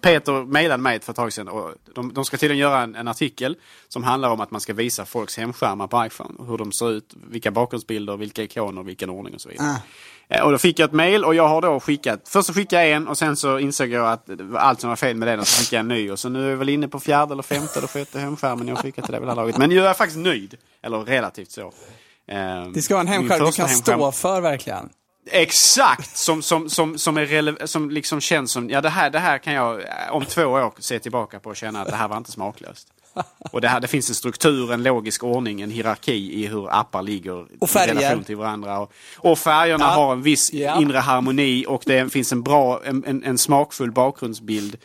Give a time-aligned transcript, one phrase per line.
[0.00, 3.08] Peter mejlade mig för ett tag sedan och de, de ska tydligen göra en, en
[3.08, 3.56] artikel
[3.88, 6.34] som handlar om att man ska visa folks hemskärmar på iPhone.
[6.50, 9.66] Hur de ser ut, vilka bakgrundsbilder, vilka ikoner, vilken ordning och så vidare.
[10.28, 12.82] Eh, Och då fick jag ett mejl och jag har då skickat, först så skickade
[12.86, 15.46] jag en och sen så insåg jag att allt som var fel med den och
[15.46, 16.10] så skickade jag en ny.
[16.10, 18.78] Och så nu är jag väl inne på fjärde eller femte eller sjätte hemskärmen jag
[18.78, 19.56] skickat till det här laget.
[19.58, 20.54] Men nu är jag faktiskt nöjd.
[20.82, 21.72] Eller relativt så.
[22.74, 24.88] Det ska vara en hemskärm du kan hemskärm- stå för verkligen.
[25.30, 26.16] Exakt!
[26.16, 29.52] Som, som, som, som, är som liksom känns som, ja det här, det här kan
[29.52, 32.30] jag eh, om två år se tillbaka på och känna att det här var inte
[32.32, 32.88] smaklöst.
[33.52, 37.02] Och det, här, det finns en struktur, en logisk ordning, en hierarki i hur appar
[37.02, 37.94] ligger Och färger.
[37.94, 38.78] i relation till varandra.
[38.78, 39.90] Och, och färgerna Ja.
[39.90, 40.80] har en viss Ja.
[40.80, 44.76] inre harmoni och det finns en bra, en, en, en smakfull bakgrundsbild.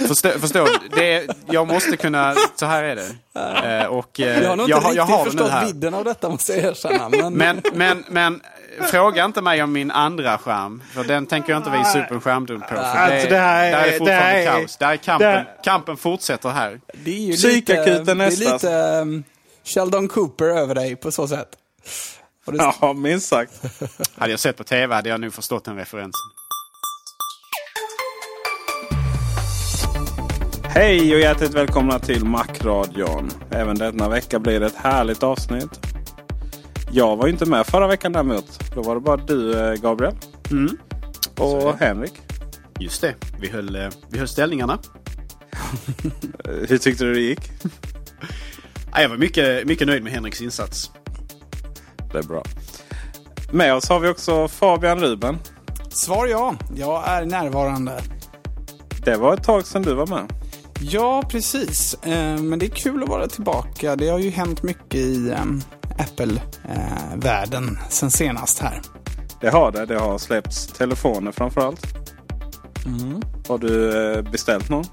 [0.00, 0.88] Eh, Förstå, förstår du?
[0.96, 3.80] Det, jag måste kunna, så här är det.
[3.82, 6.52] Eh, och, Jag har nog inte jag, riktigt jag har förstått vidden av detta måste
[6.52, 7.08] jag erkänna.
[7.08, 8.40] Men, Men, men, men
[8.84, 10.82] fråga inte mig om min andra skärm.
[10.94, 12.68] För den tänker jag inte visa upp en skärmdump på.
[12.68, 14.76] För det, Alltså, det här är- där är det fortfarande här är- kaos.
[14.76, 16.80] Där är kampen, det- kampen fortsätter här.
[16.92, 18.52] det är ju Psykakuten lite, det är nästa.
[18.54, 18.68] lite
[19.02, 19.24] um,
[19.64, 21.48] Sheldon Cooper över dig på så sätt.
[22.46, 23.52] Det, Ja, minst sagt.
[24.18, 26.12] Hade jag sett på tv hade jag nog förstått den referensen.
[30.64, 33.30] Hej och hjärtligt välkomna till Macradion.
[33.50, 35.80] Även denna vecka blir det ett härligt avsnitt.
[36.92, 38.74] Jag var ju inte med förra veckan däremot.
[38.74, 40.14] Då var det bara du eh, Gabriel.
[40.50, 40.76] Mm.
[41.38, 42.12] Och Henrik.
[42.80, 44.78] Just det, vi höll, eh, vi höll ställningarna.
[46.68, 47.40] Hur tyckte du det gick?
[48.92, 50.90] Ja, Jag var mycket, mycket nöjd med Henriks insats.
[52.12, 52.42] Det är bra.
[53.52, 55.38] Med oss har vi också Fabian Ruben.
[55.88, 58.00] Svar ja, jag är närvarande.
[59.04, 60.32] Det var ett tag sedan du var med.
[60.80, 61.94] Ja, precis.
[61.94, 63.96] Eh, men det är kul att vara tillbaka.
[63.96, 65.44] Det har ju hänt mycket i eh,
[65.98, 68.80] Apple-världen sen senast här.
[69.40, 69.86] Det har det.
[69.86, 71.86] Det har släppts telefoner framförallt.
[73.48, 74.84] Har du eh, beställt någon?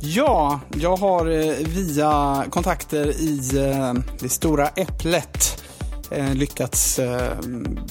[0.00, 5.62] Ja, jag har eh, via kontakter i eh, det stora Äpplet
[6.10, 7.32] eh, lyckats eh,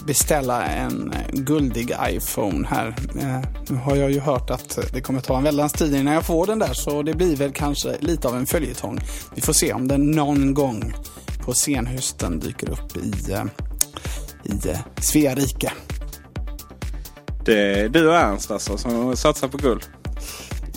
[0.07, 2.95] beställa en eh, guldig iPhone här.
[3.19, 3.39] Eh,
[3.69, 6.45] Nu har jag ju hört att det kommer ta en väldans tid innan jag får
[6.45, 8.99] den där så det blir väl kanske lite av en följetong.
[9.35, 10.93] Vi får se om den någon gång
[11.45, 13.43] på senhösten dyker upp i, eh,
[14.43, 15.71] i eh, Svea rike.
[17.45, 19.83] Det är du och Ernst alltså som satsar på guld.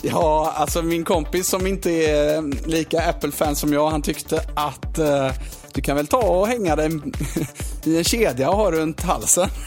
[0.01, 5.31] Ja, alltså min kompis som inte är lika Apple-fan som jag, han tyckte att eh,
[5.73, 7.13] du kan väl ta och hänga den
[7.83, 9.49] i en kedja och ha runt halsen.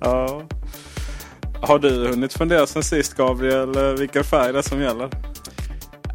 [0.00, 0.42] Ja.
[1.60, 5.10] Har du hunnit fundera sen sist Gabriel eh, vilken färg det är som gäller?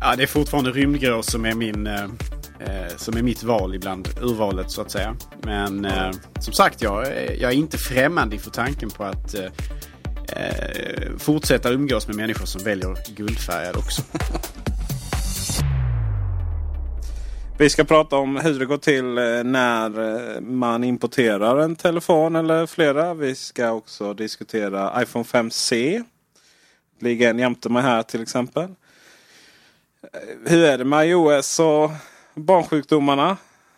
[0.02, 2.04] Ja, det är fortfarande rymdgrå som är, min, eh,
[2.60, 4.08] eh, som är mitt val ibland.
[4.22, 5.16] Urvalet så att säga.
[5.42, 9.46] Men eh, som sagt, jag, är- jag är inte främmande inför tanken på att eh,
[10.36, 14.02] eh, fortsätta umgås med människor som väljer guldfärgad också.
[17.58, 19.04] Vi ska prata om hur det går till
[19.46, 23.14] när man importerar en telefon eller flera.
[23.14, 26.04] Vi ska också diskutera iPhone 5C.
[27.00, 28.68] Ligger en jämte mig här till exempel.
[30.04, 30.20] Eh,
[30.52, 31.92] Hur är det med iOS och
[32.36, 33.38] barnsjukdomarna?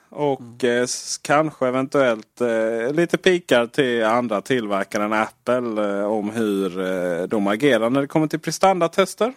[0.09, 6.29] Och eh, s- kanske eventuellt eh, lite pikar till andra tillverkare än Apple eh, om
[6.29, 9.33] hur eh, de agerar när det kommer till prestandatester.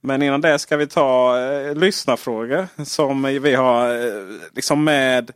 [0.00, 4.24] Men innan det ska vi ta eh, lyssnarfrågor som vi har eh,
[4.54, 5.30] liksom med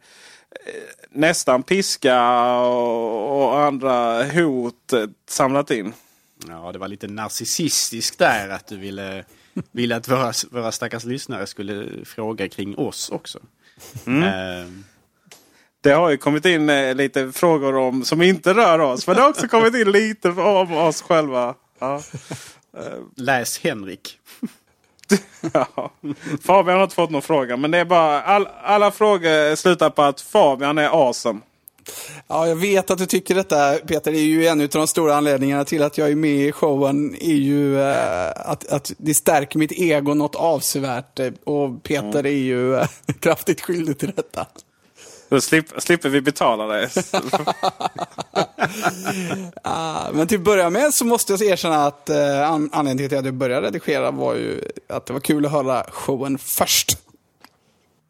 [0.50, 5.92] eh, nästan piska och, och andra hot eh, samlat in.
[6.48, 9.24] Ja, det var lite narcissistiskt där att du ville,
[9.72, 13.38] ville att våra, våra stackars lyssnare skulle fråga kring oss också.
[14.06, 14.68] Eh,
[15.80, 19.06] Det har ju kommit in eh, lite frågor om som inte rör oss.
[19.06, 21.54] Men det har också kommit in lite om oss själva.
[21.78, 22.02] Ja.
[23.16, 24.18] läs Henrik.
[25.52, 25.90] Ja.
[26.44, 27.56] Fabian har inte fått någon fråga.
[27.56, 31.40] Men det är bara all, alla frågor slutar på att Fabian är awesome.
[32.26, 34.12] Ja, jag vet att du tycker detta Peter.
[34.12, 37.16] Det är ju en av de stora anledningarna till att jag är med i showen.
[37.20, 41.20] är ju eh, att, att det stärker mitt ego något avsevärt.
[41.44, 42.86] Och Peter är ju eh,
[43.20, 44.46] kraftigt skyldig till detta.
[45.28, 46.88] Då slipp, slipper vi betala dig.
[49.62, 53.18] Ah, men till att börja med så måste jag erkänna att eh, an anledningen till
[53.18, 56.98] att jag började redigera var ju att det var kul att höra showen först.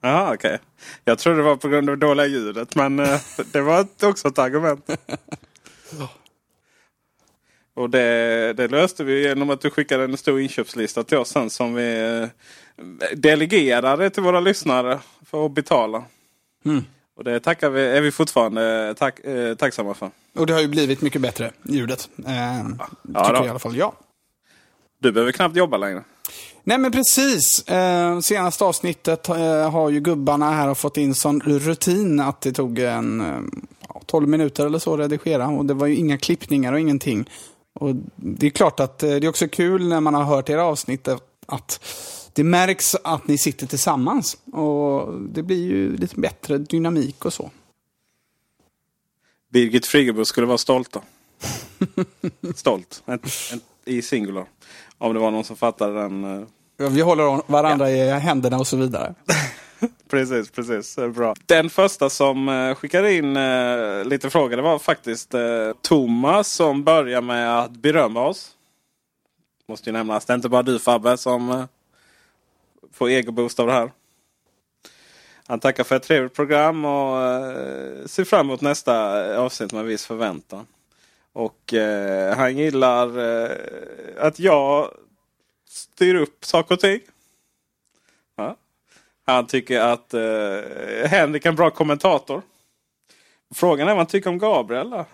[0.03, 0.59] Jaha, okej.
[1.05, 2.75] Jag trodde det var på grund av dåliga ljudet.
[2.75, 3.21] Men eh,
[3.53, 4.91] det var också ett argument.
[7.77, 11.51] Och det, det löste vi genom att du skickade en stor inköpslista till oss sen
[11.51, 12.29] som vi eh,
[13.17, 16.05] delegerade till våra lyssnare för att betala.
[17.17, 20.11] Och det tackar vi, är vi fortfarande tack, eh, tacksamma för.
[20.35, 22.09] Och det har ju blivit mycket bättre, ljudet.
[22.27, 22.33] Eh,
[23.15, 23.47] Ja, tycker då.
[23.47, 23.95] i alla fall jag.
[24.99, 26.05] Du behöver knappt jobba längre.
[26.67, 27.69] Nej men precis.
[27.69, 32.79] Eh, senaste avsnittet eh, har ju gubbarna här fått in sån rutin att det tog
[32.79, 33.41] en eh,
[33.89, 35.49] ja, 12 minuter eller så att redigera.
[35.49, 37.31] Och det var ju inga klippningar och ingenting.
[37.73, 40.65] Och det är klart att eh, det är också kul när man har hört era
[40.65, 41.81] avsnitt att-
[42.33, 44.37] det märks att ni sitter tillsammans.
[44.53, 47.51] Och det blir ju lite bättre dynamik och så.
[49.53, 51.01] Birgit Friggebo skulle vara stolta.
[52.55, 53.03] Stolt.
[53.07, 53.21] En,
[53.53, 54.47] en, I singular.
[54.99, 56.47] Om det var någon som fattade den.
[56.77, 59.15] Vi håller varandra i händerna och så vidare.
[60.09, 60.97] Precis, precis.
[61.15, 61.35] Bra.
[61.47, 66.85] Den första som eh, skickade in eh, lite frågor det var faktiskt eh, Thomas som
[66.85, 68.51] börjar med att berömma oss.
[69.69, 70.25] Måste ju nämnas.
[70.25, 71.65] Det är inte bara du Fabbe som eh,
[72.93, 73.93] får egoboost av det här.
[75.47, 77.17] Han tackar för ett trevligt program och
[78.11, 80.67] ser fram emot nästa avsnitt med viss förväntan.
[81.33, 81.75] Och
[82.37, 83.19] han gillar
[84.19, 84.91] att jag
[85.75, 87.01] styr upp saker och ting.
[88.37, 88.57] Ja.
[89.27, 92.43] Han tycker att eh, Henrik är en bra kommentator.
[93.55, 94.91] Frågan är vad han tycker om Gabriel.
[94.91, 95.07] Då?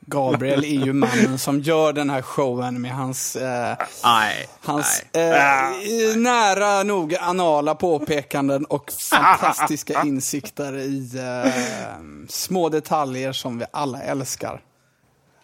[0.00, 6.10] Gabriel är ju mannen som gör den här showen med hans, eh, Nej, hans nej.
[6.10, 11.52] eh, nära nog anala påpekanden och fantastiska insikter i eh,
[12.28, 14.60] små detaljer som vi alla älskar.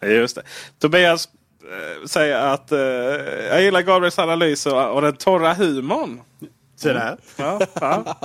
[0.03, 0.43] Just det.
[0.79, 1.29] Tobias
[1.71, 2.79] eh, säger att eh,
[3.49, 6.21] jag gillar Gabriels analys och, och den torra humorn.
[6.77, 7.19] Se där.
[7.37, 8.17] Ja, ja.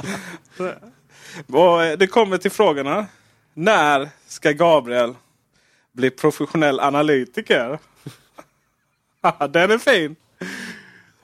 [1.47, 3.05] och eh, det kommer till frågorna.
[3.53, 5.15] När ska Gabriel
[5.91, 7.79] bli professionell analytiker?
[9.49, 10.15] den är fin.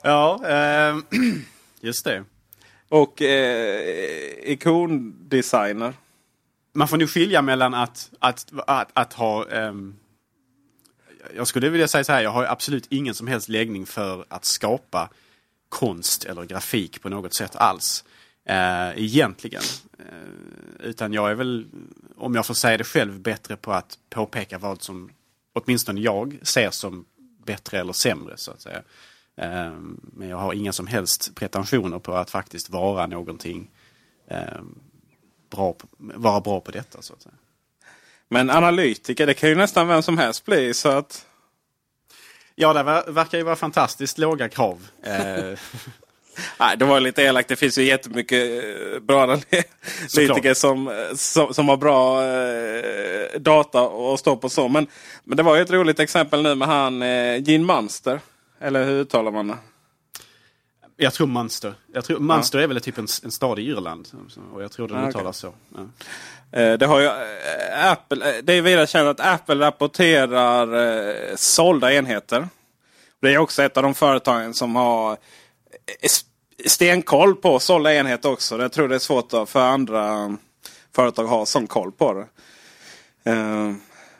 [0.01, 1.03] Ja, ehm,
[1.81, 2.23] just det.
[2.89, 3.81] Och eh,
[4.43, 5.93] ikondesigner.
[6.73, 9.49] Man får nog skilja mellan att, att, att, att ha...
[9.49, 9.95] ehm,
[11.35, 14.45] jag skulle vilja säga så här, jag har absolut ingen som helst läggning för att
[14.45, 15.09] skapa
[15.69, 18.03] konst eller grafik på något sätt alls.
[18.45, 19.63] Eh, egentligen.
[19.99, 21.65] Eh, utan jag är väl,
[22.17, 25.09] om jag får säga det själv, bättre på att påpeka vad som
[25.53, 27.05] åtminstone jag ser som
[27.45, 28.81] bättre eller sämre så att säga.
[29.35, 33.71] Eh, men jag har inga som helst pretensioner på att faktiskt vara någonting
[34.27, 34.61] eh,
[35.49, 37.35] bra på, vara bra på detta så att säga.
[38.29, 40.73] Men analytiker, det kan ju nästan vem som helst bli.
[40.73, 41.25] Så att...
[42.55, 44.87] Ja, det ver- verkar ju vara fantastiskt låga krav.
[45.03, 45.13] Eh,
[46.59, 47.49] Nej, det var lite elakt.
[47.49, 53.81] Det finns ju jättemycket eh, bra analytiker som, eh, som, som har bra eh, data
[53.81, 54.67] och stå på så.
[54.67, 54.87] Men,
[55.23, 58.19] men det var ju ett roligt exempel nu med han eh, Gene Munster.
[58.61, 59.57] Eller hur uttalar man det?
[60.97, 61.73] Jag tror Munster.
[61.93, 64.07] Jag tror, Munster är väl typ en, en stad i Irland.
[64.53, 65.53] Och jag tror den Ah, uttalas så.
[65.75, 66.59] Ja.
[66.59, 71.93] Eh, Det, har ju, eh, Apple, eh, det är vidare känt att Apple rapporterar sålda
[71.93, 72.47] enheter.
[73.21, 75.17] Det är också ett av de företagen som har
[76.65, 78.61] stenkoll på sålda enheter också.
[78.61, 80.37] Jag tror det är svårt för andra
[80.95, 82.25] företag att ha sån koll på det.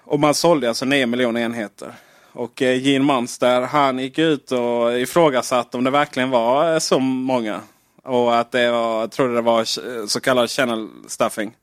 [0.03, 1.93] Och man sålde alltså 9 miljoner enheter.
[2.35, 6.99] Och eh, Gene Munster han gick ut och ifrågasatte om det verkligen var eh, så
[6.99, 7.61] många.
[8.03, 11.55] Och att det var, jag trodde det var eh, så kallad channel stuffing.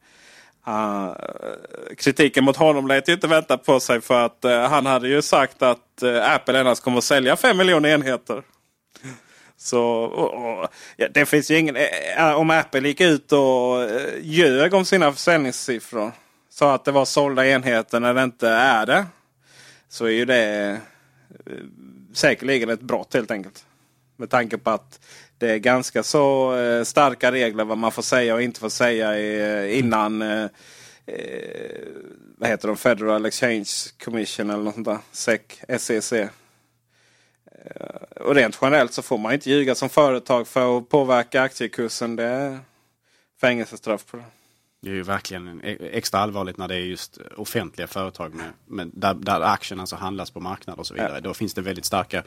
[0.68, 1.12] Uh,
[1.98, 5.22] kritiken mot honom lät ju inte vänta på sig för att uh, han hade ju
[5.22, 8.42] sagt att uh, Apple endast kommer att sälja 5 miljoner enheter.
[9.56, 11.76] Så och, och, ja, det finns ju ingen...
[12.36, 13.88] om Apple gick ut och
[14.20, 16.12] ljög om sina försäljningssiffror.
[16.50, 19.06] Sa att det var sålda enheter när det inte är det.
[19.92, 20.80] Så är ju det
[21.46, 21.56] eh,
[22.12, 23.66] säkerligen ett brott helt enkelt.
[24.16, 25.00] Med tanke på att
[25.38, 29.18] det är ganska så eh, starka regler vad man får säga och inte får säga
[29.18, 30.18] eh, innan
[32.38, 32.76] vad heter de?
[32.76, 33.70] Federal Exchange
[34.04, 34.98] Commission eller något sånt där.
[35.12, 36.12] SEC, SEC.
[38.20, 42.16] Och rent generellt så får man inte ljuga som företag för att påverka aktiekursen.
[42.16, 42.58] Det är
[43.40, 44.24] fängelsestraff på det.
[44.84, 49.14] Det är ju verkligen extra allvarligt när det är just offentliga företag med, med där,
[49.14, 51.14] där aktierna alltså handlas på marknader och så vidare.
[51.14, 51.20] Ja.
[51.20, 52.22] Då finns det väldigt starka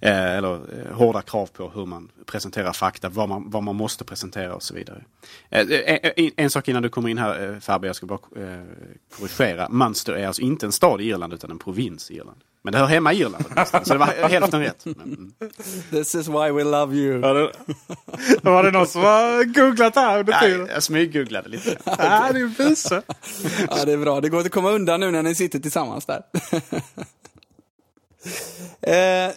[0.00, 4.04] eh, eller eh, hårda krav på hur man presenterar fakta, vad man, vad man måste
[4.04, 5.04] presentera och så vidare.
[5.48, 8.18] Eh, eh en, en, sak innan du kommer in här eh, Fabbe, jag ska bara
[8.36, 8.64] eh,
[9.18, 9.68] korrigera.
[9.68, 12.40] Munster är alltså inte en stad i Irland utan en provins i Irland.
[12.62, 13.44] Men det hör hemma i Irland
[13.84, 14.84] så det var hälften rätt.
[14.84, 15.32] Men, mm.
[15.90, 17.18] This is why we love you.
[17.18, 17.52] Var det,
[18.50, 20.68] var det någon som har googlat här under tiden?
[20.72, 21.76] Jag smyggooglade lite.
[21.84, 23.02] ja, det är visa.
[23.70, 24.20] ja, det är bra.
[24.20, 26.22] Det går inte att komma undan nu när ni sitter tillsammans där.
[28.82, 29.30] Eh,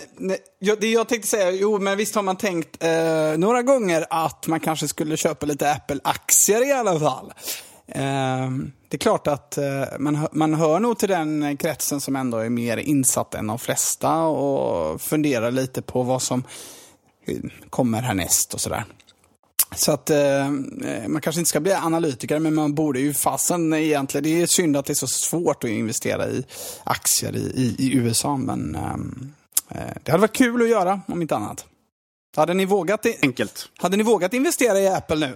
[0.80, 4.60] det jag tänkte säga, jo men visst har man tänkt eh, några gånger att man
[4.60, 7.34] kanske skulle köpa lite Apple-aktier i alla fall.
[7.96, 8.50] Eh,
[8.88, 12.50] det är klart att eh, man, man hör nog till den kretsen som ändå är
[12.50, 16.44] mer insatt än de flesta och funderar lite på vad som
[17.70, 18.86] kommer härnäst och sådär.
[19.76, 20.50] Så att eh,
[21.08, 24.24] man kanske inte ska bli analytiker, men man borde ju fasen egentligen.
[24.24, 26.44] Det är synd att det är så svårt att investera i
[26.84, 29.34] aktier i, i, i USA, men ehm,
[29.70, 31.66] eh, det hade varit kul att göra, om inte annat.
[32.36, 33.70] Hade ni vågat, Enkelt.
[33.78, 35.34] Hade ni vågat investera i Apple nu?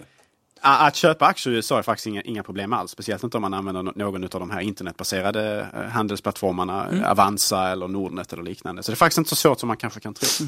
[0.70, 2.92] Att köpa aktier i USA är faktiskt inga, inga problem alls.
[2.92, 6.88] Speciellt inte om man använder någon av de här internetbaserade eh, handelsplattformarna.
[6.88, 7.04] Mm.
[7.04, 8.84] Avanza eller Nordnet eller liknande.
[8.84, 10.46] Så det är faktiskt inte så svårt som man kanske kan tro.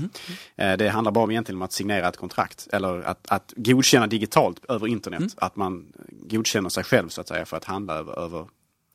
[0.58, 0.78] Mm.
[0.78, 2.68] Det handlar bara om egentligen om att signera ett kontrakt.
[2.72, 5.20] Eller att, att godkänna digitalt över internet.
[5.20, 5.32] Mm.
[5.38, 5.86] Att man
[6.30, 8.46] godkänner sig själv så att säga för att handla över, över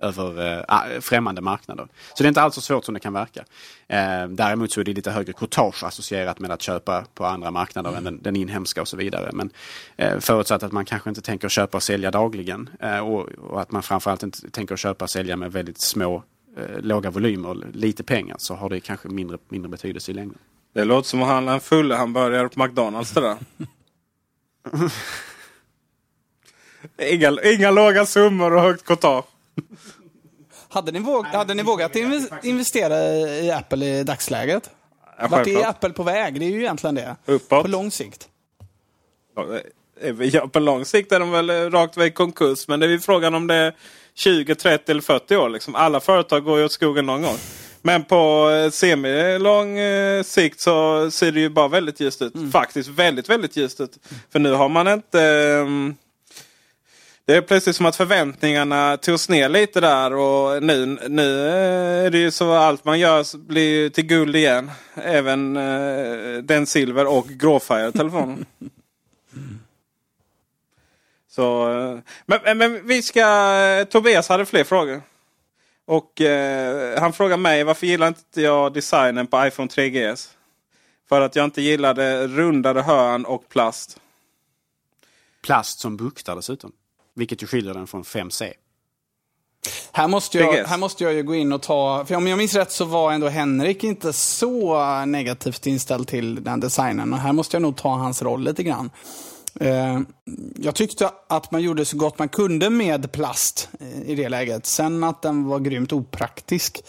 [0.05, 1.89] över äh, främmande marknader.
[2.15, 3.45] Så det är inte alls så svårt som det kan verka.
[3.89, 7.91] Eh, däremot så är det lite högre courtage associerat med att köpa på andra marknader
[7.91, 7.99] mm.
[7.99, 9.31] än den, den, inhemska och så vidare.
[9.33, 9.51] Men
[9.97, 13.73] eh, förutsatt att man kanske inte tänker köpa och sälja dagligen eh, och, och, att
[13.73, 16.23] man framförallt inte tänker köpa och sälja med väldigt små
[16.57, 20.39] eh, låga volymer och lite pengar så har det kanske mindre, mindre betydelse i längden.
[20.75, 23.37] Det låter som att handla en full hamburgare på McDonalds det där.
[27.15, 29.25] inga, inga låga summor och högt courtage.
[30.69, 31.97] Hade ni, våg, hade ni vågat
[32.43, 34.71] investera i Apple i dagsläget?
[35.19, 36.41] Ja, Vart är Apple på väg?
[36.41, 37.17] Det är ju egentligen det.
[37.27, 37.63] Uppåt.
[37.63, 38.29] På lång sikt.
[40.33, 42.69] Ja, på lång sikt är de väl rakt väg konkurs.
[42.69, 43.75] Men det är ju frågan om det är
[44.15, 45.49] 20, 30 eller 40 år.
[45.49, 45.75] Liksom.
[45.75, 47.37] Alla företag går ju åt skogen någon gång.
[47.83, 52.35] Men på eh, semilång eh, sikt så ser det ju bara väldigt ljust ut.
[52.35, 52.53] Mm.
[52.53, 53.99] Faktiskt väldigt, väldigt ljust ut.
[54.33, 55.67] För nu har man inte...
[57.27, 62.19] Det är plötsligt som att förväntningarna togs ner lite där och nu, nu är det
[62.19, 64.71] ju så att allt man gör blir till guld igen.
[64.95, 68.47] Även eh, den silver och gråfärgade telefonen.
[71.29, 73.21] Så, eh, men, men vi ska...
[73.21, 75.03] Eh, Tobias hade fler frågor.
[75.85, 80.29] Och eh, han frågar mig varför gillar inte jag designen på iPhone 3GS?
[81.09, 84.01] För att jag inte gillade rundade hörn och plast.
[85.43, 86.73] Plast som buktar dessutom.
[87.15, 88.53] Vilket ju skiljer den från 5C.
[89.93, 92.55] Här måste, jag, här måste jag ju gå in och ta, för om jag minns
[92.55, 97.13] rätt så var ändå Henrik inte så negativt inställd till den designen.
[97.13, 98.91] Och här måste jag nog ta hans roll lite grann.
[99.61, 100.01] Eh,
[100.57, 103.69] jag tyckte att man gjorde så gott man kunde med plast
[104.07, 104.67] i det läget.
[104.67, 106.85] Sen att den var grymt opraktisk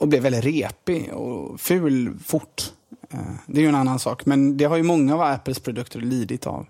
[0.00, 2.72] och blev väldigt repig och ful fort.
[3.10, 6.00] Eh, det är ju en annan sak, men det har ju många av Apples produkter
[6.00, 6.66] lidit av.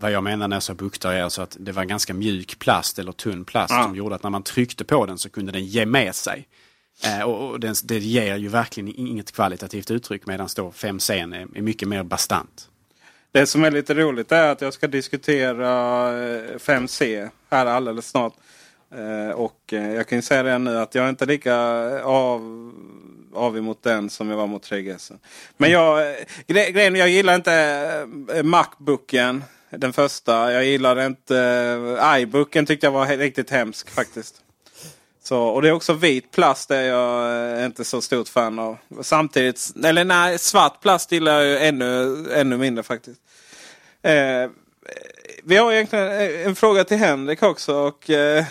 [0.00, 2.98] Vad jag menar när jag sa buktar är alltså att det var ganska mjuk plast
[2.98, 3.82] eller tunn plast ja.
[3.82, 6.48] som gjorde att när man tryckte på den så kunde den ge med sig.
[7.04, 11.58] Eh, och, och den, det ger ju verkligen inget kvalitativt uttryck medan då 5C är,
[11.58, 12.68] är mycket mer bastant.
[13.32, 15.66] Det som är lite roligt är att jag ska diskutera
[16.58, 18.34] 5C eh, här alldeles snart.
[18.94, 21.56] Eh, och eh, jag kan ju säga det nu att jag är inte lika
[22.02, 22.72] av,
[23.34, 25.12] avig mot den som jag var mot 3GS.
[25.56, 26.16] Men jag,
[26.46, 28.06] grejen, jag gillar inte
[28.42, 29.44] Macbooken.
[29.70, 30.52] Den första.
[30.52, 31.34] Jag gillade inte...
[32.00, 34.34] Uh, iBooken tyckte jag var riktigt hemsk faktiskt.
[35.22, 38.58] Så, och det är också vit plast det är jag eh, inte så stort fan
[38.58, 38.76] av.
[39.02, 43.20] Samtidigt, eller nej, svart plast gillar jag ju ännu, ännu mindre faktiskt.
[44.02, 44.50] Eh,
[45.44, 47.74] vi har egentligen eh, en fråga till Henrik också.
[47.74, 48.44] Och, eh,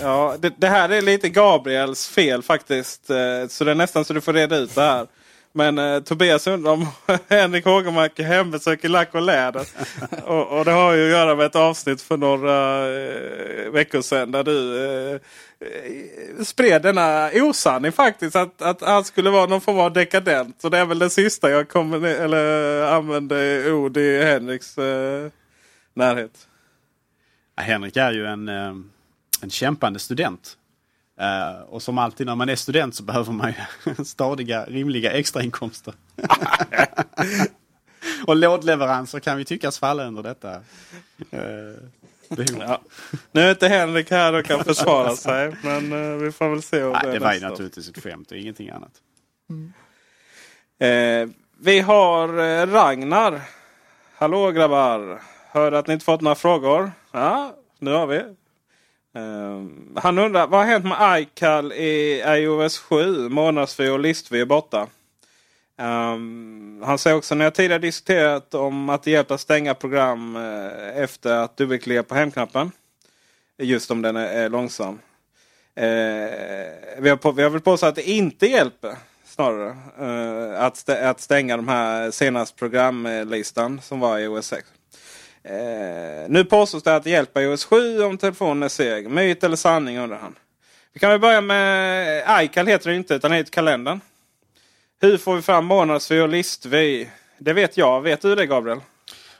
[0.00, 3.10] ja, det, det, här är lite Gabriels fel faktiskt.
[3.10, 5.06] Eh, så det är nästan så du får reda ut det här.
[5.52, 6.86] Men eh, Tobias undrar om
[7.28, 9.66] Henrik Hågemark är hembesök i lack och läder.
[10.24, 14.30] och, och, det har ju att göra med ett avsnitt för några eh, veckor sedan.
[14.30, 15.20] Där du eh,
[16.44, 18.36] spred denna osanning faktiskt.
[18.36, 20.60] Att, att han skulle vara någon form av dekadent.
[20.60, 25.30] Så det är väl det sista jag kommer, eller använde ord i Henriks eh,
[25.94, 26.48] närhet.
[27.56, 28.74] Henrik är ju en, eh,
[29.42, 30.56] en kämpande student.
[31.20, 35.94] Uh, och som alltid när man är student så behöver man ju stadiga, rimliga extrainkomster.
[38.26, 40.56] och lådleveranser kan vi tyckas falla under detta
[41.34, 41.76] uh.
[42.58, 42.80] Ja.
[43.32, 45.56] Nu är inte Henrik här och kan försvara sig.
[45.62, 48.30] Men uh, vi får väl se om Nej, det Det var ju naturligtvis ett skämt
[48.30, 48.92] och ingenting annat.
[49.50, 49.72] Mm.
[51.58, 52.28] vi har
[52.66, 53.40] Ragnar.
[54.14, 55.22] Hallå grabbar!
[55.50, 56.92] Hör att ni inte fått några frågor.
[57.12, 58.22] Ja, nu har vi.
[59.14, 63.28] Ehm, han undrar vad har hänt med iCal i iOS 7?
[63.28, 64.86] Månadsvy och listvy är borta.
[65.78, 70.36] Um, han säger också när jag tidigare diskuterat om att det hjälper att stänga program
[70.36, 72.72] uh, efter att dubbelklicka på hemknappen.
[73.58, 74.94] Just om den är, är långsam.
[74.94, 74.98] Uh,
[76.98, 79.76] vi, har på, vi har väl påstått att det inte hjälper snarare.
[80.00, 84.68] Uh, att, st att stänga de här senaste programlistan som var i OS 6.
[85.44, 89.10] Eh, nu påstås det att det hjälper iOS 7 om telefonen är seg.
[89.10, 90.34] Myt eller sanning undrar han.
[90.92, 94.00] Vi kan väl börja med iCal heter det inte utan det heter kalendern.
[95.00, 97.06] Hur får vi fram månadsvy och listvy?
[97.38, 98.00] Det vet jag.
[98.00, 98.80] Vet du det Gabriel?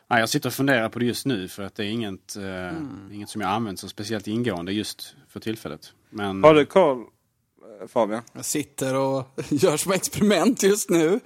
[0.09, 2.45] Nej, jag sitter och funderar på det just nu för att det är inget, eh,
[2.45, 3.11] mm.
[3.13, 5.93] inget som jag använt så speciellt ingående just för tillfället.
[6.11, 8.23] Men, Har du koll eh, Fabian?
[8.33, 11.21] Jag sitter och gör som experiment just nu.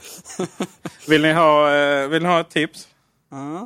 [1.08, 2.88] vill, ni ha, eh, vill ni ha ett tips?
[3.32, 3.64] Uh.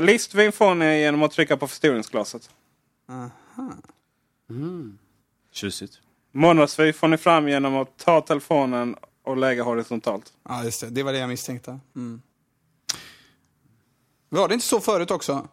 [0.00, 2.50] Listvin får ni genom att trycka på förstoringsglaset.
[3.08, 3.72] Aha.
[4.50, 4.98] Mm.
[5.52, 6.00] Tjusigt.
[6.32, 10.32] Månadsvy får ni fram genom att ta telefonen och lägga horisontalt.
[10.48, 10.90] Ja, just det.
[10.90, 11.78] Det var det jag misstänkte.
[11.96, 12.22] Mm.
[14.28, 15.48] Var det inte så förut också?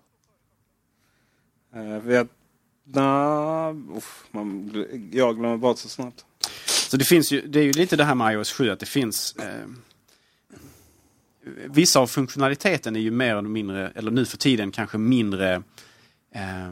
[1.76, 2.28] Eh, vet...
[2.84, 4.72] Nah, uff, man,
[5.12, 6.26] jag glömmer bort så snabbt.
[6.66, 8.86] Så det finns ju, det är ju lite det här med iOS 7 att det
[8.86, 9.68] finns eh,
[11.66, 15.54] vissa av funktionaliteten är ju mer eller mindre, eller nu för tiden kanske mindre
[16.36, 16.72] eh,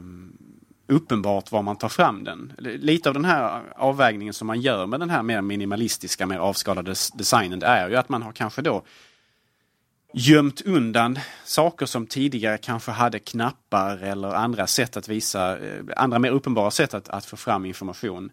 [0.87, 2.53] uppenbart var man tar fram den.
[2.57, 6.93] Lite av den här avvägningen som man gör med den här mer minimalistiska, mer avskalade
[7.13, 8.83] designen, det är ju att man har kanske då
[10.13, 16.19] gömt undan saker som tidigare kanske hade knappar eller andra sätt att visa, eh, andra
[16.19, 18.31] mer uppenbara sätt att, att få fram information.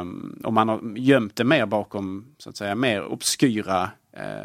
[0.00, 3.90] Um, och man har gömt det mer bakom, så att säga, mer obskyra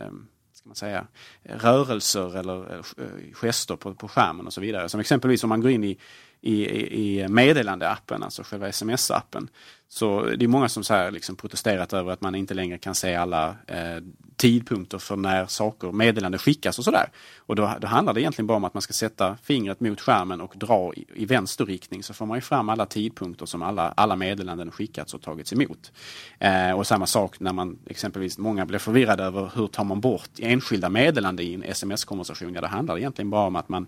[0.07, 0.27] um,
[0.69, 1.07] man säga,
[1.43, 4.89] rörelser eller eh, eh, gester på, på skärmen och så vidare.
[4.89, 5.97] Som exempelvis om man går in i,
[6.41, 6.65] i,
[7.01, 9.47] i meddelandeappen, alltså själva sms-appen.
[9.87, 12.95] Så det är många som så här liksom protesterat över att man inte längre kan
[12.95, 13.97] se alla eh,
[14.39, 17.09] tidpunkter för när saker, meddelanden skickas och sådär.
[17.37, 20.41] Och då, då, handlar det egentligen bara om att man ska sätta fingret mot skärmen
[20.41, 23.93] och dra i, i vänster riktning så får man ju fram alla tidpunkter som alla,
[23.97, 25.91] alla meddelanden skickats och tagits emot.
[26.39, 30.29] Eh, och samma sak när man exempelvis, många blir förvirrade över hur tar man bort
[30.39, 32.53] enskilda meddelanden i en sms-konversation.
[32.53, 33.87] Ja, det handlar egentligen bara om att man,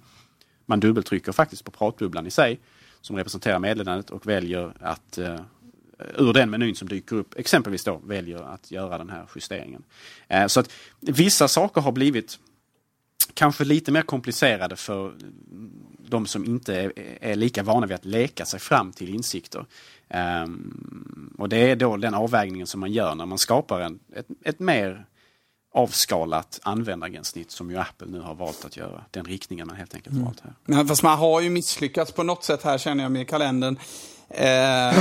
[0.65, 2.59] man dubbeltrycker faktiskt på pratbubblan i sig
[3.01, 5.39] som representerar meddelandet och väljer att eh,
[6.17, 9.83] ur den menyn som dyker upp exempelvis då väljer att göra den här justeringen.
[10.27, 12.39] Eh, så att vissa saker har blivit
[13.33, 15.13] kanske lite mer komplicerade för
[15.97, 19.65] de som inte är, lika vana vid att leka sig fram till insikter.
[20.09, 24.27] Ehm, och det är då den avvägningen som man gör när man skapar en, ett,
[24.43, 25.05] ett mer
[25.73, 29.05] avskalat användargränssnitt som ju Apple nu har valt att göra.
[29.11, 30.25] Den riktningen man helt enkelt mm.
[30.25, 30.53] valt här.
[30.67, 30.77] Mm.
[30.77, 33.79] Men fast man har ju misslyckats på något sätt här känner jag med kalendern.
[34.33, 34.93] Eh,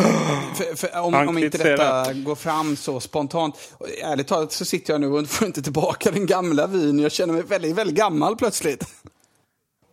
[0.54, 3.76] för, för om, om, inte detta går fram så spontant.
[4.02, 6.98] Ärligt talat så sitter jag nu och får inte tillbaka den gamla vyn.
[6.98, 8.84] Jag känner mig väldigt, väldigt gammal plötsligt.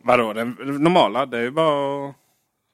[0.04, 1.26] Vadå, den normala?
[1.26, 2.15] Det är ju bara att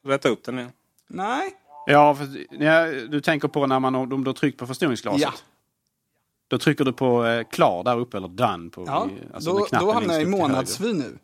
[0.06, 0.72] rätta upp den igen.
[1.08, 1.54] Nej.
[1.86, 2.28] Ja, för,
[2.64, 5.22] ja du tänker på när man om du har tryckt på förstoringsglaset?
[5.22, 5.34] Ja.
[6.48, 9.92] Då trycker du på eh, klar där uppe eller done på ja, alltså då, då
[9.92, 11.18] hamnar jag i månadsvy nu.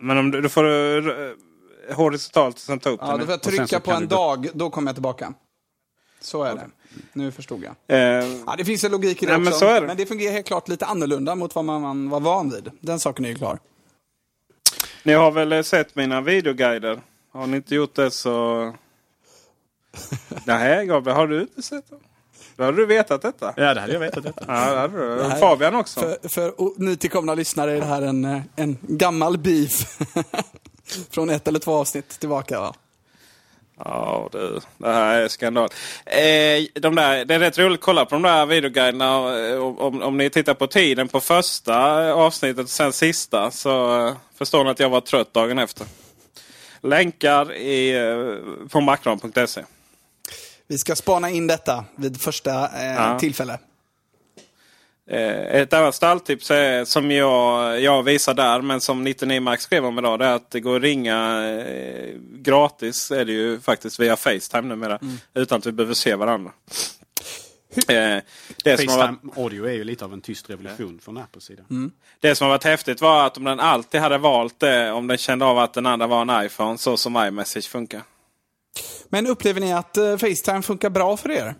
[0.00, 1.36] Men om du, då får du
[1.88, 3.14] eh, horisontalt sen ta upp ja, den.
[3.14, 5.34] Ja, då får jag trycka på en dag, då kommer jag tillbaka.
[6.20, 6.66] Så är det.
[7.12, 7.98] Nu förstod jag.
[7.98, 9.64] Eh, ja, det finns en logik i det nej, också.
[9.64, 9.86] Men, det.
[9.86, 10.06] men, det.
[10.06, 12.70] fungerar helt klart lite annorlunda mot vad man, man var van vid.
[12.80, 13.58] Den saken är ju klar.
[15.02, 17.00] Ni har väl sett mina videoguider?
[17.32, 18.74] Har ni inte gjort det så
[20.44, 22.00] Nej, Gabriel, har du inte sett dem?
[22.56, 23.54] Då hade du vetat detta.
[23.56, 24.24] Ja, det hade jag vetat.
[24.24, 24.44] Detta.
[24.48, 25.16] Ja, det hade du.
[25.16, 26.00] Det här- Fabian också.
[26.00, 29.98] För, för nytillkomna lyssnare är det här en, eh, en gammal beef.
[31.10, 32.60] Från ett eller två avsnitt tillbaka.
[32.60, 32.74] Va?
[33.78, 34.60] Ja, du.
[34.78, 35.68] Det här är skandal.
[36.06, 39.38] Eh, de där, det är rätt roligt att kolla på de där videoguiderna.
[39.48, 41.76] eh, Om, om ni tittar på tiden på första
[42.12, 45.86] avsnittet och sen sista så eh, förstår ni att jag var trött dagen efter.
[46.82, 47.94] Länkar i,
[48.70, 49.64] på macron.se.
[50.66, 53.18] Vi ska spana in detta vid första eh, Ja.
[53.18, 53.58] tillfälle.
[55.10, 59.86] Eh, ett annat stalltips är, som jag, jag visar där, men som 99 Max skrev
[59.86, 63.10] om idag, det är att det går att ringa eh, gratis.
[63.10, 64.98] är det ju faktiskt via Facetime numera.
[65.34, 66.52] Utan att vi behöver se varandra.
[67.76, 68.22] Eh,
[68.64, 71.44] det, som har varit, Facetime audio är ju lite av en tyst revolution från Apples
[71.44, 71.62] sida.
[72.20, 75.18] det som har varit häftigt var att om den alltid hade valt det, om den
[75.18, 78.02] kände av att den andra var en iPhone, så som iMessage funkar.
[79.08, 81.54] Men upplever ni att eh, Facetime funkar bra för er?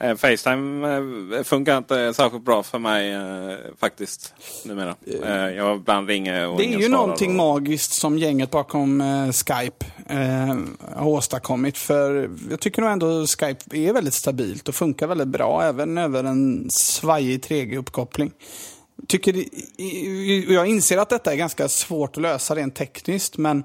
[0.00, 0.88] Eh, Facetime
[1.36, 4.34] eh, funkar inte särskilt bra för mig eh, faktiskt.
[4.64, 4.94] Numera.
[5.24, 9.86] Eh, jag ibland ringer och Det är ju någonting och- magiskt som gänget bakom Skype
[10.94, 11.78] har åstadkommit.
[11.78, 16.24] För jag tycker nog ändå Skype är väldigt stabilt och funkar väldigt bra även över
[16.24, 18.30] en svajig 3G-uppkoppling.
[19.08, 19.44] Tycker,
[20.52, 23.64] jag inser att detta är ganska svårt att lösa rent tekniskt men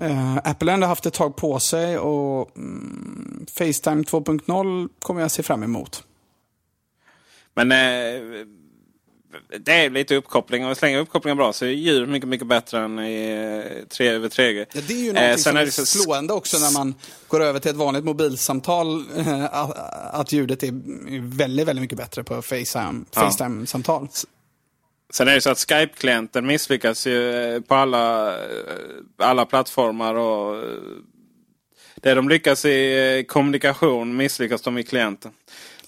[0.00, 5.30] eh, Apple har ändå haft ett tag på sig och mm, Facetime 2.0 kommer jag
[5.30, 6.04] se fram emot.
[7.54, 8.46] Men eh,
[9.60, 10.66] det är lite uppkoppling.
[10.66, 13.30] Och så länge uppkopplingen bra så är ljud mycket, mycket bättre än i
[13.82, 14.66] eh, 3 över 3G.
[14.74, 16.94] Ja, det är ju Eh, någonting sen som är är, så- slående också när man
[17.28, 19.04] går över till ett vanligt mobilsamtal.
[19.18, 19.76] eh, att,
[20.14, 20.72] att ljudet är
[21.36, 23.20] väldigt, väldigt mycket bättre på Facetime- Ja.
[25.12, 28.46] Sen är det så att Skype-klienten misslyckas ju eh, på alla, eh,
[29.16, 30.14] alla plattformar.
[30.14, 30.62] Och, eh,
[31.94, 35.32] det de lyckas i kommunikation misslyckas de i klienten.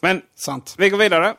[0.01, 0.75] Men Sant.
[0.79, 1.35] vi går vidare.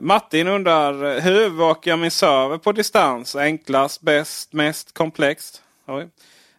[0.00, 3.36] Martin undrar, hur övervakar jag min server på distans?
[3.36, 5.62] Enklast, bäst, mest komplext?
[5.86, 6.08] Oj.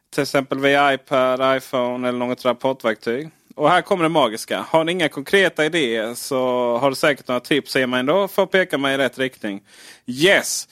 [0.09, 3.29] Till exempel via iPad, iPhone eller något rapportverktyg.
[3.55, 4.65] Och här kommer det magiska.
[4.69, 6.37] Har ni inga konkreta idéer så
[6.77, 9.17] har du säkert några tips att ge mig ändå för att peka mig i rätt
[9.19, 9.61] riktning.
[10.05, 10.67] Yes!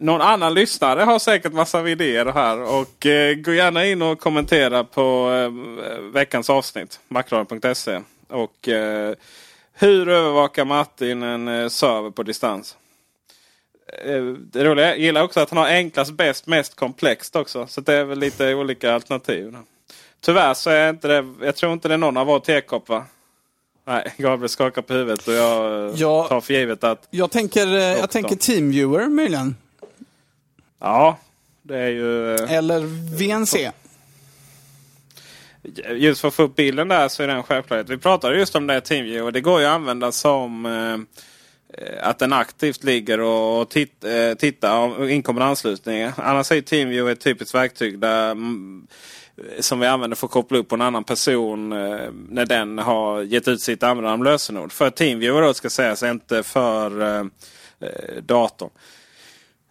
[0.00, 2.58] Någon annan lyssnare har säkert massa idéer här.
[2.60, 7.00] Och eh, gå gärna in och kommentera på eh, veckans avsnitt.
[7.08, 8.00] Macradion.se.
[8.28, 9.14] Och eh,
[9.72, 12.76] hur övervakar Martin en eh, server på distans?
[14.04, 17.66] Eh, Det roliga är, jag gillar också att han har enklast, bäst, mest komplext också.
[17.66, 19.56] Så det är väl lite olika alternativ.
[20.24, 23.04] Tyvärr så är inte det, jag tror inte det är någon av vår tekopp va?
[23.86, 26.26] Nej, Gabriel skakar på huvudet och jag eh, Ja.
[26.28, 28.08] tar för givet att Jag tänker, eh, jag Doktorn.
[28.08, 29.56] tänker Teamviewer möjligen.
[30.80, 31.18] ja,
[31.62, 32.34] det är ju...
[32.34, 32.80] eh, Eller
[33.16, 33.70] VNC.
[35.90, 37.88] Just för att få upp bilden där så är det en självklarhet.
[37.88, 40.66] Vi pratade just om det TeamViewer det går ju att använda som
[42.02, 44.04] att den aktivt ligger och titt,
[44.38, 46.12] tittar om inkommande anslutningar.
[46.16, 48.34] Annars är TeamViewer ett typiskt verktyg där,
[49.38, 52.78] Eh, som vi använder för att koppla upp på en annan person eh, när den
[52.78, 54.72] har gett ut sitt användarnamn lösenord.
[54.72, 57.24] För TeamViewer då ska sägas inte för eh,
[57.80, 58.70] eh, datorn.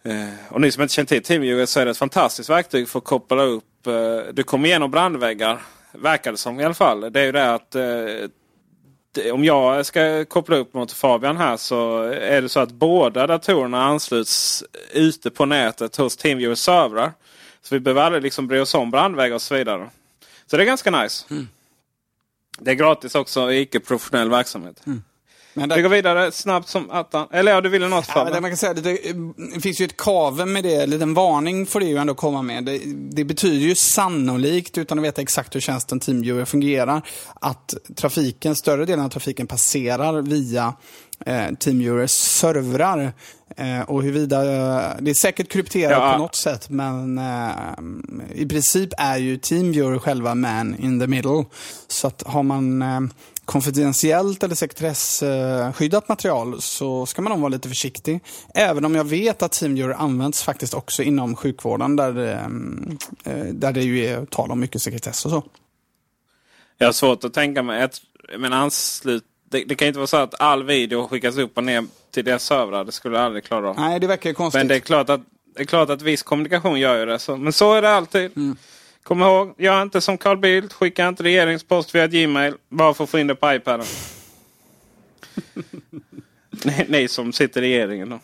[0.04, 2.98] Eh, och ni som inte känner till TeamViewer så är det ett fantastiskt verktyg för
[2.98, 3.86] att koppla upp.
[3.86, 5.62] Eh, du kommer igenom brandväggar.
[5.92, 7.00] Verkar det som i alla fall.
[7.12, 7.82] Det är ju det att eh,
[9.14, 13.26] det- om jag ska koppla upp mot Fabian här så är det så att båda
[13.26, 17.12] datorerna ansluts ute på nätet hos TeamViewer servrar.
[17.64, 19.90] Så vi behöver aldrig liksom bry oss om brandväggar och så vidare.
[20.46, 21.24] Så det är ganska nice.
[22.58, 24.82] Det är gratis också i icke-professionell verksamhet.
[25.54, 27.28] Men Vi där, går vidare snabbt som attan.
[27.30, 28.98] Eller ja, du ville något ja, men det man kan säga, det,
[29.54, 32.42] det finns ju ett kave med det, en liten varning får det ju ändå komma
[32.42, 32.64] med.
[32.64, 37.02] Det, det betyder ju sannolikt, utan att veta exakt hur tjänsten Teamviewer fungerar,
[37.34, 40.74] att trafiken, större delen av trafiken passerar via
[41.26, 43.12] eh, Teamviewers servrar.
[43.56, 46.12] Eh, och huruvida, eh, det är säkert krypterat Ja.
[46.12, 47.52] på något sätt, men eh,
[48.34, 51.44] i princip är ju Teamviewer själva man in the middle.
[51.88, 52.84] Så att har man
[53.44, 58.20] konfidentiellt eller sekretesskyddat material så ska man nog vara lite försiktig.
[58.54, 62.48] Även om jag vet att Teamviewer används faktiskt också inom sjukvården där, det,
[63.52, 65.42] där det ju är tal om mycket sekretess och så.
[66.78, 67.88] Jag har svårt att tänka mig.
[68.38, 71.84] Men anslut, det, det kan inte vara så att all video skickas upp och ner
[72.10, 72.84] till deras servrar.
[72.84, 73.76] Det skulle jag aldrig klara av.
[73.76, 74.58] Nej, det verkar ju konstigt.
[74.60, 75.20] Men det är klart att,
[75.54, 77.18] det är klart att viss kommunikation gör ju det.
[77.18, 78.30] Så, men så är det alltid.
[79.02, 80.72] Kom ihåg, gör inte som Carl Bildt.
[80.72, 82.54] Skicka inte regeringspost via Gmail.
[82.68, 83.86] Bara för att få in det på iPaden.
[86.64, 88.18] ni, ni som sitter i regeringen då.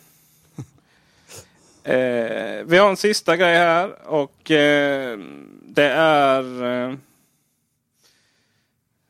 [1.83, 5.19] Eh, vi har en sista grej här och eh,
[5.67, 6.63] det är...
[6.89, 6.95] Eh,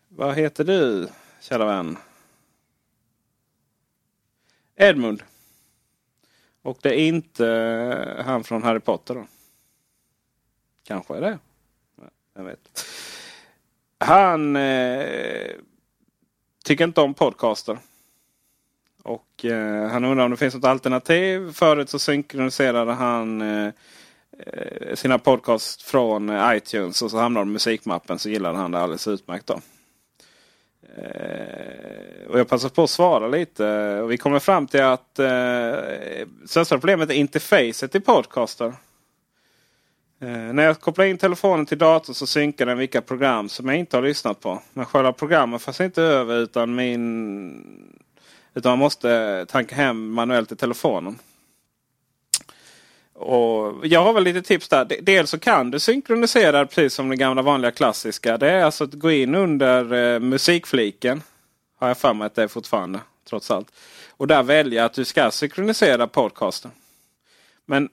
[0.09, 1.07] Vad heter du,
[1.41, 1.97] kära vän?
[4.75, 5.23] Edmund.
[6.61, 9.27] Och det är inte eh, han från Harry Potter då?
[10.83, 11.39] Kanske är det.
[12.33, 12.85] Jag vet.
[13.97, 15.51] Han eh,
[16.63, 17.77] tycker inte om podcaster.
[19.03, 21.51] Och eh, han undrar om det finns något alternativ.
[21.51, 23.73] Förut så synkroniserade han eh,
[24.37, 28.79] eh sina podcast från iTunes och så hamnade de i musikmappen så gillade han det
[28.79, 29.47] alldeles utmärkt.
[29.47, 29.61] Då.
[30.97, 33.99] Eh, och jag passar på att svara lite.
[34.03, 35.75] Och vi kommer fram till att eh,
[36.45, 38.73] största problemet är interfacet i podcaster.
[40.21, 43.77] Eh, när jag kopplar in telefonen till datorn så synkar den vilka program som jag
[43.77, 44.61] inte har lyssnat på.
[44.73, 47.97] Men själva programmet förs inte över utan min...
[48.53, 51.19] Utan man måste tanka hem manuellt i telefonen.
[53.21, 54.87] Och jag har väl lite tips där.
[55.01, 58.37] Dels så kan du synkronisera precis som det gamla vanliga klassiska.
[58.37, 61.23] Det är alltså att gå in under eh, musikfliken.
[61.79, 62.99] Har jag för mig att det är fortfarande.
[63.29, 63.71] Trots allt.
[64.09, 66.71] Och där välja att du ska synkronisera podcasten.
[67.65, 67.89] Men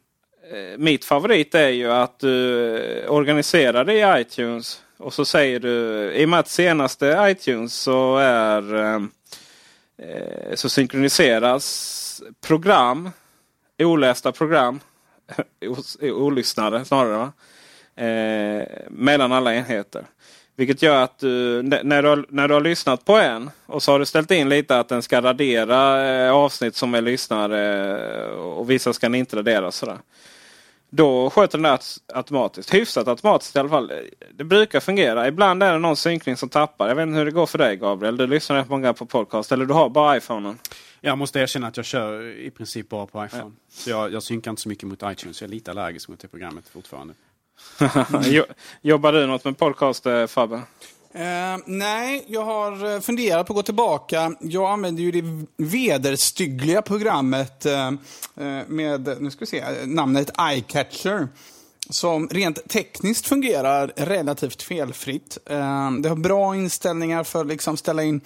[0.52, 4.82] eh, mitt favorit är ju att du eh, organiserar det i iTunes.
[4.96, 9.02] Och så säger du, i och med att senaste iTunes så är eh,
[9.98, 13.10] eh så synkroniseras program,
[13.78, 14.80] olästa program
[16.02, 17.16] olyssnade snarare.
[17.16, 17.32] Va?
[18.04, 20.04] Eh, mellan alla enheter.
[20.56, 23.92] Vilket gör att du, när, du har, när du har lyssnat på en och så
[23.92, 28.30] har du ställt in lite att den ska radera eh, avsnitt som är lyssnare eh,
[28.30, 29.70] och vissa ska den inte radera.
[29.70, 29.98] Sådär.
[30.90, 31.78] Då sköter den det
[32.14, 32.74] automatiskt.
[32.74, 33.92] Hyfsat automatiskt i alla fall.
[34.34, 35.28] Det brukar fungera.
[35.28, 36.88] Ibland är det någon synkning som tappar.
[36.88, 38.16] Jag vet inte hur det går för dig Gabriel.
[38.16, 40.58] Du lyssnar rätt många på podcast eller du har bara iPhonen.
[41.00, 43.42] Jag måste erkänna att jag kör i princip bara på iPhone.
[43.42, 43.50] Ja.
[43.70, 45.40] Så jag, jag synkar inte så mycket mot iTunes.
[45.40, 47.14] Jag är lite allergisk mot det programmet fortfarande.
[48.82, 50.56] Jobbar du något med podcast eh, Fabbe?
[51.14, 54.34] Uh, nej, jag har eh, funderat på att gå tillbaka.
[54.40, 57.90] Jag använder ju det vederstyggliga programmet uh,
[58.66, 61.28] med, nu ska vi se, namnet iCatcher
[61.90, 65.38] som rent tekniskt fungerar relativt felfritt.
[65.50, 68.20] Ehm, det har bra inställningar för att liksom ställa in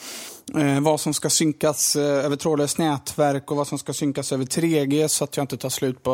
[0.57, 4.44] eh, vad som ska synkas eh, över trådlöst nätverk och vad som ska synkas över
[4.44, 6.12] 3G så att jag inte tar slut på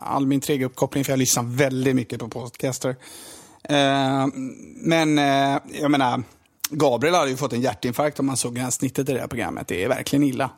[0.00, 2.96] all min 3G-uppkoppling för jag lyssnar väldigt mycket på podcaster.
[3.62, 4.30] Ehm,
[4.76, 6.22] men eh, jag menar,
[6.70, 9.68] Gabriel hade ju fått en hjärtinfarkt om man såg gränssnittet i det här programmet.
[9.68, 10.50] Det är verkligen illa.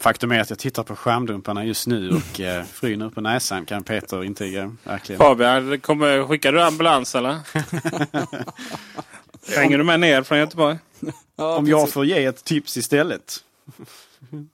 [0.00, 3.66] Faktum är att jag tittar på skärmdumparna just nu och eh, fryner upp på näsan
[3.66, 4.74] kan Peter intyga.
[4.84, 5.18] Verkligen.
[5.18, 7.38] Fabian, kommer, skickar du ambulans eller?
[9.56, 10.78] Hänger du med ner från Göteborg?
[11.36, 13.44] Ja, Om jag får ge ett tips istället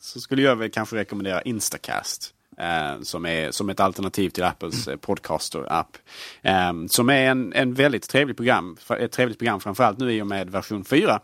[0.00, 2.30] så skulle jag väl kanske rekommendera Instacast.
[2.58, 5.96] Eh, som är som ett alternativ till Apples eh, podcaster-app.
[6.42, 10.26] Eh, som är en, en väldigt trevlig program, ett trevligt program framförallt nu i och
[10.26, 11.20] med version 4.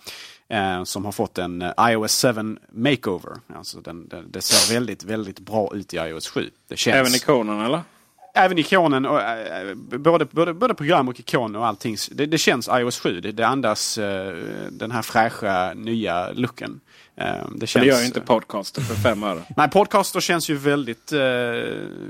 [0.51, 3.33] Eh, som har fått en eh, iOS 7 makeover.
[3.55, 6.51] Alltså den, den, det ser väldigt, väldigt bra ut i iOS 7.
[6.69, 6.95] Det känns...
[6.95, 7.81] Även ikonen eller?
[8.35, 11.97] Även ikonen, och, äh, både, både, både program och ikon och allting.
[12.11, 13.21] Det, det känns iOS 7.
[13.21, 14.37] Det, det andas äh,
[14.71, 16.81] den här fräscha nya looken.
[17.21, 19.43] Ehm, det, känns, det gör ju inte Podcaster för fem öre.
[19.57, 21.21] Nej, Podcaster känns ju väldigt, eh,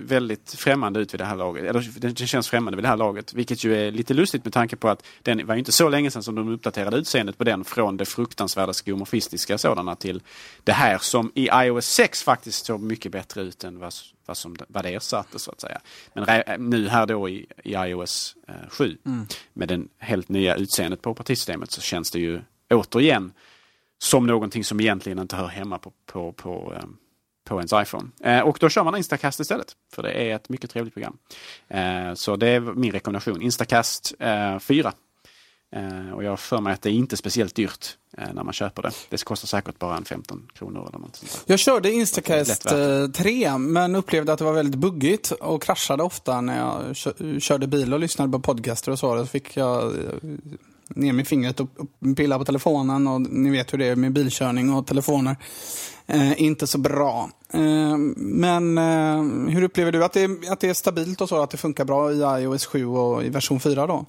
[0.05, 1.65] väldigt främmande ut vid det här laget.
[1.65, 3.35] Eller det känns främmande vid det här laget.
[3.35, 6.23] Vilket ju är lite lustigt med tanke på att den var inte så länge sedan
[6.23, 10.23] som de uppdaterade utseendet på den från det fruktansvärda skomorfistiska sådana till
[10.65, 13.93] det här som i iOS 6 faktiskt såg mycket bättre ut än vad,
[14.27, 15.81] vad, som, vad det ersatte så att säga.
[16.15, 19.27] Men nu här då i, i iOS eh, 7 mm.
[19.53, 23.33] med den helt nya utseendet på operativsystemet så känns det ju återigen
[24.03, 26.85] som någonting som egentligen inte hör hemma på, på, på, eh,
[27.45, 28.09] på ens iPhone.
[28.25, 29.77] Eh, och då kör man Instacast istället.
[29.95, 31.17] För det är ett mycket trevligt program.
[31.69, 33.43] Eh, så det är min rekommendation.
[33.43, 34.15] Instacast
[34.61, 34.93] 4.
[36.15, 37.97] och jag har för mig att det är inte speciellt dyrt
[38.33, 38.91] när man köper det.
[39.09, 42.67] Det kostar säkert bara en 15 kronor eller något sånt Jag körde Instacast
[43.15, 46.97] 3 men upplevde att det var väldigt buggigt och kraschade ofta när jag
[47.43, 49.15] körde bil och lyssnade på podcaster och så.
[49.15, 49.93] Då fick jag
[50.95, 51.69] ner med fingret och,
[52.17, 53.07] pilla på telefonen.
[53.07, 55.37] Och ni vet hur det är med bilkörning och telefoner.
[56.07, 57.31] Eh, inte så bra.
[57.53, 61.43] Eh, men eh, hur upplever du att det, att det är stabilt och så?
[61.43, 64.07] Att det funkar bra i iOS 7 och i version 4 då?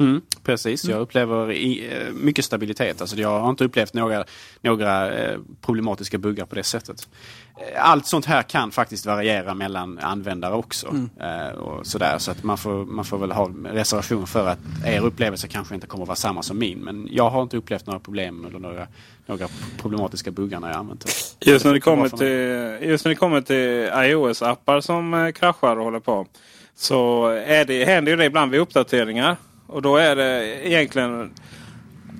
[0.00, 3.00] Mm, precis, jag upplever i, eh, mycket stabilitet.
[3.00, 4.24] Alltså jag har inte upplevt några,
[4.60, 7.08] några eh, problematiska buggar på det sättet.
[7.56, 10.88] Eh, allt sånt här kan faktiskt variera mellan användare också.
[10.88, 11.58] Mm.
[11.58, 15.48] och sådär, så att man får, man får väl ha reservation för att er upplevelse
[15.48, 16.78] kanske inte kommer att vara samma som min.
[16.78, 18.86] Men jag har inte upplevt några problem eller några,
[19.26, 19.48] några
[19.80, 21.50] problematiska buggar när jag använt det.
[21.50, 26.00] Just när det kommer till, just när det kommer till iOS-appar som kraschar och håller
[26.00, 26.26] på.
[26.74, 29.36] Så är det, händer ju det ibland vid uppdateringar.
[29.68, 31.34] Och då är det egentligen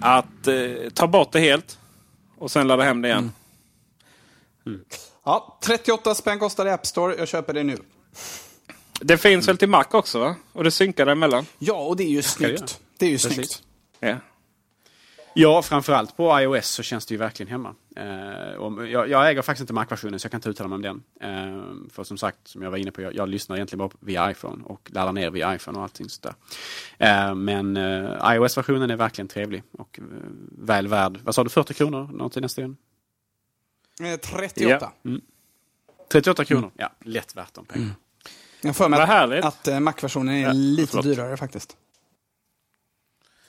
[0.00, 1.78] att eh, ta bort det helt
[2.38, 3.32] och sen ladda hem det igen.
[5.24, 7.14] Ja, 38 spänn kostar det i App Store.
[7.18, 7.78] Jag köper det nu.
[9.00, 10.34] Det finns väl till Mac också va?
[10.52, 11.46] Och det synkar emellan?
[11.58, 12.80] Ja, och det är ju snyggt.
[12.98, 13.34] Det är ju Precis.
[13.34, 13.62] snyggt.
[14.00, 14.16] Ja.
[15.34, 17.74] Ja, framförallt på iOS så känns det ju verkligen hemma.
[18.58, 21.02] Och jag, jag äger faktiskt inte Mac-versionen så jag kan inte uttala mig om den.
[21.20, 24.30] Eh, för som sagt, som jag var inne på, jag, jag lyssnar egentligen bara via
[24.30, 26.34] iPhone och laddar ner via iPhone och allting sådär.
[26.98, 27.76] Eh, men
[28.34, 30.00] iOS-versionen är verkligen trevlig och
[30.58, 34.92] väl värd, vad sa du, 40 kronor någonting nästa Eh, 38.
[36.12, 37.94] 38 kronor, ja, lätt värt de pengarna.
[38.60, 41.04] Jag har för mig att, att Mac-versionen är Ja, lite förlåt.
[41.04, 41.76] dyrare faktiskt.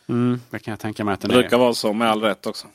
[0.07, 1.59] Mm, det kan jag tänka mig att den Det brukar är.
[1.62, 2.67] vara så med all rätt också.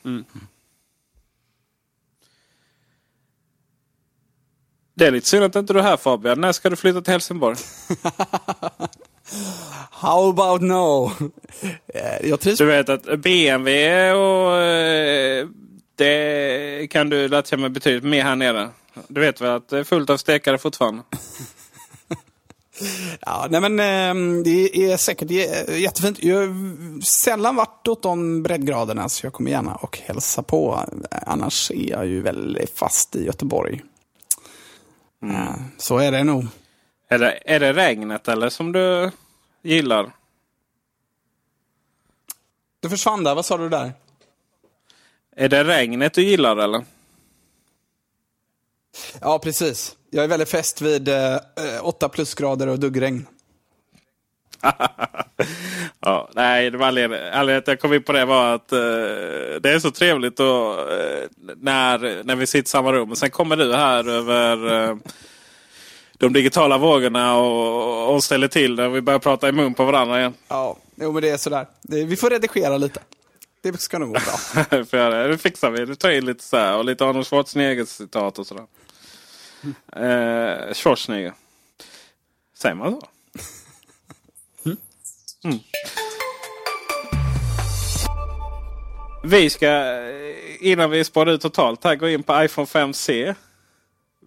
[4.95, 6.41] Det är lite synd att inte du är här Fabian.
[6.41, 7.55] När ska du flytta till Helsingborg?
[9.91, 11.11] How about no?
[11.93, 15.47] Eh, Jag trivs Du vet att BMW och eh,
[15.95, 18.69] det kan du lära känna betydligt mer här nere.
[19.07, 21.01] Du vet väl att det är fullt av stekare fortfarande?
[23.21, 25.31] Ja, nej men eh, det är säkert
[25.71, 26.23] jättefint.
[26.23, 30.79] Jag har sällan varit åt de breddgraderna så jag kommer gärna och hälsa på.
[31.11, 33.81] Annars är jag ju väldigt fast i Göteborg.
[35.29, 36.45] Eh, Så är det nog.
[37.07, 39.11] Är det, är det regnet eller som du
[39.61, 40.11] gillar?
[42.79, 43.93] Du försvann där, vad sa du där?
[45.35, 46.85] Är det regnet du gillar eller?
[49.21, 49.95] Ja, precis.
[50.09, 51.37] Jag är väldigt fäst vid eh,
[51.81, 53.27] 8 plusgrader och duggregn.
[55.99, 58.79] Ja, nej, det var anledningen anledningen att jag kom in på det var att eh,
[59.61, 63.11] det är så trevligt då, eh, när, när vi sitter i samma rum.
[63.11, 64.97] Och sen kommer du här över eh,
[66.17, 68.85] de digitala vågorna och, och ställer till det.
[68.85, 70.33] Och vi börjar prata i mun på varandra igen.
[70.47, 71.67] Ja, jo men det är sådär.
[71.81, 72.99] Det, vi får redigera lite.
[73.61, 74.63] Det ska nog gå bra.
[74.85, 75.85] För det, fixar vi.
[75.85, 78.65] Du tar in lite så här och lite Arnold Schwarzenegger citat och sådär.
[79.95, 81.33] Eh, Schwarzenegger.
[82.57, 83.07] Säger man så?
[85.45, 85.59] Mm.
[89.23, 90.05] Vi ska, eh,
[90.59, 93.35] innan vi spårar ut totalt här, gå in på iPhone 5C.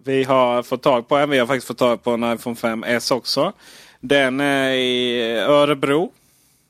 [0.05, 1.29] Vi har fått tag på en.
[1.29, 3.53] Vi har faktiskt fått tag på en iPhone 5S också.
[3.99, 6.11] Den är i Örebro.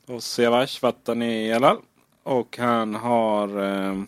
[0.07, 1.77] Hos Siavash Vatanielal.
[2.23, 4.01] Och han har eh,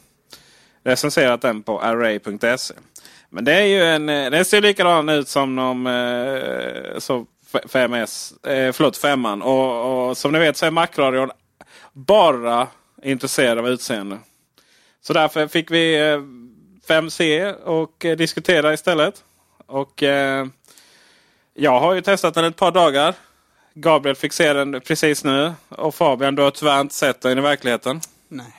[0.84, 2.74] recenserat den på array.se.
[3.30, 8.48] Men det är ju en, eh, den ser likadan ut som de eh, som 5S,
[8.48, 11.32] eh, förlåt 5 och, och som ni vet så är Macradion
[11.94, 12.68] bara
[13.04, 14.20] intresserad av utseende.
[15.02, 16.20] Så därför fick vi eh,
[16.88, 19.24] 5C och eh, diskutera istället.
[19.66, 20.48] Och eh,
[21.54, 23.16] jag har ju testat den ett par dagar.
[23.74, 25.54] Gabriel fick se den precis nu.
[25.70, 28.02] Och Fabian, du har tyvärr inte sett den i verkligheten.
[28.28, 28.54] Nej.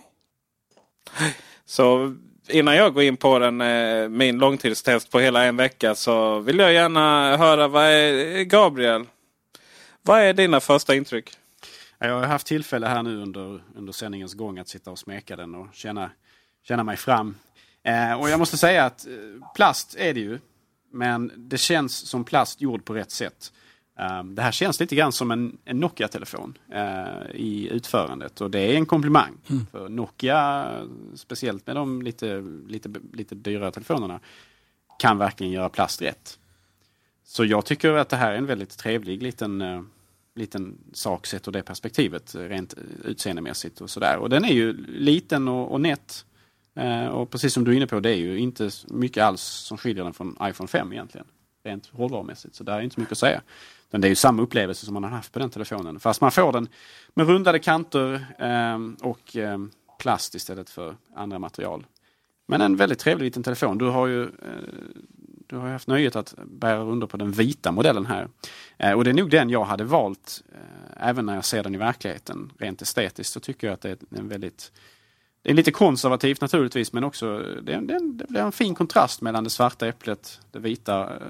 [1.64, 2.16] Så
[2.52, 6.58] innan jag går in på den, eh, min långtidstest på hela en vecka så vill
[6.58, 9.04] jag gärna höra vad är Gabriel?
[10.02, 11.30] Vad är dina första intryck?
[11.98, 15.54] Jag har haft tillfälle här nu under, under sändningens gång att sitta och smeka den
[15.54, 16.10] och känna,
[16.62, 17.34] känna mig fram.
[17.82, 19.12] Eh, och jag måste säga att eh,
[19.54, 20.38] plast är det ju.
[20.92, 23.52] Men det känns som plast gjord på rätt sätt.
[24.02, 28.40] Eh, det här känns lite grann som en, en Nokia-telefon eh, i utförandet.
[28.40, 29.32] Och det är en komplimang.
[29.70, 30.70] För Nokia,
[31.14, 34.20] speciellt med de lite, lite, lite dyrare telefonerna,
[34.98, 36.38] kan verkligen göra plast rätt.
[37.24, 39.82] Så jag tycker att det här är en väldigt trevlig liten, eh,
[40.34, 44.16] liten sak sett ur det perspektivet, rent utseendemässigt och sådär.
[44.16, 46.24] Och den är ju liten och, och nätt.
[46.74, 49.78] Eh, och precis som du är inne på, det är ju inte mycket alls som
[49.78, 51.26] skiljer den från iPhone 5 egentligen.
[51.64, 52.54] Rent hårdvarumässigt.
[52.54, 53.42] så där är inte så mycket att säga.
[53.90, 56.00] Men det är ju samma upplevelse som man har haft på den telefonen.
[56.00, 56.68] Fast man får den
[57.14, 59.58] med rundade kanter eh, och eh,
[59.98, 61.86] plast istället för andra material.
[62.46, 63.78] Men en väldigt trevlig liten telefon.
[63.78, 64.28] Du har ju, eh,
[65.46, 68.28] du har haft nöjet att bära under på den vita modellen här.
[68.78, 71.74] Eh, och det är nog den jag hade valt eh, även när jag ser den
[71.74, 72.52] i verkligheten.
[72.58, 74.72] Rent estetiskt så tycker jag att det är en väldigt
[75.42, 79.44] det är lite konservativt naturligtvis men också det, det, det blir en fin kontrast mellan
[79.44, 81.26] det svarta äpplet, det vita, eh,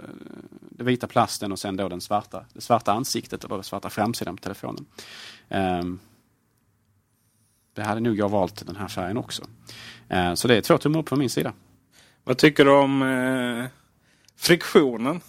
[0.60, 4.36] det vita plasten och sen då den svarta, det svarta ansiktet eller den svarta framsidan
[4.36, 4.86] på telefonen.
[5.48, 5.98] Ehm,
[7.74, 9.42] det hade nog jag valt den här färgen också.
[10.08, 11.52] Eh, så det är två tummar upp från min sida.
[12.24, 13.66] Vad tycker du om eh,
[14.36, 15.20] friktionen?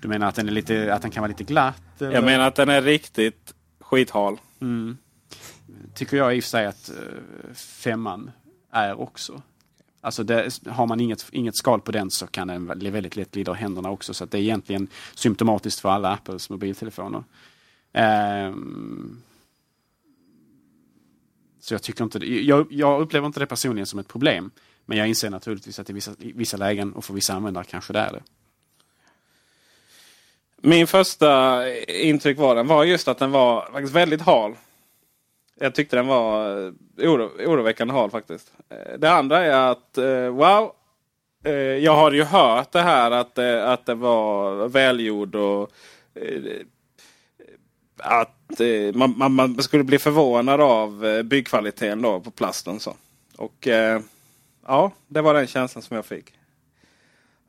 [0.00, 1.82] Du menar att den, är lite, att den kan vara lite glatt?
[2.02, 2.12] Eller?
[2.12, 4.40] Jag menar att den är riktigt skithal.
[4.60, 4.96] Mm.
[5.94, 8.30] Tycker jag i och för sig att eh, femman
[8.70, 9.42] är också.
[10.00, 13.52] Alltså det, har man inget, inget skal på den så kan den väldigt lätt glida
[13.52, 14.14] ur händerna också.
[14.14, 17.24] Så att det är egentligen symptomatiskt för alla Apples mobiltelefoner.
[17.92, 19.22] Ehm,
[21.62, 24.50] Så jag, tycker inte det, jag, jag upplever inte det personligen som ett problem.
[24.84, 27.92] Men jag inser naturligtvis att i vissa, i vissa lägen och för vissa användare kanske
[27.92, 28.22] det är det.
[30.56, 34.56] Min första intryck var den var just att den var faktiskt väldigt hal.
[35.62, 38.52] Jag tyckte den var eh, oro, oroväckande hal faktiskt.
[38.68, 40.72] Eh, det andra är att eh, wow.
[41.80, 45.70] Jag har ju hört det här att, att det var välgjord och
[47.96, 48.60] att
[48.94, 52.80] man, man, man, skulle bli förvånad av byggkvaliteten då på plasten.
[52.80, 52.96] Så.
[53.36, 53.68] Och
[54.66, 56.32] ja, det var den känslan som jag fick.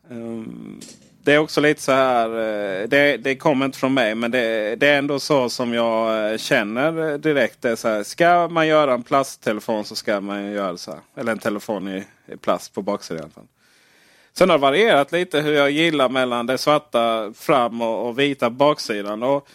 [0.10, 0.80] Ehm,
[1.26, 2.30] det är också lite så här.
[2.30, 6.32] Eh, det, det kommer inte från mig men det, det, är ändå så som jag
[6.32, 7.62] eh, känner direkt.
[7.62, 11.00] Det är så här, ska man göra en plasttelefon så ska man göra så här.
[11.16, 12.04] Eller en telefon i,
[12.34, 13.20] i plast på baksidan.
[13.20, 13.48] i alla fall.
[14.34, 18.50] Sen har det varierat lite hur jag gillar mellan det svarta fram och, och vita
[18.50, 19.24] baksidan.
[19.24, 19.48] Och,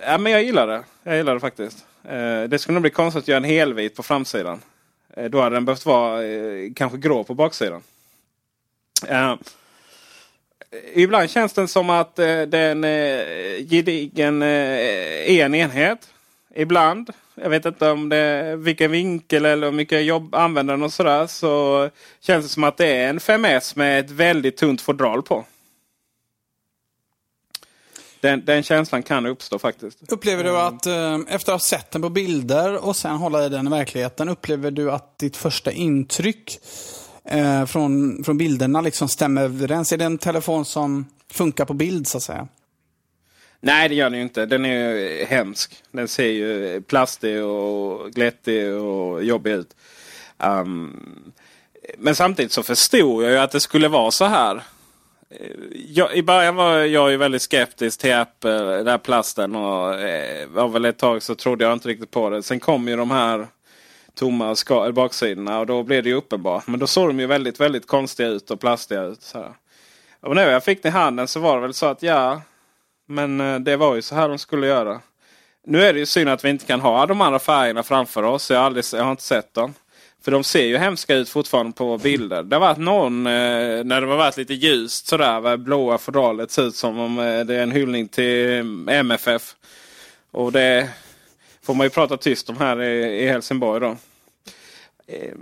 [0.00, 0.82] ja, men jag gillar det.
[1.02, 1.86] Jag gillar det faktiskt.
[2.04, 4.60] Eh, det skulle nog bli konstigt att göra en helvit på framsidan.
[5.16, 7.82] Eh, då hade den behövt vara eh, kanske grå på baksidan.
[10.94, 16.08] Ibland känns den som att eh, det är en eh, gedigen eh, en enhet.
[16.54, 17.10] Ibland.
[17.34, 20.92] Jag vet inte om det är vilken vinkel eller hur mycket jobb använder den och
[20.92, 21.26] sådär.
[21.26, 25.44] Så känns det som att det är en 5S med ett väldigt tunt fodral på.
[28.20, 30.12] Den, den, känslan kan uppstå faktiskt.
[30.12, 33.48] Upplever du att eh, efter att ha sett den på bilder och sen hålla i
[33.48, 34.28] den i verkligheten.
[34.28, 36.60] Upplever du att ditt första intryck
[37.24, 39.92] eh, från, från bilderna liksom stämmer överens?
[39.92, 42.48] Är det en telefon som funkar på bild så att säga?
[43.60, 44.46] Nej det gör den ju inte.
[44.46, 45.82] Den är ju hemsk.
[45.92, 49.76] Den ser ju plastig och glättig och jobbig ut.
[50.38, 51.32] Um,
[51.98, 54.62] men samtidigt så förstod jag ju att det skulle vara så här.
[55.30, 55.56] Eh,
[55.86, 59.56] jag, I början var jag ju väldigt skeptisk till Apple, den här plasten.
[59.56, 62.42] Och eh, var väl ett tag så trodde jag inte riktigt på det.
[62.42, 63.46] Sen kom ju de här
[64.14, 66.66] tomma ska, baksidorna och då blev det ju uppenbart.
[66.66, 69.22] Men då såg de ju väldigt, väldigt konstiga ut och plastiga ut.
[69.22, 69.52] Så här.
[70.20, 72.42] Och när jag fick den i handen så var det väl så att ja,
[73.06, 75.00] men eh, det var ju så här de skulle göra.
[75.66, 78.50] Nu är det ju synd att vi inte kan ha de andra färgerna framför oss.
[78.50, 79.74] Jag har, aldrig, jag har inte sett dem.
[80.24, 82.42] För de ser ju hemska ut fortfarande på bilder.
[82.42, 85.56] Det har varit någon eh, när det har varit lite ljust sådär.
[85.56, 88.50] Blåa fodralet ser ut som om eh, det är en hyllning till
[88.88, 89.54] eh, MFF.
[90.30, 90.88] Och det
[91.62, 93.96] får man ju prata tyst om här i, i Helsingborg då.
[95.06, 95.34] Eh,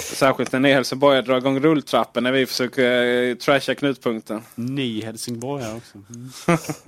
[0.00, 4.42] särskilt när ni i Helsingborg drar igång rulltrappen när vi försöker eh, trasha knutpunkten.
[4.54, 5.98] Ni helsingborgare också.
[6.14, 6.30] Mm.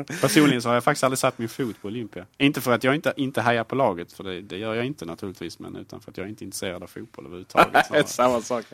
[0.21, 2.27] Personligen så har jag faktiskt aldrig satt min fot på Olympia.
[2.39, 5.05] Inte för att jag inte, inte hejar på laget, för det, det gör jag inte
[5.05, 5.59] naturligtvis.
[5.59, 8.09] Men utan för att jag inte är intresserad av fotboll överhuvudtaget.
[8.09, 8.65] Samma sak.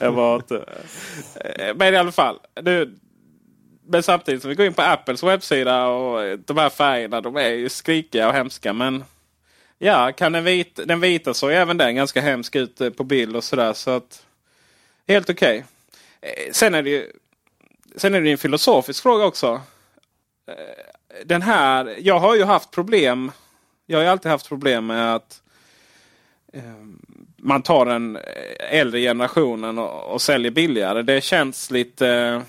[0.00, 0.64] Jag var inte...
[1.34, 2.38] Eh, men i alla fall.
[2.62, 2.94] Nu,
[3.92, 7.36] men samtidigt som vi går in på Apples webbsida och eh, de här färgerna de
[7.36, 8.72] är ju skrikiga och hemska.
[8.72, 9.04] Men
[9.78, 13.04] ja, kan den, vit, den vita så är även den ganska hemsk ut eh, på
[13.04, 13.72] bild och sådär.
[13.72, 14.26] Så att,
[15.08, 15.64] helt okej.
[16.22, 16.52] Okay.
[16.52, 17.12] Sen är det ju
[17.96, 19.60] sen är det en filosofisk fråga också.
[21.24, 23.32] Den här, jag har ju haft problem.
[23.86, 25.42] Jag har ju alltid haft problem med att
[27.36, 28.18] man tar den
[28.58, 31.02] äldre generationen och, och säljer billigare.
[31.02, 32.42] Det känns lite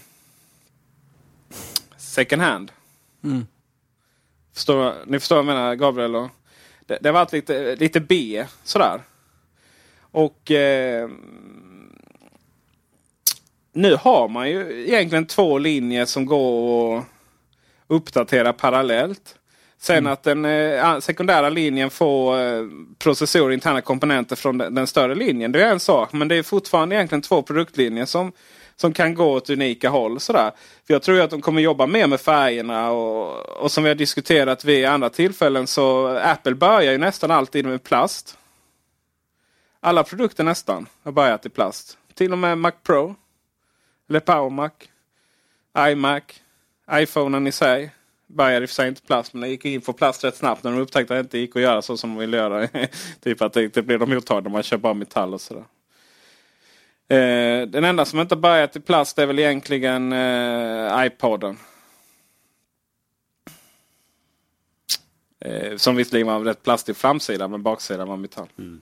[2.14, 2.72] second hand.
[3.24, 3.47] Mm.
[4.53, 6.16] Förstår, ni förstår vad jag menar Gabriel?
[6.16, 6.30] Och
[6.86, 9.01] det, det har varit lite, lite B sådär.
[10.11, 11.09] Och eh,
[13.74, 17.05] nu har man ju egentligen två linjer som går att
[17.88, 19.36] uppdatera parallellt.
[19.78, 20.14] Sen mm.
[20.14, 22.64] att den eh, sekundära linjen får eh,
[22.99, 25.51] processorer och interna komponenter från den, den, större linjen.
[25.51, 26.14] Det är en sak.
[26.14, 28.32] Men det är fortfarande egentligen två produktlinjer som
[28.76, 30.19] som kan gå åt unika håll.
[30.19, 30.51] Sådär.
[30.88, 33.95] För jag tror att de kommer jobba mer med färgerna och, och som vi har
[33.95, 38.38] diskuterat vid andra tillfällen så Apple börjar ju nästan alltid med plast.
[39.80, 41.97] Alla produkter nästan har börjat i plast.
[42.13, 43.15] Till och med Mac Pro.
[44.09, 44.69] Eller Power Mac.
[45.91, 46.24] iMac.
[46.91, 47.91] iPhonen i sig.
[48.28, 50.63] Började i och för sig inte plast men den gick in på plast rätt snabbt
[50.63, 52.67] när de upptäckte att det inte gick att göra så som de ville göra.
[53.24, 55.63] typ att det, det blir de mottagna om man kör bara metall och sådär.
[57.07, 61.57] Eh, den enda som inte börjat i plast är väl egentligen eh, iPoden.
[65.39, 68.47] Eh, som visserligen var rätt plastig framsida men baksidan var metall.
[68.57, 68.81] Mm.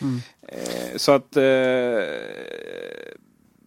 [0.00, 0.20] Mm.
[0.48, 1.44] Eh, så att eh,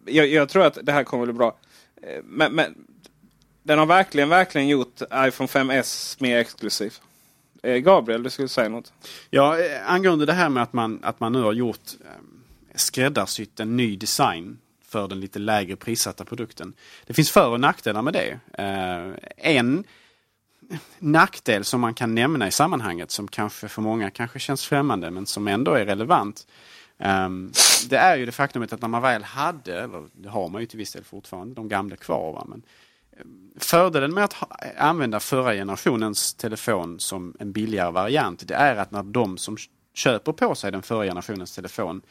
[0.06, 1.56] jag, jag, tror att det här kommer bli bra.
[2.02, 2.74] Eh, men, men,
[3.62, 6.94] den har verkligen, verkligen gjort iPhone 5S mer exklusiv.
[7.62, 8.92] Eh, Gabriel, du skulle säga något?
[9.30, 11.92] Ja, angående det här med att man, att man nu har gjort
[12.74, 16.74] skräddarsytt en ny design för den lite lägre prissatta produkten.
[17.06, 18.38] Det finns för och nackdelar med det.
[18.52, 19.84] Eh, en
[20.98, 25.26] nackdel som man kan nämna i sammanhanget som kanske för många kanske känns främmande men
[25.26, 26.46] som ändå är relevant.
[26.98, 27.52] Ehm,
[27.88, 30.66] det är ju det faktumet att när man väl hade, eller det har man ju
[30.66, 32.32] till viss del fortfarande, de gamla kvar.
[32.32, 32.44] Va?
[32.48, 32.62] Men,
[33.12, 33.24] eh,
[33.58, 38.90] fördelen med att eh, använda förra generationens telefon som en billigare variant, det är att
[38.90, 39.56] när de som
[39.94, 42.02] köper på sig den förra generationens telefon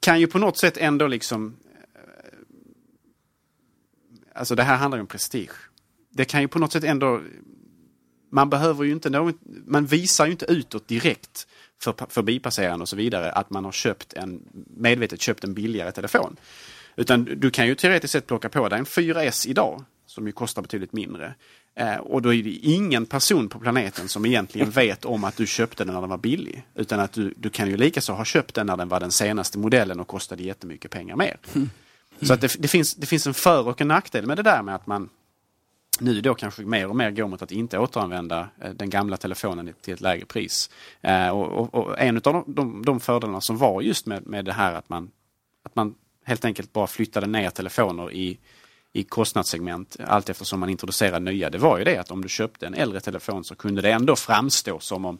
[0.00, 1.56] kan ju på något sätt ändå liksom
[1.94, 2.00] eh,
[4.34, 5.54] Alltså det här handlar ju om prestige.
[6.10, 7.20] Det kan ju på något sätt ändå...
[8.30, 11.46] Man behöver ju inte någon, Man visar ju inte utåt direkt
[11.80, 14.42] för förbipasserande och så vidare att man har köpt en,
[14.76, 16.36] medvetet köpt en billigare telefon.
[16.96, 20.62] Utan du kan ju teoretiskt sett plocka på dig en 4S idag som ju kostar
[20.62, 21.34] betydligt mindre.
[21.78, 25.46] Eh, och då är det ingen person på planeten som egentligen vet om att du
[25.46, 26.62] köpte den när den var billig.
[26.74, 29.58] Utan att du, du kan ju likaså ha köpt den när den var den senaste
[29.58, 31.36] modellen och kostade jättemycket pengar mer.
[31.54, 31.70] Mm.
[32.22, 34.62] Så att det, det, finns, det finns en för och en nackdel med det där
[34.62, 35.08] med att man
[36.00, 39.74] nu då kanske mer och mer går mot att inte återanvända eh, den gamla telefonen
[39.80, 40.70] till ett lägre pris.
[41.00, 44.44] Eh, och, och, och, en av de, de, de fördelarna som var just med, med
[44.44, 45.10] det här att man,
[45.64, 48.38] att man helt enkelt bara flyttade ner telefoner i,
[48.98, 51.50] i kostnadssegment allt eftersom man introducerade nya.
[51.50, 54.16] Det var ju det att om du köpte en äldre telefon så kunde det ändå
[54.16, 55.18] framstå som om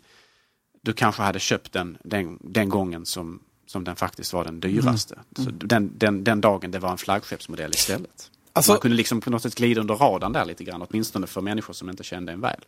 [0.82, 5.14] du kanske hade köpt den den, den gången som, som den faktiskt var den dyraste.
[5.14, 5.44] Mm.
[5.44, 8.30] Så den, den, den dagen det var en flaggskeppsmodell istället.
[8.52, 11.40] Alltså, man kunde liksom på något sätt glida under radarn där lite grann, åtminstone för
[11.40, 12.60] människor som inte kände en väl.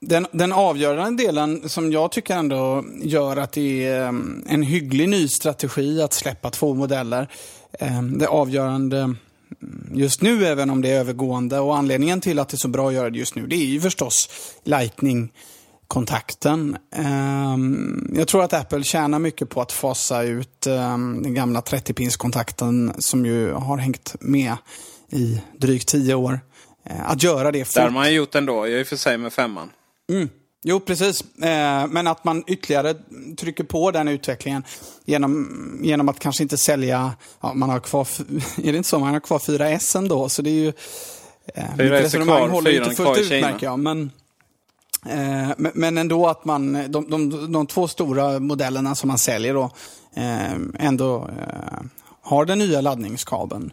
[0.00, 5.08] Den, den avgörande delen som jag tycker ändå gör att det är ehm, en hygglig
[5.08, 7.28] ny strategi att släppa två modeller.
[7.78, 9.16] Ehm, det avgörande mm,
[9.92, 12.88] just nu, även om det är övergående, och anledningen till att det är så bra
[12.88, 14.28] att göra det just nu, det är ju förstås
[14.64, 15.32] Lightning
[15.88, 16.76] kontakten.
[16.94, 22.92] Ehm, jag tror att Apple tjänar mycket på att fasa ut ehm, den gamla 30-pinskontakten
[22.98, 24.56] som ju har hängt med
[25.10, 26.40] i drygt tio år.
[26.86, 27.74] Eh, att göra det fort.
[27.74, 29.70] Det har man gjort ändå, jag är för sig med femman.
[30.10, 30.28] Mm.
[30.66, 31.20] Jo, precis.
[31.20, 32.94] Eh, men att man ytterligare
[33.36, 34.64] trycker på den utvecklingen
[35.04, 38.08] genom, genom att kanske inte sälja, ja, man har kvar,
[38.62, 40.72] är det inte så, man har kvar 4S ändå, så det är ju...
[41.56, 43.58] 4S är kvar, 4 är kvar i Kina.
[43.60, 44.10] Jag, men,
[45.06, 49.70] Eh, men ändå att man, de, de, de två stora modellerna som man säljer då,
[50.14, 51.80] eh, ändå eh,
[52.22, 53.72] har den nya laddningskabeln.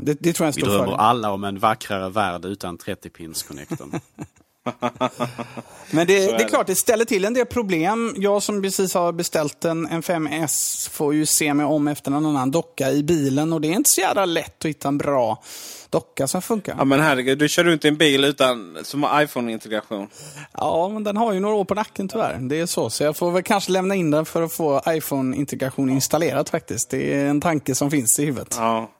[0.00, 2.78] Det, det, tror jag är en stor Vi drömmer alla om en vackrare värld utan
[2.78, 4.00] 30-pins-connectorn.
[5.90, 8.14] Men det, är det är klart, det ställer till en del problem.
[8.18, 12.26] Jag som precis har beställt en, en 5S får ju se mig om efter en
[12.26, 15.42] annan docka i bilen och det är inte så jävla lätt att hitta en bra
[15.90, 16.74] docka som funkar.
[16.78, 20.08] Ja men herregud, du kör runt i en bil utan, som har iPhone-integration.
[20.52, 22.38] Ja, men den har ju några år på nacken tyvärr.
[22.40, 25.90] Det är så, så jag får väl kanske lämna in den för att få iPhone-integration
[25.90, 26.90] installerad faktiskt.
[26.90, 28.54] Det är en tanke som finns i huvudet.
[28.58, 28.90] Ja.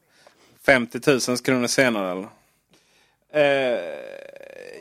[0.67, 2.29] 50 000 kronor senare eller?
[3.33, 3.79] Eh,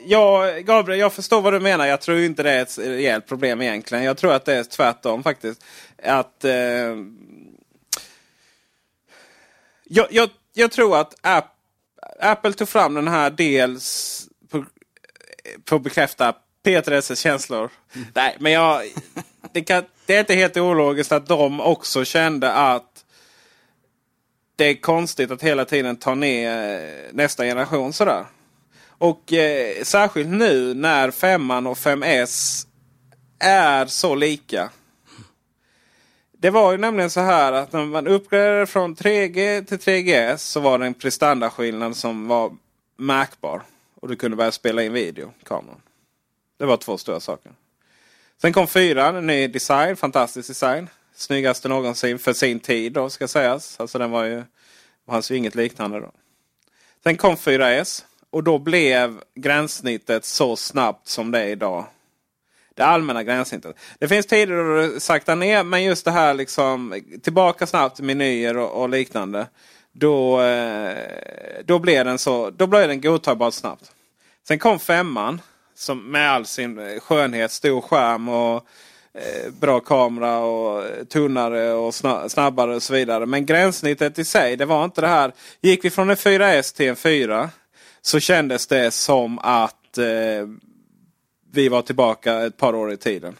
[0.06, 1.86] ja, Gabriel, jag förstår vad du menar.
[1.86, 4.04] Jag tror inte det är ett rejält problem egentligen.
[4.04, 5.64] Jag tror att det är tvärtom faktiskt.
[6.02, 6.44] Att...
[6.44, 6.96] Eh,
[9.84, 11.56] jag, jag, jag tror att app,
[12.20, 14.64] Apple tog fram den här dels på,
[15.64, 17.70] på att bekräfta Peter S känslor.
[17.94, 18.06] Mm.
[18.14, 18.82] Nej, men jag,
[19.52, 23.04] det, kan, det är inte helt ologiskt att de också kände att
[24.56, 28.24] det är konstigt att hela tiden ta ner nästa generation sådär.
[28.98, 32.66] Och eh, särskilt nu när 5 och 5S
[33.38, 34.70] är så lika.
[36.32, 40.60] Det var ju nämligen så här att när man uppgraderade från 3G till 3GS så
[40.60, 42.56] var det en prestandaskillnad som var
[42.96, 43.62] märkbar.
[44.00, 45.80] Och du kunde börja spela in video kameran.
[46.58, 47.52] Det var två stora saker.
[48.42, 50.88] Sen kom 4, en ny design, fantastisk design.
[51.14, 53.80] Snyggaste någonsin för sin tid då ska sägas.
[53.80, 54.42] Alltså den var ju,
[55.06, 56.10] fanns ju inget liknande då.
[57.02, 58.04] Sen kom 4S.
[58.36, 61.84] Och då blev gränssnittet så snabbt som det är idag.
[62.74, 63.76] Det allmänna gränssnittet.
[63.98, 68.56] Det finns tider då det saktar ner men just det här liksom tillbaka snabbt menyer
[68.56, 69.46] och, och liknande.
[69.92, 70.96] Då, eh,
[71.64, 73.92] då, blev den så, då den godtagbart snabbt.
[74.48, 75.40] Sen kom femman
[75.74, 78.66] som med all sin skönhet, stor skärm och
[79.14, 81.94] eh, bra kamera och tunnare och
[82.28, 83.26] snabbare och så vidare.
[83.26, 85.32] Men gränssnittet i sig, det var inte det här.
[85.60, 87.50] Gick vi från en 4S till en 4
[88.06, 90.48] så kändes det som att eh,
[91.52, 93.36] vi var tillbaka ett par år i tiden.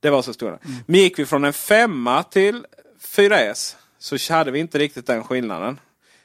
[0.00, 0.58] Det var så stora.
[0.64, 0.76] Mm.
[0.86, 2.66] Men gick vi från en femma till
[3.02, 5.80] 4S så hade vi inte riktigt den skillnaden.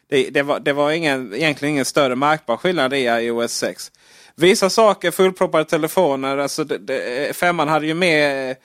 [0.08, 3.92] Det, det, var, det var ingen, egentligen ingen större märkbar skillnad i iOS 6.
[4.36, 8.56] Vissa saker, fullproppade telefoner, alltså det, det, femman hade ju mer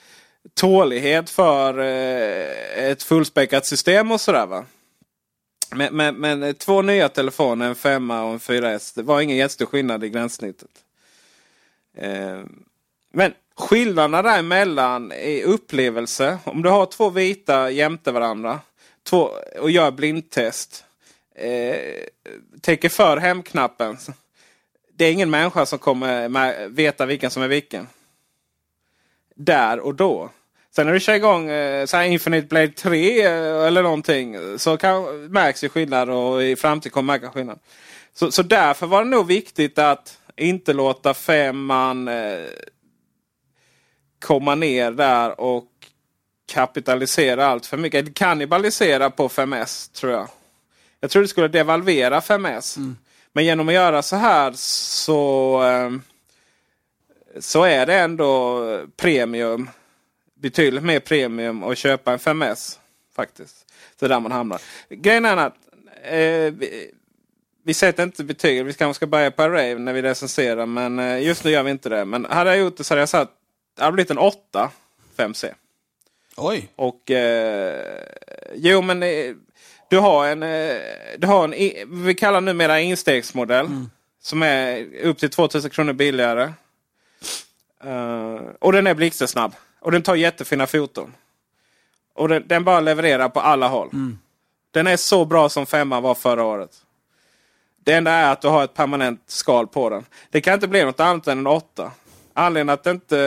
[0.53, 4.45] tålighet för eh, ett fullspäckat system och sådär.
[4.45, 4.65] Va?
[5.71, 8.91] Men, men, men eh, två nya telefoner, en 5 och en 4S.
[8.95, 10.69] Det var ingen jättestor skillnad i gränssnittet.
[11.97, 12.39] Eh,
[13.13, 16.37] men skillnaderna däremellan i upplevelse.
[16.43, 18.59] Om du har två vita jämte varandra
[19.03, 20.83] två, och gör blindtest.
[21.35, 21.77] Eh,
[22.61, 23.97] täcker för hemknappen.
[24.93, 27.87] Det är ingen människa som kommer veta vilken som är vilken.
[29.35, 30.29] Där och då.
[30.75, 34.77] Sen när du kör igång eh, så här Infinite Blade 3 eh, eller någonting så
[34.77, 37.59] kan, märks ju skillnad och i framtiden kommer märka skillnad.
[38.13, 42.39] Så, så därför var det nog viktigt att inte låta femman eh,
[44.25, 45.67] komma ner där och
[46.51, 48.13] kapitalisera allt för mycket.
[48.13, 50.27] Kannibalisera på 5S tror jag.
[50.99, 52.77] Jag tror det skulle devalvera 5S.
[52.77, 52.97] Mm.
[53.33, 55.91] Men genom att göra så här så, eh,
[57.39, 58.61] så är det ändå
[58.97, 59.69] premium.
[60.41, 62.77] Betydligt mer premium att köpa en 5S.
[63.15, 63.65] Faktiskt.
[63.99, 64.61] Så där man hamnar.
[64.89, 65.55] Grejen är att
[66.03, 66.91] eh, vi,
[67.63, 68.65] vi sätter inte betyg.
[68.65, 70.65] Vi kanske ska börja på Array när vi recenserar.
[70.65, 72.05] Men eh, just nu gör vi inte det.
[72.05, 73.31] Men hade jag gjort det så hade jag sagt
[73.77, 74.71] det hade blivit en 8
[75.17, 75.53] 5C.
[76.37, 76.69] Oj!
[76.75, 78.03] Och eh,
[78.55, 79.35] jo men eh,
[79.89, 80.77] du har en, eh,
[81.17, 81.53] du har en
[82.05, 83.65] vi kallar numera instegsmodell.
[83.65, 83.89] Mm.
[84.21, 86.53] Som är upp till 2000 kronor billigare.
[87.85, 89.55] Uh, och den är blixtsnabb.
[89.79, 91.13] Och den tar jättefina foton.
[92.13, 93.89] Och den, den bara levererar på alla håll.
[93.93, 94.19] Mm.
[94.71, 96.85] Den är så bra som femman var förra året.
[97.83, 100.05] Det enda är att du har ett permanent skal på den.
[100.29, 101.91] Det kan inte bli något annat än en 8.
[102.33, 103.19] Anledningen att det inte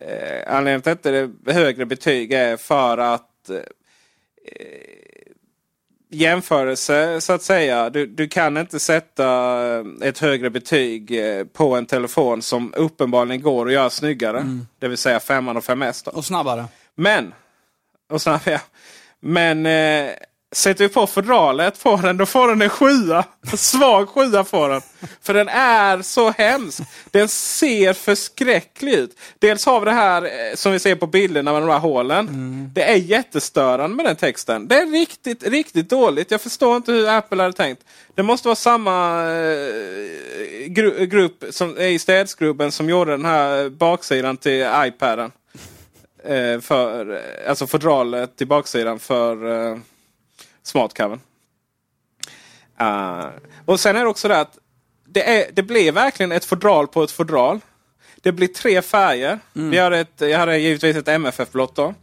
[0.00, 1.10] eh, anledningen att det inte
[1.50, 5.05] är högre betyg är för att eh,
[6.16, 7.90] jämförelse så att säga.
[7.90, 13.66] Du, du kan inte sätta ett högre betyg eh, på en telefon som uppenbarligen går
[13.66, 14.38] att göra snyggare.
[14.38, 14.66] Mm.
[14.78, 16.04] Det vill säga 5 och 5S.
[16.04, 16.10] Då.
[16.10, 16.64] Och snabbare.
[16.94, 17.34] Men,
[18.10, 18.60] och snabbare,
[19.20, 20.10] men eh,
[20.56, 23.24] Sätter vi på fodralet på den då får den en sjua.
[23.52, 24.82] En svag sjua får den.
[25.22, 26.80] För den är så hemsk.
[27.10, 29.18] Den ser förskräcklig ut.
[29.38, 32.28] Dels har vi det här eh, som vi ser på bilderna med de här hålen.
[32.28, 32.70] Mm.
[32.74, 34.68] Det är jättestörande med den texten.
[34.68, 36.30] Det är riktigt, riktigt dåligt.
[36.30, 37.82] Jag förstår inte hur Apple hade tänkt.
[38.14, 43.68] Det måste vara samma eh, gru grupp som är i städsgruppen som gjorde den här
[43.68, 45.32] baksidan till iPaden.
[46.24, 49.36] Eh, för, alltså fodralet till baksidan för
[50.66, 51.20] eh, smartcovern.
[52.80, 53.26] Uh,
[53.64, 54.58] och sen är det också det att
[55.08, 57.60] det, är, det blir verkligen ett fodral på ett fodral.
[58.16, 59.38] Det blir tre färger.
[59.56, 59.70] Mm.
[59.70, 61.94] Vi hade ett, jag hade givetvis ett MFF-blått då.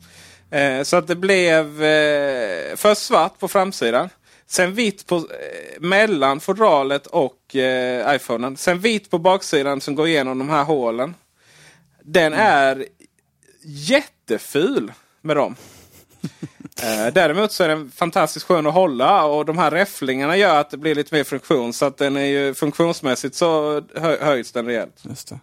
[0.51, 4.09] Eh, så att det blev eh, först svart på framsidan.
[4.47, 8.57] Sen vitt på, eh, mellan fodralet och eh, iPhonen.
[8.57, 11.16] Sen vitt på baksidan som går igenom de här hålen.
[12.03, 12.45] Den mm.
[12.47, 12.86] är
[13.66, 14.91] jätteful
[15.22, 15.55] med dem.
[16.82, 20.70] Eh, däremot så är den fantastiskt skön att hålla och de här räfflingarna gör att
[20.70, 21.74] det blir lite mer funktion.
[21.74, 24.96] Så att den är ju funktionsmässigt så hö höjs den rejält.
[25.02, 25.40] Just det.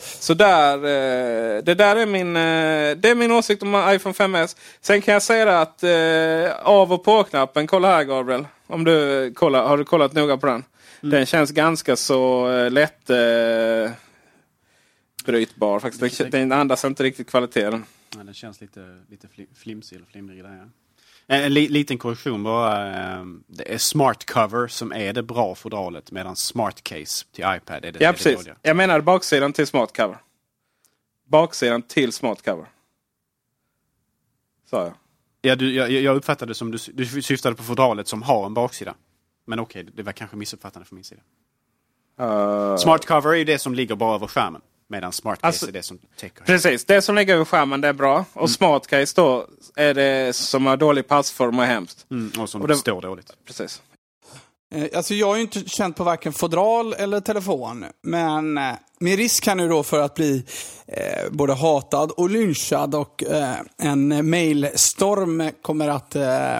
[0.00, 4.56] Så där, eh, det där är min, eh, det är min åsikt om iPhone 5S.
[4.80, 8.46] Sen kan jag säga att eh, av och på-knappen, kolla här Gabriel.
[8.66, 10.64] Om du kollar, har du kollat noga på den?
[11.02, 11.10] Mm.
[11.12, 13.90] Den känns ganska så eh, lätt eh,
[15.24, 15.80] brytbar.
[15.80, 16.18] Faktiskt.
[16.18, 17.84] Den, den andas inte riktigt kvaliteten.
[18.16, 20.56] Ja, den känns lite, lite flimsig eller flimrig där.
[20.56, 20.64] Ja.
[21.26, 22.86] En liten korrektion bara.
[22.86, 27.84] Ehm, det är Smart Cover som är det bra fodralet medan Smart Case till iPad
[27.84, 28.44] är det Ja, precis.
[28.44, 30.18] Det jag menar baksidan till Smart Cover.
[31.28, 32.66] Baksidan till Smart Cover.
[34.70, 34.94] Sa jag.
[35.42, 38.94] Ja, du, jag, jag uppfattade som du, du syftade på fodralet som har en baksida.
[39.44, 41.22] Men okej, okay, det var kanske missuppfattande från min sida.
[42.20, 42.76] Uh...
[42.76, 44.60] Smart Cover är ju det som ligger bara över skärmen.
[44.90, 46.44] Medan SmartCase alltså, är det som täcker.
[46.44, 48.24] Precis, det som ligger över skärmen det är bra.
[48.32, 48.48] Och mm.
[48.48, 52.06] SmartCase då är det som har dålig passform och hemskt.
[52.10, 53.32] Mm, och som och det, står dåligt.
[53.46, 53.82] Precis.
[54.74, 57.84] Eh, alltså jag har ju inte känt på varken fodral eller telefon.
[58.02, 60.44] Men eh, med risk här nu då för att bli
[60.86, 66.58] eh, både hatad och lynchad och eh, en mailstorm kommer att eh,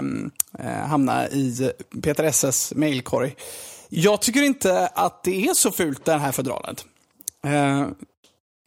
[0.58, 1.72] eh hamna i
[2.02, 3.36] Peter Esses mailkorg.
[3.88, 6.84] Jag tycker inte att det är så fult det här fodralet.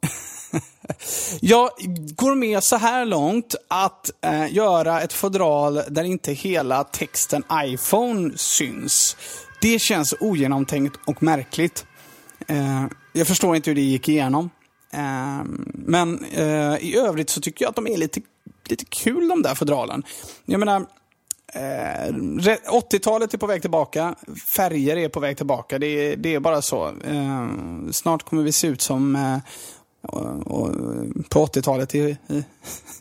[1.42, 1.70] Jag
[2.16, 8.38] går med så här långt att eh, göra ett fodral där inte hela texten iPhone
[8.38, 9.18] syns.
[9.62, 11.86] Det känns ogenomtänkt och märkligt.
[12.48, 14.50] Eh, jag förstår inte hur det gick igenom.
[14.94, 15.44] Eh,
[15.74, 18.22] men eh, i övrigt så tycker jag att de är lite,
[18.70, 20.04] lite kul de där fodralen.
[20.46, 20.86] Jag menar,
[21.54, 22.14] eh,
[22.72, 24.16] 80-talet är på väg tillbaka.
[24.56, 25.80] Färger är på väg tillbaka.
[25.80, 26.88] Det är, det är bara så.
[26.88, 27.48] Eh,
[27.92, 29.38] snart kommer vi se ut som eh,
[30.04, 30.76] och, och,
[31.30, 32.44] på 80-talet i, i,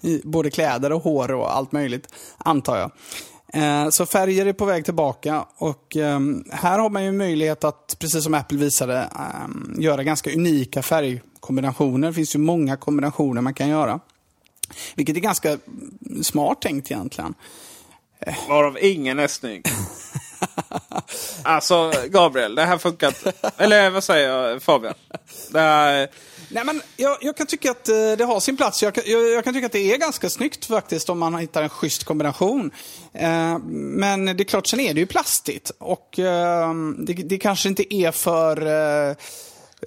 [0.01, 2.91] i, både kläder och hår och allt möjligt, antar jag.
[3.55, 7.97] Eh, Så färger är på väg tillbaka och eh, här har man ju möjlighet att,
[7.99, 12.09] precis som Apple visade, eh, göra ganska unika färgkombinationer.
[12.09, 14.01] Det finns ju många kombinationer man kan göra.
[14.95, 15.59] Vilket är ganska
[16.23, 17.35] smart tänkt egentligen.
[18.21, 18.35] Eh.
[18.49, 19.67] Varav ingen är snygg.
[21.43, 23.33] alltså Gabriel, det här funkar inte.
[23.57, 24.95] Eller vad säger jag Fabian?
[25.51, 26.09] Det här,
[26.53, 28.83] Nej, men jag, jag kan tycka att eh, det har sin plats.
[28.83, 31.63] Jag kan, jag, jag kan tycka att det är ganska snyggt faktiskt om man hittar
[31.63, 32.71] en schysst kombination.
[33.13, 35.73] Eh, men det är klart, sen är det ju plastigt.
[35.79, 38.67] Och eh, det, det kanske inte är för
[39.11, 39.17] eh,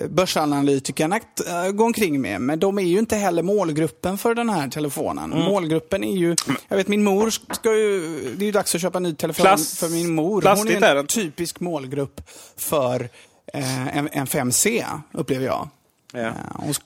[0.09, 2.41] börsanalytikerna att eh, gå omkring med.
[2.41, 5.29] Men de är ju inte heller målgruppen för den här telefonen.
[5.29, 6.35] Målgruppen är ju,
[6.67, 7.99] jag vet min mor ska ju,
[8.35, 10.41] det är ju dags att köpa en ny telefon Plast- för min mor.
[10.57, 12.21] Hon är en typisk målgrupp
[12.57, 13.09] för
[13.53, 15.69] eh, en, en 5C, upplever jag.
[16.13, 16.33] Ja.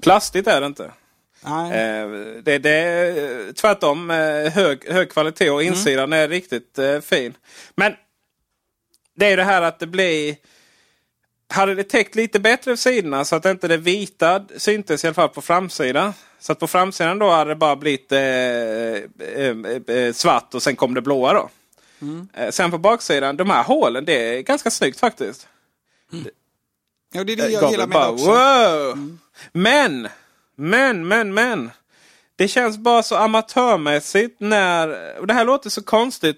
[0.01, 0.91] Plastigt är det inte.
[1.45, 1.71] nej.
[1.71, 2.09] Eh,
[2.43, 7.33] det, det är eh, tvärtom eh, hög, hög kvalitet och insidan är riktigt fin.
[7.75, 7.93] Men
[9.15, 10.35] det är ju det här att det blir...
[11.51, 15.29] Hade det täckt lite bättre sidorna så att inte det vita syntes i alla fall
[15.29, 16.13] på framsidan.
[16.39, 18.19] Så att på framsidan då hade det bara blivit eh,
[20.13, 21.49] svart och sen kom det blåa då.
[22.33, 25.47] Eh, sen på baksidan, de här hålen, det är ganska snyggt faktiskt.
[27.11, 28.25] Ja, det är det jag Gabriel gillar med bara, också.
[28.25, 29.17] wow!
[29.51, 30.07] Men,
[30.55, 31.71] men, men, men.
[32.35, 35.17] Det känns bara så amatörmässigt när...
[35.19, 36.37] Och det här låter så konstigt.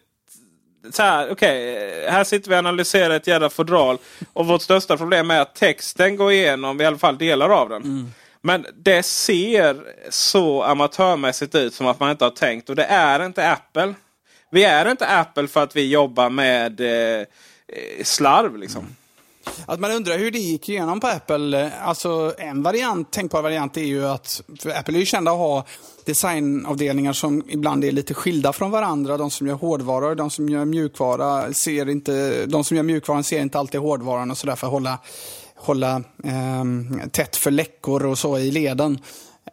[0.91, 3.97] Så här, okej, här sitter vi och analyserar ett jävla fodral.
[4.33, 8.13] Och vårt största problem är att texten går igenom i alla fall delar av den.
[8.41, 12.69] Men det ser så amatörmässigt ut som att man inte har tänkt.
[12.69, 13.93] Och det är inte Apple.
[14.51, 17.19] Vi är inte Apple för att vi jobbar med eh,
[17.67, 18.95] eh, slarv liksom.
[19.65, 21.65] Att man undrar hur det gick igenom på Apple.
[21.65, 25.37] Eh, alltså en variant, tänkbar variant är ju att, för Apple är ju kända att
[25.37, 25.65] ha
[26.05, 29.17] designavdelningar som ibland är lite skilda från varandra.
[29.17, 33.23] De som gör hårdvara och de som gör mjukvara ser inte, de som gör mjukvaran
[33.23, 34.99] ser inte alltid hårdvaran och sådär för att hålla,
[35.55, 36.63] hålla eh,
[37.11, 38.99] tätt för läckor och så i leden.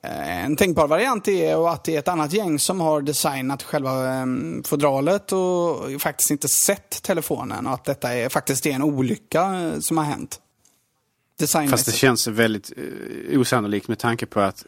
[0.02, 4.08] Eh, En tänkbar variant är att det är ett annat gäng som har designat själva
[4.08, 9.42] ehm, fodralet och faktiskt inte sett telefonen och att detta är, faktiskt är en olycka
[9.42, 10.40] eh, som har hänt.
[11.70, 14.66] Fast det känns väldigt eh, osannolikt med tanke på att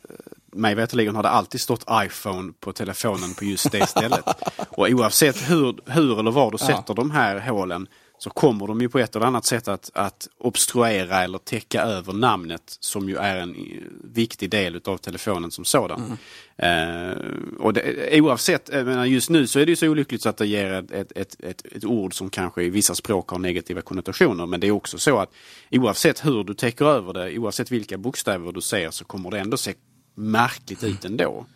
[0.52, 4.24] mig veterligen har det alltid stått iPhone på telefonen på just det stället.
[4.68, 7.86] Och oavsett hur, hur eller var du sätter de här hålen
[8.22, 12.12] så kommer de ju på ett eller annat sätt att, att obstruera eller täcka över
[12.12, 16.18] namnet som ju är en eh, viktig del av telefonen som sådan.
[16.56, 17.12] Eh,
[17.58, 20.46] och det, oavsett, menar, just nu så är det ju så olyckligt så att det
[20.46, 24.46] ger ett, ett, ett, ett, ord som kanske i vissa språk har negativa konnotationer.
[24.46, 25.32] Men det är också så att
[25.70, 29.56] oavsett hur du täcker över det, oavsett vilka bokstäver du ser så kommer det ändå
[29.56, 29.74] se
[30.14, 31.46] märkligt ut ändå.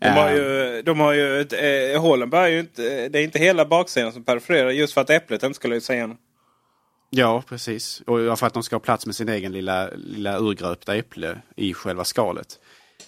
[0.00, 3.22] De har Eh, ju, de har ju ett, eh, hålen bär ju inte, det är
[3.22, 6.16] inte hela baksidan som perforerar just för att äpplet inte ska lysa igenom.
[7.10, 8.02] Ja, precis.
[8.06, 11.74] Och för att de ska ha plats med sin egen lilla, lilla urgröpta äpple i
[11.74, 12.58] själva skalet.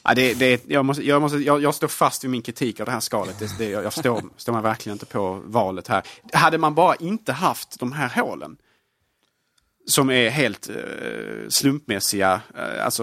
[0.03, 2.87] Ja, det, det, jag, måste, jag, måste, jag, jag står fast vid min kritik av
[2.87, 3.39] det här skalet.
[3.39, 6.03] Det, det, jag står, står mig verkligen inte på valet här.
[6.33, 8.57] Hade man bara inte haft de här hålen
[9.87, 13.03] som är helt eh, slumpmässiga, eh, alltså,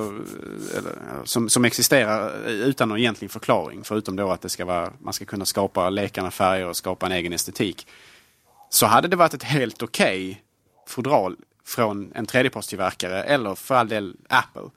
[0.76, 3.84] eh, som, som existerar utan någon egentlig förklaring.
[3.84, 7.12] Förutom då att det ska vara, man ska kunna skapa lekarna färger och skapa en
[7.12, 7.88] egen estetik.
[8.70, 10.44] Så hade det varit ett helt okej
[10.88, 14.70] fodral från en tredjepartstillverkare eller för all del Apple.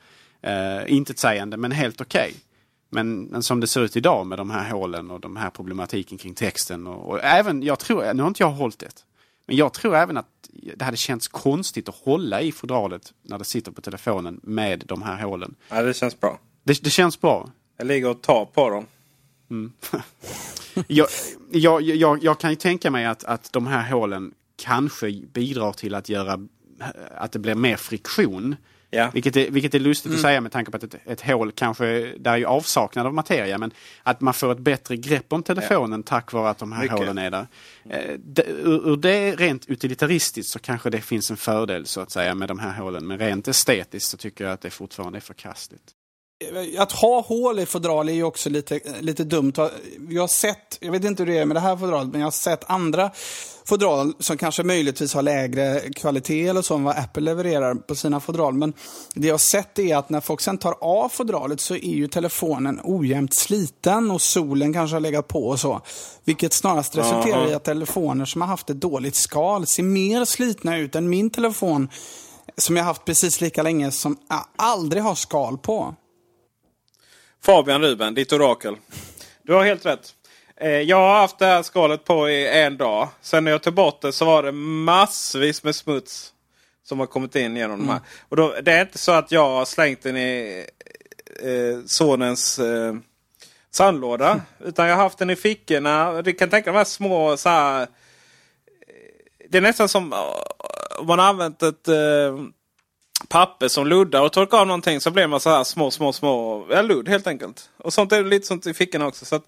[0.43, 2.35] Eh, inte ett sägande men helt okej.
[2.91, 6.19] Men, men som det ser ut idag med de här hålen och de här problematiken
[6.19, 9.05] kring texten och, och även, jag tror, nu har inte jag hållit det.
[9.47, 13.45] Men jag tror även att det hade känts konstigt att hålla i fodralet när det
[13.45, 15.55] sitter på telefonen med de här hålen.
[15.69, 16.41] Ja, det känns bra.
[16.65, 17.51] Det, det känns bra.
[17.77, 18.87] Jag ligger och tar på dem.
[20.87, 21.07] jag,
[21.51, 25.95] jag, jag, jag kan ju tänka mig att, att de här hålen kanske bidrar till
[25.95, 26.41] att göra
[27.17, 28.57] att det blir mer friktion.
[28.91, 29.11] Ja.
[29.15, 32.15] Vilket är, vilket är lustigt att säga med tanke på att ett, ett hål kanske,
[32.19, 33.71] där är ju avsaknad av materia, men
[34.03, 36.99] att man får ett bättre grepp om telefonen tack vare att de här Mycket.
[36.99, 37.47] hålen är där.
[37.91, 38.11] Eh,
[38.47, 42.49] ur, ur det rent utilitaristiskt så kanske det finns en fördel så att säga med
[42.49, 45.95] de här hålen, men rent estetiskt så tycker jag att det fortfarande är förkastligt.
[46.79, 49.53] Att ha hål i fodral är ju också lite, lite dumt.
[50.09, 52.27] Jag har sett, jag vet inte hur det är med det här fodralet, men jag
[52.27, 53.11] har sett andra
[53.65, 58.21] fodral som kanske möjligtvis har lägre kvalitet eller så än vad Apple levererar på sina
[58.21, 58.55] fodral.
[58.55, 58.73] Men
[59.15, 62.09] det jag har sett är att när folk sen tar av fodralet så är ju
[62.09, 65.81] telefonen ojämnt sliten och solen kanske har legat på och så.
[66.25, 70.79] Vilket snarast resulterar i att telefoner som har haft ett dåligt skal ser mer slitna
[70.79, 71.89] ut än min telefon
[72.57, 75.95] som jag haft precis lika länge som jag aldrig har skal på.
[77.43, 78.77] Fabian Ruben, ditt orakel.
[79.43, 80.15] Du har helt rätt.
[80.57, 83.09] Eh, jag har haft det här skalet på i en dag.
[83.21, 86.33] Sen när jag tog bort det så var det massvis med smuts
[86.83, 87.87] som har kommit in genom mm.
[87.87, 88.01] de här.
[88.29, 90.67] Och då, det är inte så att jag har slängt den i
[91.43, 92.95] eh, sonens eh,
[93.71, 94.31] sandlåda.
[94.31, 94.43] Mm.
[94.69, 96.23] Utan jag har haft den i fickorna.
[96.23, 97.87] Du kan tänka de här små så här,
[99.49, 100.13] Det är nästan som
[100.99, 102.39] om man har använt ett eh,
[103.29, 106.67] papper som luddar och torkar av någonting så blir man så här små, små, små
[106.71, 107.71] ja, ludd helt enkelt.
[107.77, 109.25] Och sånt är lite sånt i fickorna också.
[109.25, 109.45] Så att,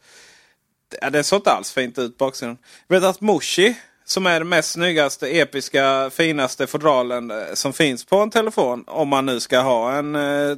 [1.00, 2.58] ja, det såg inte alls fint ut baksidan.
[2.86, 8.04] Jag vet att Moshi som är den mest snyggaste, episka, finaste fodralen eh, som finns
[8.04, 8.84] på en telefon.
[8.86, 10.56] Om man nu ska ha en eh,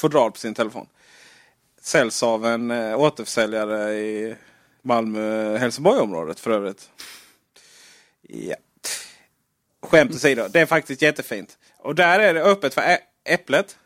[0.00, 0.86] fodral på sin telefon.
[1.82, 4.36] Säljs av en eh, återförsäljare i
[4.82, 6.90] Malmö-Helsingborg-området för övrigt.
[8.22, 8.56] Ja.
[9.82, 11.58] Skämt åsido, det är faktiskt jättefint.
[11.82, 12.82] Och där är det öppet för
[13.24, 13.76] Äpplet.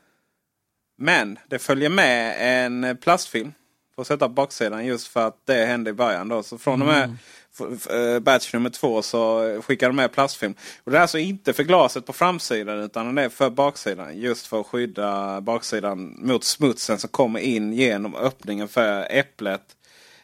[0.97, 3.53] Men det följer med en plastfilm.
[3.95, 6.29] För att sätta på baksidan just för att det hände i början.
[6.29, 6.43] Då.
[6.43, 7.17] Så från och med mm.
[7.91, 10.55] Eh, batch nummer två så skickar de med plastfilm.
[10.85, 14.19] Och det är alltså inte för glaset på framsidan utan det är för baksidan.
[14.19, 19.63] Just för att skydda baksidan mot smutsen som kommer in genom öppningen för äpplet.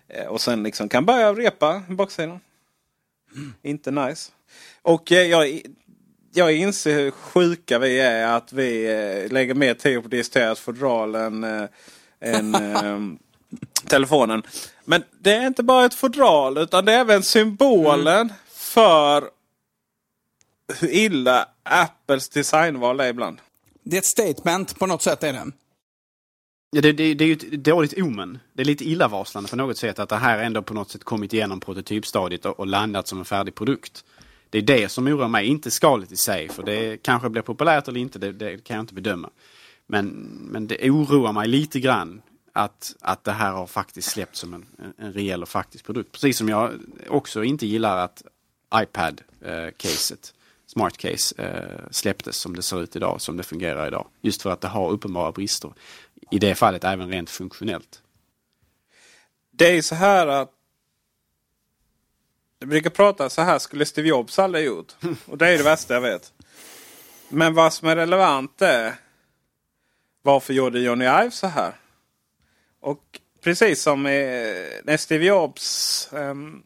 [0.09, 2.41] Eh, och sen liksom kan börja repa baksidan.
[3.37, 3.55] Mm.
[3.63, 4.33] Inte nice.
[4.83, 5.61] Och eh, jag,
[6.33, 11.69] jag inser hur sjuka vi är att vi lägger mer tid på diskutera fodral än,
[12.21, 12.57] än
[13.87, 14.43] telefonen.
[14.85, 18.35] Men det är inte bara ett fodral utan det är även symbolen mm.
[18.49, 19.25] för
[20.81, 23.41] hur illa Apples designval är ibland.
[23.83, 25.53] Det är ett statement på något sätt är det.
[26.71, 28.39] Ja, det, det, det är ju ett dåligt omen.
[28.53, 31.33] Det är lite illavarslande på något sätt att det här ändå på något sätt kommit
[31.33, 34.05] igenom prototypstadiet och, och landat som en färdig produkt.
[34.51, 36.49] Det är det som oroar mig, inte skalet i sig.
[36.49, 39.31] För det kanske blir populärt eller inte, det, det kan jag inte bedöma.
[39.87, 40.07] Men,
[40.51, 42.23] men det oroar mig lite grann
[42.53, 44.67] att, att det här har faktiskt släppts som en,
[44.99, 46.13] en rejäl och faktisk produkt.
[46.13, 46.73] Precis som jag
[47.09, 48.23] också inte gillar att
[48.75, 50.37] iPad-caset, eh,
[50.67, 54.07] smart case, eh, släpptes som det ser ut idag, som det fungerar idag.
[54.21, 55.73] Just för att det har uppenbara brister.
[56.31, 58.03] I det fallet även rent funktionellt.
[59.51, 60.53] Det är så här att
[62.61, 64.93] jag brukar prata så här skulle Steve Jobs aldrig gjort.
[65.27, 66.33] Och det är det värsta jag vet.
[67.29, 68.95] Men vad som är relevant är
[70.23, 71.73] varför gjorde Johnny Ive så här?
[72.81, 76.63] Och precis som när Steve Jobs ehm,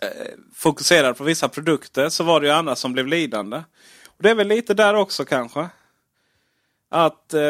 [0.00, 3.56] eh, um, fokuserade på vissa produkter så var det ju andra som blev lidande.
[4.06, 5.68] Och Det är väl lite där också kanske.
[6.88, 7.40] Att, eh,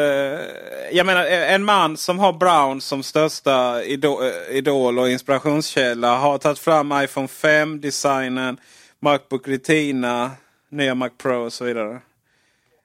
[0.91, 6.17] jag menar eh, en man som har Brown som största idol, eh, idol och inspirationskälla
[6.17, 8.57] har tagit fram iPhone 5-designen,
[8.99, 10.31] Macbook Retina,
[10.71, 12.01] nya Mac Pro och så vidare.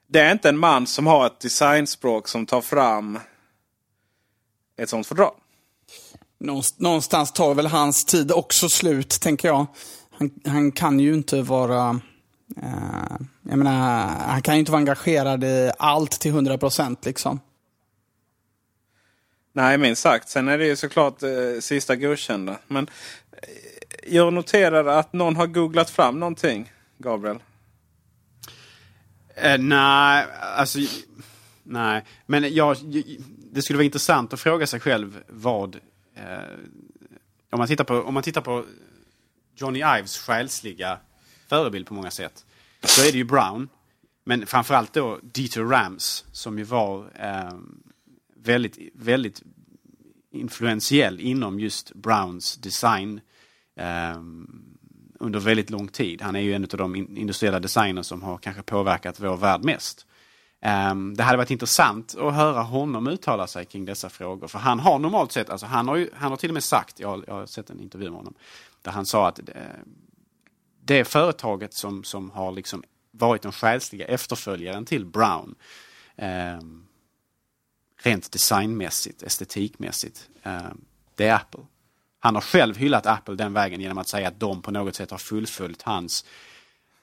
[0.07, 3.19] Det är inte en man som har ett designspråk som tar fram
[4.77, 5.33] ett sånt fördrag.
[6.77, 9.65] Någonstans tar väl hans tid också slut, tänker jag.
[10.11, 11.99] Han, han kan ju inte vara...
[12.61, 17.39] Eh, jag menar, han kan ju inte vara engagerad i allt till 100 procent liksom.
[19.53, 20.29] Nej, minst sagt.
[20.29, 22.57] Sen är det ju såklart eh, sista godkända.
[22.67, 22.87] Men
[23.31, 27.39] eh, jag noterar att någon har googlat fram någonting, Gabriel.
[29.35, 30.25] Eh, nej,
[30.57, 30.79] alltså...
[31.63, 32.77] Nej, men jag,
[33.51, 35.75] det skulle vara intressant att fråga sig själv vad...
[36.15, 36.21] Eh,
[37.51, 38.65] om, man tittar på, om man tittar på
[39.55, 40.97] Johnny Ives själsliga
[41.53, 42.45] förebild på många sätt.
[42.83, 43.69] Så är det ju Brown.
[44.23, 47.53] Men framförallt då Dieter Rams som ju var eh,
[48.35, 49.41] väldigt, väldigt
[50.31, 53.21] influentiell inom just Browns design
[53.75, 54.21] eh,
[55.19, 56.21] under väldigt lång tid.
[56.21, 60.07] Han är ju en av de industriella designers som har kanske påverkat vår värld mest.
[60.61, 64.47] Ehm, det hade varit intressant att höra honom uttala sig kring dessa frågor.
[64.47, 66.99] För han har normalt sett, alltså han har, ju, han har till och med sagt,
[66.99, 68.33] jag, jag har sett en intervju med honom,
[68.81, 69.55] där han sa att eh,
[70.85, 75.55] det, företaget som, som har liksom varit den själsliga efterföljaren till Brown,
[76.59, 76.87] um,
[78.01, 81.65] rent designmässigt, estetikmässigt, um, det är Apple.
[82.19, 85.11] Han har själv hyllat Apple den vägen genom att säga att de på något sätt
[85.11, 86.25] har fullföljt hans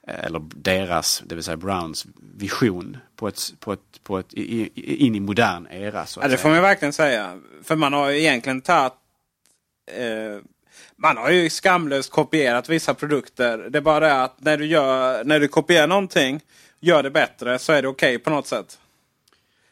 [0.07, 2.07] Eh, eller deras, det vill säga Browns
[2.37, 6.07] vision på ett, på ett, på ett, in i modern era.
[6.07, 7.41] Så ja, det får man verkligen säga.
[7.63, 8.93] För man har ju egentligen tagit
[9.87, 10.43] eh,
[11.03, 13.59] man har ju skamlöst kopierat vissa produkter.
[13.59, 16.41] Det är bara det att när du, gör, när du kopierar någonting,
[16.81, 18.79] gör det bättre så är det okej okay på något sätt.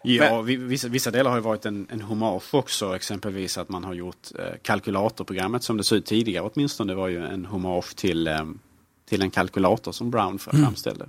[0.03, 0.69] Ja, Men...
[0.69, 2.97] vissa, vissa delar har ju varit en, en hommage också.
[2.97, 6.93] Exempelvis att man har gjort eh, kalkylatorprogrammet som det såg ut tidigare åtminstone.
[6.93, 8.45] Det var ju en hommage till eh,
[9.09, 10.39] till en kalkylator som Brown mm.
[10.39, 11.05] framställde.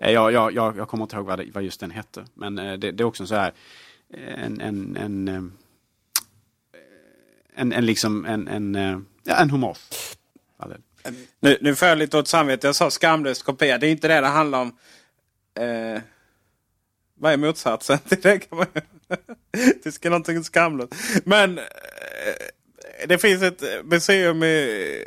[0.00, 0.14] Mm.
[0.14, 2.24] Jag, jag, jag, kommer inte ihåg vad, det, vad just den hette.
[2.34, 3.52] Men eh, det, det är också så här
[4.36, 5.52] en, en, en,
[7.54, 9.78] en, en, liksom, en, en, eh, ja, en hommage.
[11.40, 12.66] Nu, nu får jag lite åt samvete.
[12.66, 13.78] Jag sa skamlös kopia.
[13.78, 14.76] Det är inte det det handlar om.
[15.60, 16.02] Eh,
[17.14, 18.38] vad är motsatsen till det?
[18.38, 18.66] Kan man,
[19.82, 20.94] det ska någonting skamlöst.
[21.24, 21.64] Men eh,
[23.08, 25.06] det finns ett museum i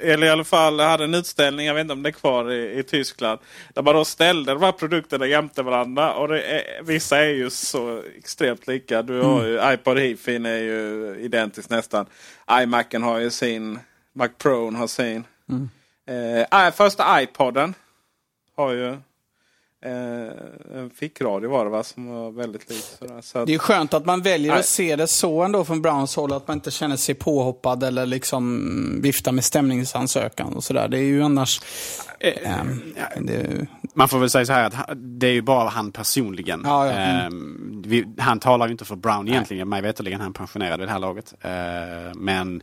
[0.00, 2.78] eller i alla fall hade en utställning, jag vet inte om det är kvar i,
[2.78, 3.40] i Tyskland.
[3.74, 6.14] Där man då ställde de här produkterna jämte varandra.
[6.14, 9.02] Och är, vissa är ju så extremt lika.
[9.02, 9.74] Du har ju, mm.
[9.74, 12.06] iPod Hifin är ju identiskt nästan.
[12.50, 13.78] iMacen har ju sin.
[14.12, 15.24] Mac Pro har sin.
[15.48, 15.68] Mm.
[16.50, 17.74] Eh, första iPoden
[18.56, 18.96] har ju
[19.80, 22.84] Eh, fickradio var det va, som var väldigt lik.
[23.22, 24.60] Så det är skönt att man väljer nej.
[24.60, 26.32] att se det så ändå från Browns håll.
[26.32, 30.88] Att man inte känner sig påhoppad eller liksom viftar med stämningsansökan och sådär.
[30.88, 31.60] Det är ju annars...
[32.20, 32.64] Eh, eh,
[33.20, 33.66] det...
[33.94, 36.62] Man får väl säga så här att det är ju bara han personligen.
[36.64, 36.92] Ja, ja.
[36.92, 37.82] Mm.
[37.86, 39.68] Vi, han talar ju inte för Brown egentligen.
[39.68, 41.34] Mig veterligen han pensionerad vid det här laget.
[41.40, 42.62] Eh, men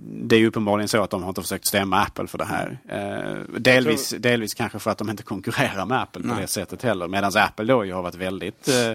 [0.00, 2.78] det är ju uppenbarligen så att de har inte försökt stämma Apple för det här.
[2.88, 4.20] Eh, delvis, tror...
[4.20, 6.40] delvis kanske för att de inte konkurrerar med Apple på Nej.
[6.40, 7.08] det sättet heller.
[7.08, 8.92] Medan Apple då ju har varit väldigt eh,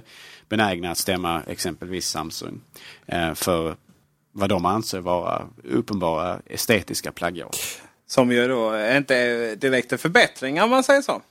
[0.49, 2.61] benägna att stämma exempelvis Samsung.
[3.05, 3.75] Eh, för
[4.31, 7.57] vad de anser vara uppenbara estetiska plagiat.
[8.07, 11.21] Som ju då inte direkt en förbättring om man säger så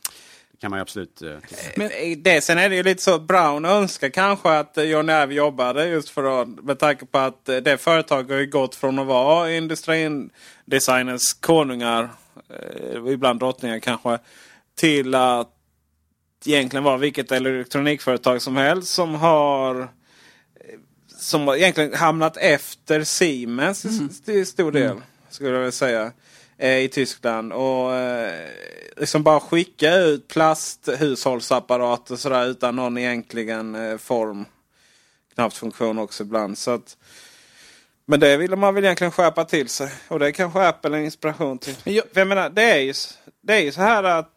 [0.60, 1.36] kan man ju absolut eh,
[1.76, 5.34] Men eh, det, Sen är det ju lite så Brown önskar kanske att John Ive
[5.34, 8.98] jobbade just för att med tanke på att eh, det företaget har ju gått från
[8.98, 12.10] att vara industridesigners konungar,
[12.48, 14.18] eh, ibland drottningar kanske,
[14.74, 15.48] till att
[16.46, 19.88] egentligen vara vilket elektronikföretag som helst som har
[21.18, 24.08] som egentligen hamnat efter Siemens mm.
[24.24, 24.90] till stor del.
[24.90, 25.02] Mm.
[25.30, 26.12] Skulle jag vilja säga.
[26.60, 27.52] Eh, I Tyskland.
[27.52, 28.48] Och eh,
[28.96, 34.44] liksom bara skicka ut plasthushållsapparater sådär utan någon egentligen eh, form.
[35.34, 36.58] Knappt funktion också ibland.
[36.58, 36.96] Så att,
[38.06, 39.90] men det vill man väl egentligen skärpa till sig.
[40.08, 41.74] Och det är kanske Apple en inspiration till.
[41.84, 42.94] Jag, jag menar, det är, ju,
[43.42, 44.30] det är ju så här att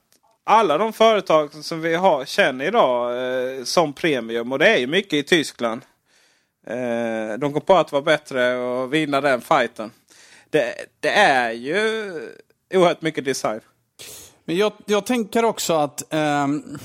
[0.43, 3.11] alla de företag som vi har, känner idag
[3.57, 4.51] eh, som premium.
[4.51, 5.81] Och det är ju mycket i Tyskland.
[6.67, 9.91] Eh, de går på att vara bättre och vinna den fighten.
[10.53, 12.11] Det, det är ju
[12.73, 13.59] oerhört mycket design.
[14.45, 16.77] Men jag, jag tänker också att um,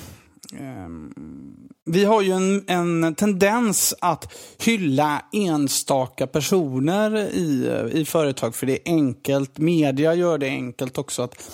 [0.60, 8.66] um, vi har ju en, en, tendens att hylla enstaka personer i, i företag för
[8.66, 9.58] det är enkelt.
[9.58, 11.50] Media gör det enkelt också att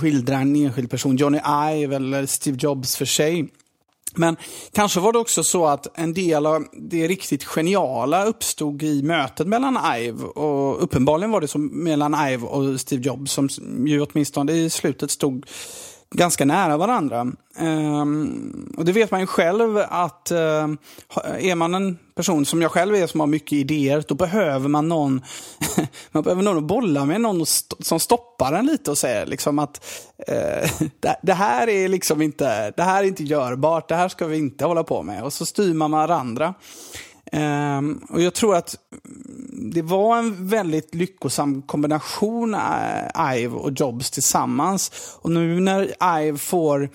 [0.00, 1.16] skildra en enskild person.
[1.16, 1.38] Johnny
[1.72, 3.48] Ive eller Steve Jobs för sig.
[4.14, 4.36] Men
[4.72, 9.46] kanske var det också så att en del av det riktigt geniala uppstod i mötet
[9.46, 13.48] mellan Ive och uppenbarligen var det som mellan Ive och Steve Jobs som
[13.86, 15.46] ju åtminstone i slutet stod
[16.14, 17.26] ganska nära varandra.
[17.58, 20.38] Um, och det vet man ju själv att uh,
[21.38, 24.88] är man en person som jag själv är som har mycket idéer, då behöver man
[24.88, 25.22] någon,
[26.12, 27.46] man behöver någon att bolla med, någon
[27.80, 29.86] som stoppar en lite och säger liksom att
[30.28, 34.26] uh, det, det, här är liksom inte, det här är inte görbart, det här ska
[34.26, 35.22] vi inte hålla på med.
[35.22, 36.54] Och så styr man varandra.
[37.34, 38.76] Um, och jag tror att
[39.72, 44.92] det var en väldigt lyckosam kombination, uh, Ive och Jobs tillsammans.
[45.20, 46.90] Och nu när Ive får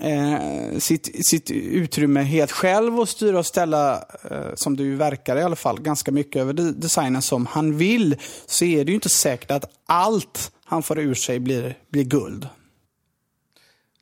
[0.00, 5.36] eh, sitt, sitt utrymme helt själv och styra och ställa, eh, som det ju verkar
[5.36, 8.16] i alla fall, ganska mycket över designen som han vill,
[8.46, 12.48] så är det ju inte säkert att allt han får ur sig blir, blir guld.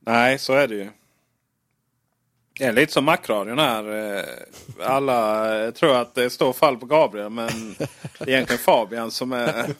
[0.06, 0.88] Nej, så är det ju.
[2.58, 4.16] Det är lite som Macradion här.
[4.18, 4.24] Eh,
[4.80, 7.74] alla eh, tror att det står fall på Gabriel men
[8.18, 9.74] det är egentligen Fabian som är...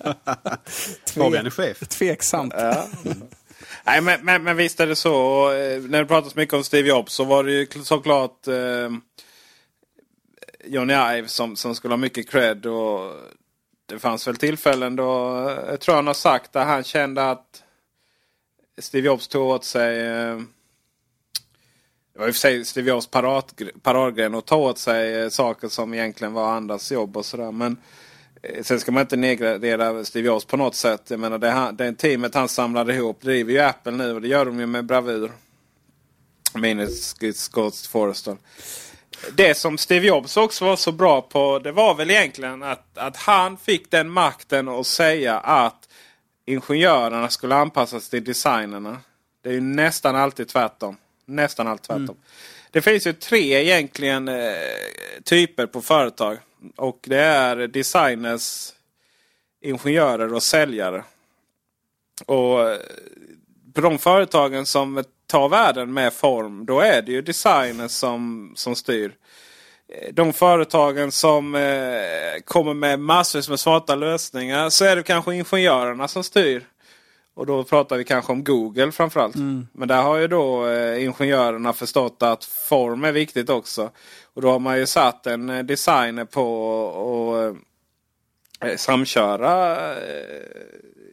[1.14, 1.78] Fabian är chef.
[1.78, 2.54] Tveksamt.
[2.56, 2.86] Ja.
[3.84, 5.50] Nej men, men, men, visst är det så.
[5.52, 8.90] Eh, när det pratas mycket om Steve Jobs så var det ju såklart eh,
[10.64, 12.66] Johnny Ive som, som skulle ha mycket cred.
[12.66, 13.12] Och
[13.86, 17.62] det fanns väl tillfällen då, jag tror han har sagt där han kände att
[18.78, 20.40] Steve Jobs tog åt sig eh,
[22.16, 23.08] det var i och för sig Steve Jobs
[23.82, 27.52] paradgren att ta åt sig eh, saker som egentligen var andras jobb och sådär.
[27.52, 27.76] Men
[28.42, 31.02] eh, sen ska man inte nedgradera Steve Jobs på något sätt.
[31.08, 34.44] Jag menar det, det teamet han samlade ihop driver ju Apple nu och det gör
[34.44, 35.32] de ju med bravur.
[36.54, 38.36] Minus Scott Forrestal.
[39.36, 43.16] Det som Steve Jobs också var så bra på det var väl egentligen att, att
[43.16, 45.88] han fick den makten att säga att
[46.46, 48.98] ingenjörerna skulle anpassas till designerna.
[49.42, 50.96] Det är ju nästan alltid tvärtom.
[51.26, 52.04] Nästan allt tvärtom.
[52.04, 52.16] Mm.
[52.70, 54.54] Det finns ju tre egentligen eh,
[55.24, 56.38] typer på företag.
[56.76, 58.72] Och det är designers,
[59.60, 61.04] ingenjörer och säljare.
[62.26, 62.78] Och eh,
[63.74, 68.76] på de företagen som tar världen med form, då är det ju designers som, som
[68.76, 69.14] styr.
[69.88, 75.34] eh, de företagen som eh, kommer med massor med smarta lösningar så är det kanske
[75.34, 76.66] ingenjörerna som styr.
[77.36, 79.34] Och då pratar vi kanske om Google framförallt.
[79.34, 79.68] Mm.
[79.72, 83.90] Men där har ju då eh, ingenjörerna förstått att form är viktigt också.
[84.34, 87.56] Och då har man ju satt en eh, designer på
[88.60, 90.42] att eh, samköra eh,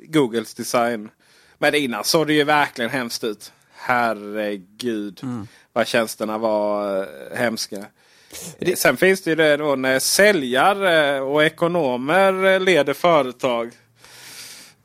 [0.08, 1.10] Googles design.
[1.58, 3.54] Men innan såg det ju verkligen hemskt ut.
[3.74, 5.22] Herregud
[5.74, 7.86] vad tjänsterna var eh, hemska.
[8.60, 13.72] Eh, Sen finns det ju det då när säljare och ekonomer eh, leder företag.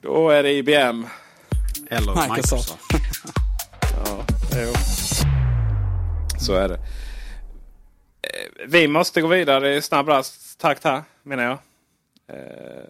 [0.01, 1.07] Då är det IBM.
[1.89, 2.77] Eller Microsoft.
[2.93, 3.39] Microsoft.
[4.05, 4.25] Ja,
[4.57, 4.73] jo.
[6.41, 6.75] Så är det.
[8.23, 10.11] Eh, Vi måste gå vidare i snabb
[10.59, 11.59] takt här menar jag.
[12.37, 12.85] Eh,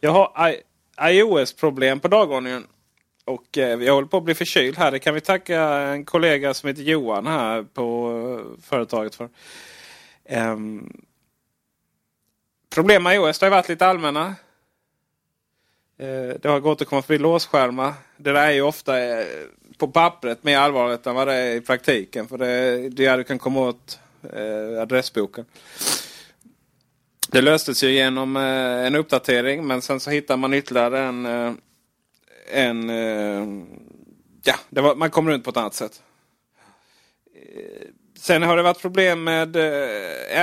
[0.00, 0.54] Jag har
[1.00, 2.66] iOS-problem på dagordningen.
[3.24, 4.90] Och eh, jag håller på att bli förkyld här.
[4.90, 9.28] Det kan vi tacka en kollega som heter Johan här på företaget för.
[10.24, 10.92] Ehm,
[12.74, 14.34] Problem med iOS har varit lite allmänna.
[15.98, 17.92] Eh, det har gått att komma förbi låsskärmar.
[18.16, 19.26] Det där är ju ofta eh,
[19.78, 22.28] på pappret mer allvarligt än vad det är i praktiken.
[22.28, 23.98] För det, är där du kan komma åt
[24.32, 25.44] eh, adressboken.
[27.28, 31.26] Det löstes ju genom en uppdatering men sen så hittar man ytterligare en...
[32.52, 32.88] En
[34.42, 36.02] ja, det var, man kommer runt på ett annat sätt.
[38.18, 39.56] Sen har det varit problem med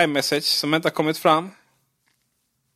[0.03, 1.49] iMessage som inte har kommit fram.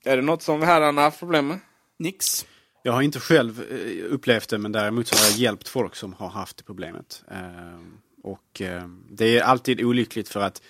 [0.03, 1.59] Är det något som herrarna har haft problem med?
[1.99, 2.45] Nix.
[2.85, 6.13] Jag har inte själv eh, upplevt det men däremot så har jag hjälpt folk som
[6.13, 7.23] har haft det problemet.
[7.31, 7.79] Eh,
[8.23, 10.61] och eh, det är alltid olyckligt för att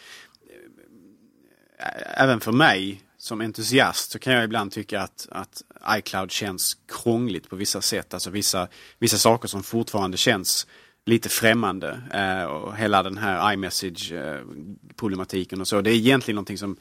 [2.17, 7.49] även för mig som entusiast så kan jag ibland tycka att, att iCloud känns krångligt
[7.49, 8.13] på vissa sätt.
[8.13, 8.67] Alltså vissa,
[8.99, 10.67] vissa saker som fortfarande känns
[11.05, 12.01] lite främmande.
[12.49, 15.81] Och hela den här iMessage-problematiken och så.
[15.81, 16.77] Det är egentligen någonting som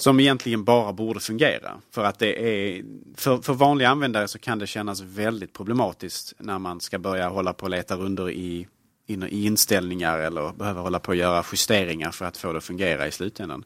[0.00, 1.80] som egentligen bara borde fungera.
[1.90, 2.84] För att det är,
[3.16, 7.52] för, för vanliga användare så kan det kännas väldigt problematiskt när man ska börja hålla
[7.52, 8.66] på och leta runder i,
[9.06, 12.64] in, i inställningar eller behöver hålla på och göra justeringar för att få det att
[12.64, 13.64] fungera i slutändan.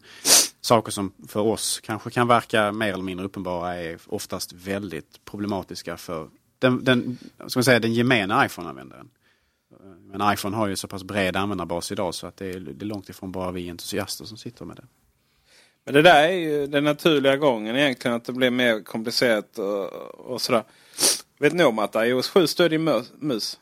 [0.60, 5.96] Saker som för oss kanske kan verka mer eller mindre uppenbara är oftast väldigt problematiska
[5.96, 6.28] för
[6.58, 9.08] den, den, ska man säga, den gemene iPhone-användaren.
[10.00, 12.86] Men iPhone har ju så pass bred användarbas idag så att det är, det är
[12.86, 14.84] långt ifrån bara vi entusiaster som sitter med det.
[15.84, 18.16] Men det där är ju den naturliga gången egentligen.
[18.16, 20.62] Att det blir mer komplicerat och, och sådär.
[21.38, 23.12] Vet ni om att iOS 7 stödjer mus?
[23.18, 23.58] mus?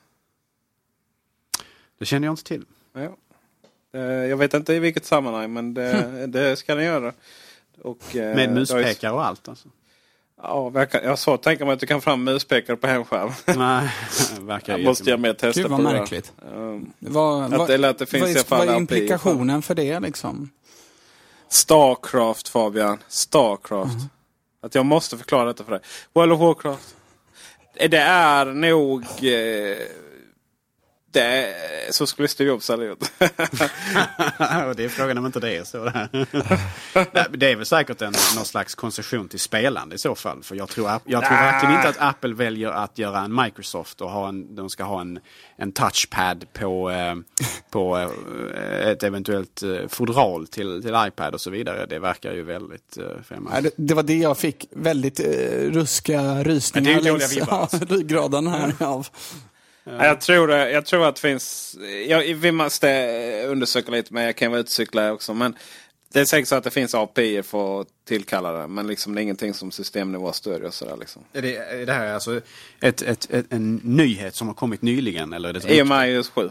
[1.99, 2.65] Det känner jag inte till.
[2.93, 3.17] Ja.
[3.95, 7.13] Eh, Jag vet inte i vilket sammanhang men det, det ska den göra.
[7.83, 9.69] Och, eh, Med muspekare och allt alltså?
[10.43, 13.31] Ja, verkar, jag har svårt att tänka mig att du kan fram muspekare på hemskärm.
[13.59, 13.89] Nej,
[14.41, 15.99] verkar Jag måste göra mer tester Gud, på vad det där.
[16.01, 16.33] märkligt.
[16.55, 19.75] Um, Vad, Att vad, det lät det finns vad, är, fall vad är implikationen för
[19.75, 20.51] det liksom?
[21.53, 22.99] Starcraft Fabian.
[23.09, 23.95] Starcraft.
[23.95, 24.09] Mm.
[24.63, 25.81] Att jag måste förklara detta för dig.
[26.13, 26.97] World of Warcraft.
[27.75, 29.03] Det är nog...
[29.03, 29.77] Eh,
[31.13, 32.99] det är, så skulle Steve Jobs ha gjort.
[34.69, 35.79] och det är frågan om inte det är så.
[35.79, 36.27] Men
[37.39, 40.43] det är väl säkert en, någon slags koncession till spelande i så fall.
[40.43, 44.11] För jag tror, jag tror verkligen inte att Apple väljer att göra en Microsoft och
[44.11, 45.19] ha en, de ska ha en,
[45.57, 47.15] en touchpad på, eh,
[47.71, 51.87] på eh, ett eventuellt eh, fodral till, till iPad och så vidare.
[51.87, 53.61] Det verkar ju väldigt eh, främmande.
[53.61, 55.27] Det, det var det jag fick väldigt eh,
[55.71, 59.09] ruska rysningar det längs ryggraden här av.
[59.85, 61.77] Ja, Jag, tror det, jag tror att det finns...
[62.09, 65.35] Jag, vi måste undersöka lite men jag kan vara ute cykla också.
[65.35, 65.57] Men
[66.13, 68.67] det är säkert så att det finns API för att tillkalla det.
[68.67, 70.71] Men liksom det är ingenting som systemnivå stödjer.
[70.71, 71.23] Sådär, liksom.
[71.33, 72.41] Är det, är det här alltså
[72.81, 75.33] ett, ett, ett, en nyhet som har kommit nyligen?
[75.33, 76.51] Eller är det I och med iOS 7.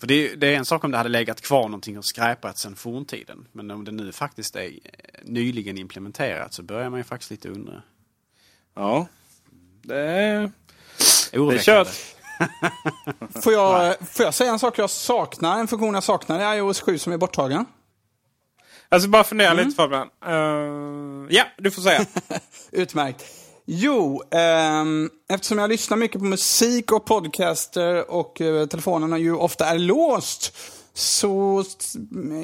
[0.00, 2.58] För det är, det är en sak om det hade legat kvar någonting och skräpat
[2.58, 3.48] sedan forntiden.
[3.52, 4.70] Men om det nu faktiskt är eh,
[5.22, 7.82] nyligen implementerat så börjar man ju faktiskt lite undra.
[8.74, 9.06] Ja.
[9.82, 10.50] Det är...
[11.30, 12.15] Det är kört.
[13.42, 15.58] Får jag, får jag säga en sak jag saknar?
[15.58, 17.64] En funktion jag saknar i iOS 7 som är borttagen?
[18.88, 20.08] Alltså bara fundera lite Fabian.
[20.28, 22.06] Uh, ja, du får säga.
[22.72, 23.24] Utmärkt.
[23.68, 29.66] Jo, ehm, eftersom jag lyssnar mycket på musik och podcaster och eh, telefonen ju ofta
[29.66, 30.56] är låst
[30.94, 31.64] så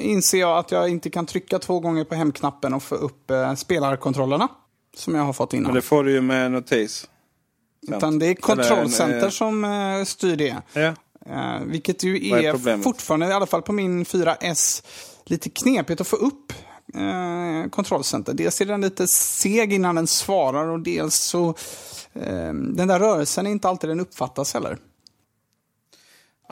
[0.01, 3.53] inser jag att jag inte kan trycka två gånger på hemknappen och få upp eh,
[3.53, 4.47] spelarkontrollerna.
[4.97, 5.63] Som jag har fått innan.
[5.63, 7.09] Men det får du ju med notis.
[7.87, 10.55] Utan det är Eller en, kontrollcenter eh, som eh, styr det.
[10.73, 10.93] Ja.
[11.25, 14.83] Eh, vilket ju är är, fortfarande, i alla fall på min 4S,
[15.25, 16.53] lite knepigt att få upp
[16.93, 18.33] eh, kontrollcenter.
[18.33, 21.49] Dels är den lite seg innan den svarar och dels så
[22.13, 24.77] eh, den där rörelsen är inte alltid den uppfattas heller.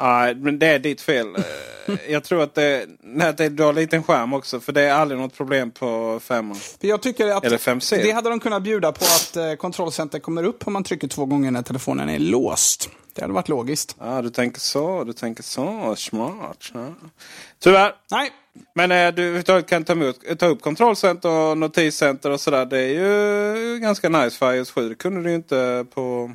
[0.02, 1.28] Nej, men det är ditt fel.
[1.88, 4.60] Eh, jag tror att det, nej, det drar liten skärm också.
[4.60, 6.56] För det är aldrig något problem på femman.
[6.56, 8.04] För jag tycker att Eller 5C.
[8.04, 11.26] det hade de kunnat bjuda på att eh, kontrollcenter kommer upp om man trycker två
[11.26, 12.90] gånger när telefonen är låst.
[13.14, 13.96] Det hade varit logiskt.
[14.00, 15.04] Ja, du tänker så.
[15.04, 15.96] Du tänker så.
[15.98, 16.72] Smart.
[16.74, 16.88] Ja.
[17.60, 17.94] Tyvärr.
[18.12, 18.30] Nej,
[18.76, 22.66] Men eh, du kan ta, emot, ta upp kontrollcenter och notiscenter och sådär.
[22.66, 24.90] Det är ju ganska nice för iOS 7.
[24.90, 26.32] Det kunde du ju inte på,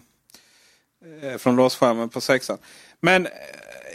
[1.22, 2.59] eh, från låsskärmen på sexan.
[3.01, 3.32] Men eh,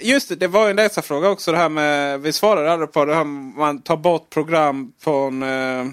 [0.01, 1.51] just det, det var ju en läsarfråga också.
[1.51, 5.43] Det här med, vi svarade aldrig på det här med man tar bort program från
[5.43, 5.87] eh, eh,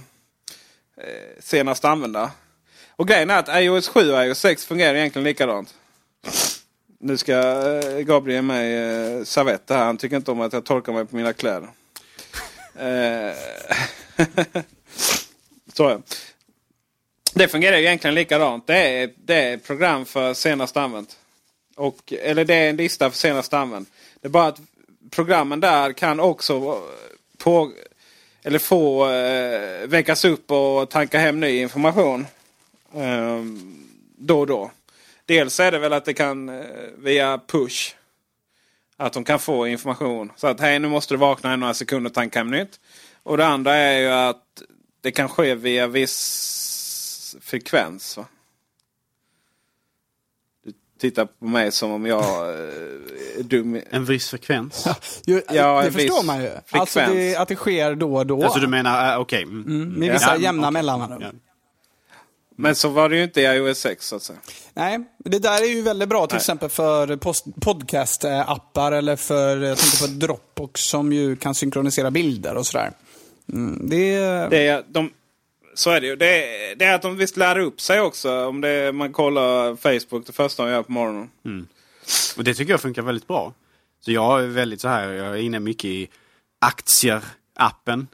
[1.40, 2.30] senast använda.
[2.90, 5.74] Och grejen är att iOS 7 och iOS 6 fungerar egentligen likadant.
[7.00, 9.84] Nu ska eh, Gabriel ge mig eh, servetter här.
[9.84, 11.68] Han tycker inte om att jag torkar mig på mina kläder.
[15.72, 16.02] Så
[17.34, 17.48] det.
[17.48, 18.66] Fungerar egentligen likadant.
[18.66, 21.16] Det är, det är program för senast använt.
[21.78, 23.86] Och, eller det är en lista för senast använd.
[24.20, 24.60] Det är bara att
[25.10, 26.74] programmen där kan också eh,
[27.38, 27.72] på,
[28.42, 32.26] eller få eh, väckas upp och tanka hem ny information.
[32.94, 33.42] Eh,
[34.18, 34.70] då och då.
[35.26, 36.64] Dels är det väl att det kan eh,
[36.98, 37.94] via push.
[38.96, 40.32] Att de kan få information.
[40.36, 42.80] Så att hej nu måste du vakna i några sekunder och tanka hem nytt.
[43.22, 44.62] Och det andra är ju att
[45.00, 48.16] det kan ske via viss frekvens.
[48.16, 48.26] Va?
[51.00, 53.80] Tittar på mig som om jag eh, är dum.
[53.90, 54.86] En viss frekvens.
[55.26, 56.48] ju, Ja, det förstår man ju.
[56.48, 56.96] frekvens.
[56.96, 58.44] Alltså det, att det sker då och då.
[58.44, 59.42] Alltså du menar, uh, okej.
[59.42, 59.64] mm.
[59.66, 60.72] Mm, med vissa Ja, jämna okej.
[60.72, 61.22] mellanrum.
[61.22, 61.30] Ja.
[62.60, 64.38] Men så var det ju inte i iOS 6 så att säga.
[64.74, 66.40] Nej, det där är ju väldigt bra till Nej.
[66.40, 67.06] exempel för
[67.60, 72.92] podcast-appar eller för, jag tänker på Dropbox som ju kan synkronisera bilder och sådär.
[73.52, 74.50] Mm, det är...
[74.50, 75.10] Det är, de,
[75.78, 76.16] så är det ju.
[76.16, 78.46] Det är, det är att de visst lär upp sig också.
[78.46, 81.28] Om det, man kollar Facebook det första de gör på morgonen.
[82.36, 83.52] Och det tycker jag funkar väldigt bra.
[84.04, 86.08] Så jag är väldigt så här, jag är inne mycket i
[86.64, 88.06] aktier-appen.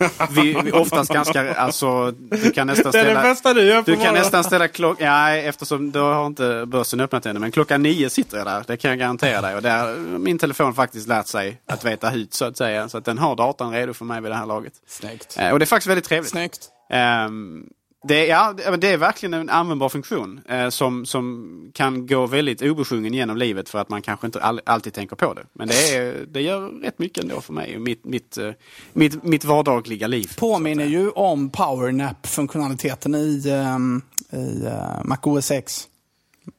[0.30, 3.22] Vi, vi oftast ganska, alltså du kan nästan Det är det ställa...
[3.22, 4.22] bästa du gör på Du kan morgonen.
[4.22, 7.38] nästan ställa klockan, ja, eftersom då har inte börsen öppnat ännu.
[7.40, 9.54] Men klockan nio sitter jag där, det kan jag garantera dig.
[9.56, 12.88] Och där har min telefon faktiskt lärt sig att veta hut så att säga.
[12.88, 14.72] Så att den har datorn redo för mig vid det här laget.
[14.86, 15.36] Snyggt.
[15.38, 16.30] Eh, Och det är faktiskt väldigt trevligt.
[16.30, 16.68] Snyggt.
[16.88, 17.66] Ehm,
[18.08, 22.26] det, är- ja, det- det är verkligen en användbar funktion eh, som, som kan gå
[22.26, 25.44] väldigt obesjungen genom livet för att man kanske inte all, alltid tänker på det.
[25.52, 28.50] Men det, är, det gör rätt mycket ändå för mig och mitt, mitt, eh,
[28.92, 30.30] mitt, mitt vardagliga liv.
[30.38, 34.02] Påminner ju om powernap-funktionaliteten i, um,
[34.32, 35.88] i uh, MacOS X.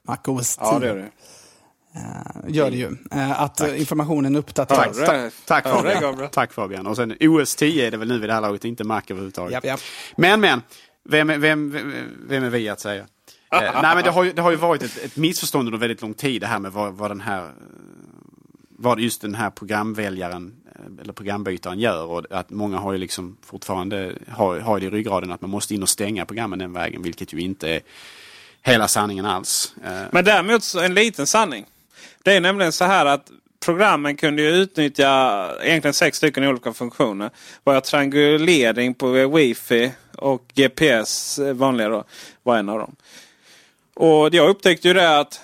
[0.08, 1.10] MacOS 10 Ja, det gör det.
[2.48, 2.96] Gör det ju.
[3.12, 4.98] Eh, att eh, informationen uppdateras.
[5.46, 6.30] Tack det, Fabian.
[6.32, 6.88] Tack Fabian.
[6.88, 9.54] Och sen OS 10 är det väl nu vid det här laget, inte Mac överhuvudtaget.
[9.54, 9.80] Japp, japp.
[10.18, 10.62] Men men,
[11.10, 11.94] vem, är- vem, vem,
[12.28, 13.02] vem är vi att säga?
[13.52, 16.02] Eh, nej men det har ju, det har ju varit ett, ett missförstånd under väldigt
[16.02, 17.50] lång tid det här med vad, vad den här eh,
[18.82, 23.38] vad just den här programväljaren eh, eller programbytaren gör och att många har ju liksom
[23.46, 27.02] fortfarande har, har det i ryggraden att man måste in och stänga programmen den vägen
[27.02, 27.82] vilket ju inte är
[28.62, 29.74] hela sanningen alls.
[29.86, 31.66] Eh, Men däremot så en liten sanning.
[32.24, 37.30] Det är nämligen så här att programmen kunde ju utnyttja egentligen sex stycken olika funktioner.
[37.64, 42.04] Bara triangulering på wifi och GPS, eh, vanliga då,
[42.44, 42.96] var en av dem.
[43.94, 45.42] Och jag upptäckte ju det att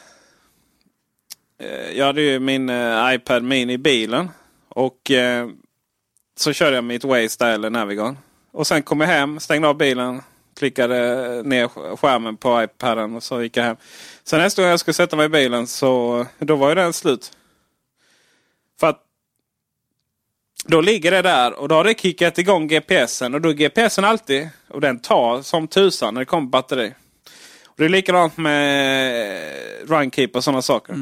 [1.59, 4.29] eh, jag hade ju min eh, iPad Mini i bilen.
[4.69, 5.11] Och
[6.37, 8.17] så körde jag mitt Waze där eller Navigon.
[8.51, 10.21] Och sen kom jag hem, stängde av bilen,
[10.55, 10.95] klickade
[11.43, 13.77] ner sk- skärmen på iPaden och så gick jag hem.
[14.23, 17.31] Sen nästa gång jag skulle sätta mig i bilen så då var ju den slut.
[18.79, 19.01] För att
[20.65, 24.05] då ligger det där och då har det kickat igång GPSen och då är GPSen
[24.05, 26.93] alltid och den tar som tusan när det kommer batteri.
[27.65, 29.51] Och det är likadant med
[29.87, 30.95] Runkeep och sådana saker.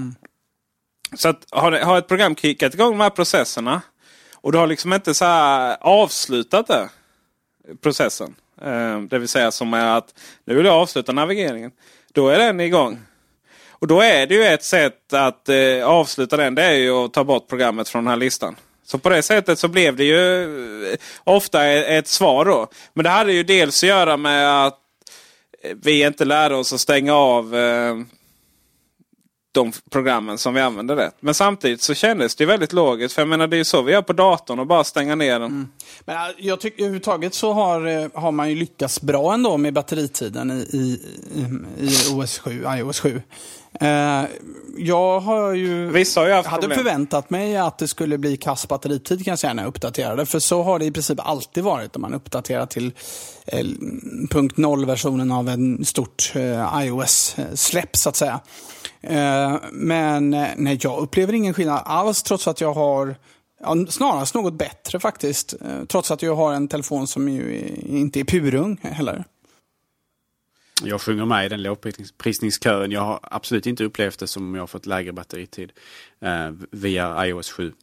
[1.16, 3.82] Så att har, har ett program kickat igång de här processerna
[4.36, 5.26] och du har liksom inte så
[5.82, 6.90] avslutat det,
[7.82, 8.36] processen.
[8.64, 10.14] Eh, det vill säga som är att
[10.46, 11.72] nu vill jag avsluta navigeringen.
[12.14, 13.00] Då är den igång.
[13.70, 16.56] Och då är det ju ett sätt att eh, avsluta den.
[16.56, 18.56] Det är ju att ta bort programmet från den här listan.
[18.86, 20.44] Så på det sättet så blev det ju
[20.92, 22.68] eh, ofta ett, svar då.
[22.94, 24.78] Men det hade ju dels att göra med att
[25.64, 27.96] eh, vi inte lärde oss att stänga av eh,
[29.54, 31.16] de programmen som vi använder rätt.
[31.20, 33.16] Men samtidigt så kändes det väldigt logiskt.
[33.16, 35.40] För jag menar det är ju så vi gör på datorn och bara stänga ner
[35.40, 35.70] den.
[36.06, 39.74] Men äh, jag tycker överhuvudtaget så har, eh, har man ju lyckats bra ändå med
[39.74, 41.00] batteritiden i, i,
[41.80, 43.22] i, OS 7, iOS 7.
[43.82, 44.24] Eh,
[44.78, 45.90] jag har ju...
[45.90, 46.78] Vissa har ju haft hade problem.
[46.78, 50.26] förväntat mig att det skulle bli kass batteritid kan jag säga när jag uppdaterade.
[50.26, 52.92] För så har det i princip alltid varit när man uppdaterar till
[53.46, 53.66] eh,
[54.30, 58.40] punkt 0-versionen av en stort eh, iOS-släpp så att säga.
[59.04, 63.16] Eh, men eh, nej, jag upplever ingen skillnad alls trots att jag har
[63.64, 65.54] Ja, snarast något bättre faktiskt.
[65.62, 69.24] Eh, trots att jag har en telefon som ju inte är purung heller.
[70.84, 72.92] Jag sjunger med i den lågprisningskören.
[72.92, 75.72] Jag har absolut inte upplevt det som om jag har fått lägre batteritid
[76.22, 77.74] eh, via iOS 7.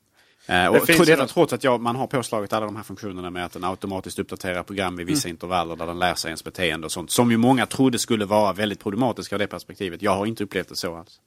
[0.50, 3.44] Eh, och detta något- trots att jag, man har påslagit alla de här funktionerna med
[3.44, 6.92] att den automatiskt uppdaterar program vid vissa intervaller där den lär sig ens beteende och
[6.92, 7.10] sånt.
[7.10, 10.02] Som ju många trodde skulle vara väldigt problematiskt av det perspektivet.
[10.02, 11.20] Jag har inte upplevt det så alls.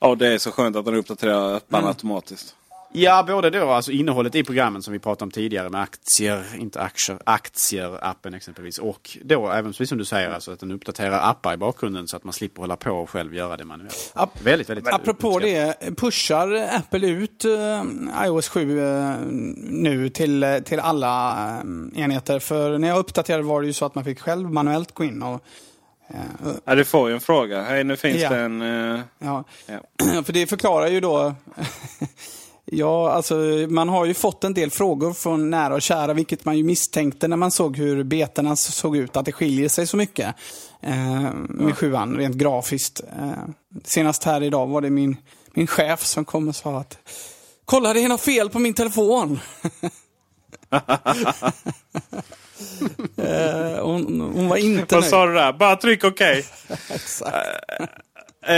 [0.00, 1.88] Ja, det är så skönt att den uppdaterar apparna Mm.
[1.88, 2.54] automatiskt.
[2.98, 6.80] Ja, både då, alltså innehållet i programmen som vi pratade om tidigare med aktier, inte
[6.80, 8.78] aktier, aktier-appen exempelvis.
[8.78, 12.16] Och då även precis som du säger, alltså att den uppdaterar appar i bakgrunden så
[12.16, 14.12] att man slipper hålla på och själv göra det manuellt.
[14.14, 15.80] Ap- väldigt, väldigt Apropå uppskattat.
[15.80, 17.82] det, pushar Apple ut eh,
[18.26, 19.14] iOS 7 eh,
[19.56, 21.30] nu till, till alla
[21.94, 22.38] eh, enheter?
[22.38, 25.22] För när jag uppdaterade var det ju så att man fick själv manuellt gå in
[25.22, 25.44] och
[26.64, 27.62] Ja, du får ju en fråga.
[27.62, 28.28] Hej, nu finns Ja.
[28.30, 28.60] det en...
[29.18, 30.22] Ja, Ja.
[30.24, 31.34] för det förklarar ju då...
[32.66, 33.34] ja, alltså
[33.68, 37.28] man har ju fått en del frågor från nära och kära, vilket man ju misstänkte
[37.28, 40.34] när man såg hur betorna såg ut, att det skiljer sig så mycket
[40.80, 43.00] eh, med sjuan, rent grafiskt.
[43.18, 43.32] Eh,
[43.84, 45.16] senast här idag var det min,
[45.54, 46.98] min chef som kom och sa att
[47.64, 49.40] Kolla, det är något fel på min telefon.
[53.16, 55.10] eh, hon, hon var inte Vad nöjd.
[55.10, 55.52] sa du där?
[55.52, 56.44] Bara tryck okej.
[56.90, 57.36] Exakt.
[58.46, 58.54] Eh,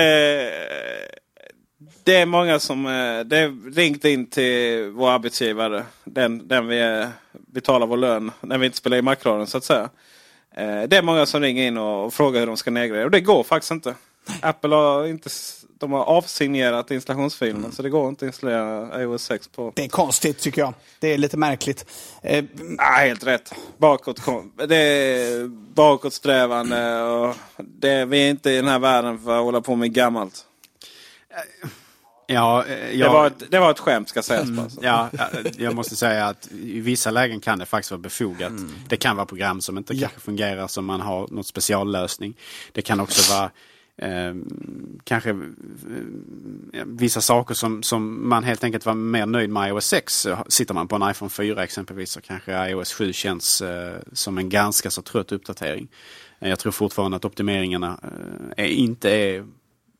[2.04, 5.84] det är många som eh, det är ringt in till vår arbetsgivare.
[6.04, 9.64] Den, den vi eh, betalar vår lön när vi inte spelar i Macradion så att
[9.64, 9.90] säga.
[10.56, 13.04] Eh, det är många som ringer in och, frågar hur de ska nedgradera.
[13.04, 13.94] Och det går faktiskt inte.
[14.40, 15.30] Apple har inte
[15.78, 19.72] de har avsignerat installationsfilen så det går inte att installera iOS 6 på.
[19.74, 20.74] Det är konstigt tycker jag.
[20.98, 21.86] Det är lite märkligt.
[22.22, 22.44] Eh,
[22.78, 23.54] Ah, helt rätt.
[23.76, 24.20] Bakåt,
[24.68, 29.60] det är bakåtsträvande och det, vi är inte i den här världen för att hålla
[29.60, 30.47] på med gammalt.
[32.30, 34.80] Ja, eh, Det, jag, var ett, det var ett skämt ska sägas så.
[34.82, 38.50] ja, eh, jag måste säga att i vissa lägen kan det faktiskt vara befogat.
[38.50, 38.72] Mm.
[38.88, 40.08] Det kan vara program som inte Ja.
[40.18, 42.34] fungerar som man har något speciallösning.
[42.72, 43.50] Det kan också vara
[43.96, 44.34] eh,
[45.04, 50.14] kanske eh, vissa saker som, som man helt enkelt var mer nöjd med iOS 6.
[50.20, 54.38] Så Sitter man på en iPhone 4 exempelvis så kanske iOS 7 känns eh, som
[54.38, 55.88] en ganska så trött uppdatering.
[56.38, 58.00] Jag tror fortfarande att optimeringarna
[58.56, 59.46] eh, inte är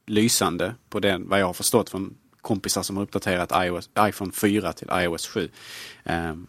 [0.09, 4.73] lysande på den, vad jag har förstått från kompisar som har uppdaterat iOS, iPhone 4
[4.73, 5.49] till iOS 7.
[6.05, 6.47] Ehm,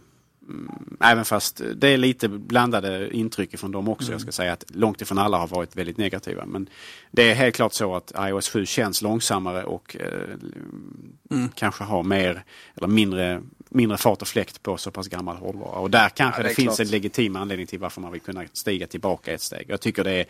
[0.49, 4.11] mm, Även fast det är lite blandade intryck från dem också.
[4.11, 6.45] Jag ska säga att långt ifrån alla har varit väldigt negativa.
[6.45, 6.69] Men
[7.11, 12.43] det är helt klart så att iOS 7 känns långsammare och eh, kanske har mer
[12.75, 15.79] eller mindre, mindre fart och fläkt på så pass gammal hårdvara.
[15.79, 16.79] Och där kanske Ja, det det, finns klart.
[16.87, 19.65] en legitim anledning till varför man vill kunna stiga tillbaka ett steg.
[19.67, 20.25] Jag tycker det är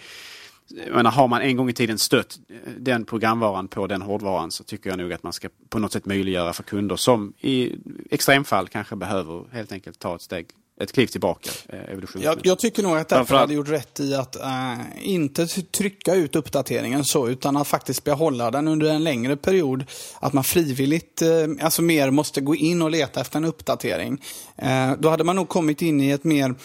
[0.69, 4.51] jag menar, har man en gång i tiden stött eh, den programvaran på den hårdvaran
[4.51, 7.75] så tycker jag nog att man ska på något sätt möjliggöra för kunder som i
[8.11, 10.45] extremfall kanske behöver helt enkelt ta ett steg,
[10.81, 11.79] ett kliv tillbaka eh.
[12.19, 16.35] Jag, jag tycker nog att Apple hade gjort rätt i att eh, inte trycka ut
[16.35, 19.85] uppdateringen så, utan att faktiskt behålla den under en längre period.
[20.19, 21.29] Att man frivilligt, eh,
[21.61, 24.21] alltså mer måste gå in och leta efter en uppdatering.
[24.55, 26.55] Eh, då hade man nog kommit in i ett mer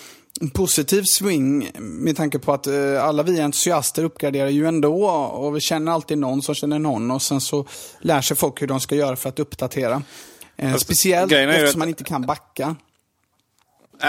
[0.54, 5.60] positiv swing med tanke på att eh, alla vi entusiaster uppgraderar ju ändå och vi
[5.60, 7.66] känner alltid någon som känner någon och sen så
[8.00, 10.02] lär sig folk hur de ska göra för att uppdatera.
[10.56, 12.76] Eh, Fast speciellt eftersom att- man inte kan backa.
[14.02, 14.08] Äh,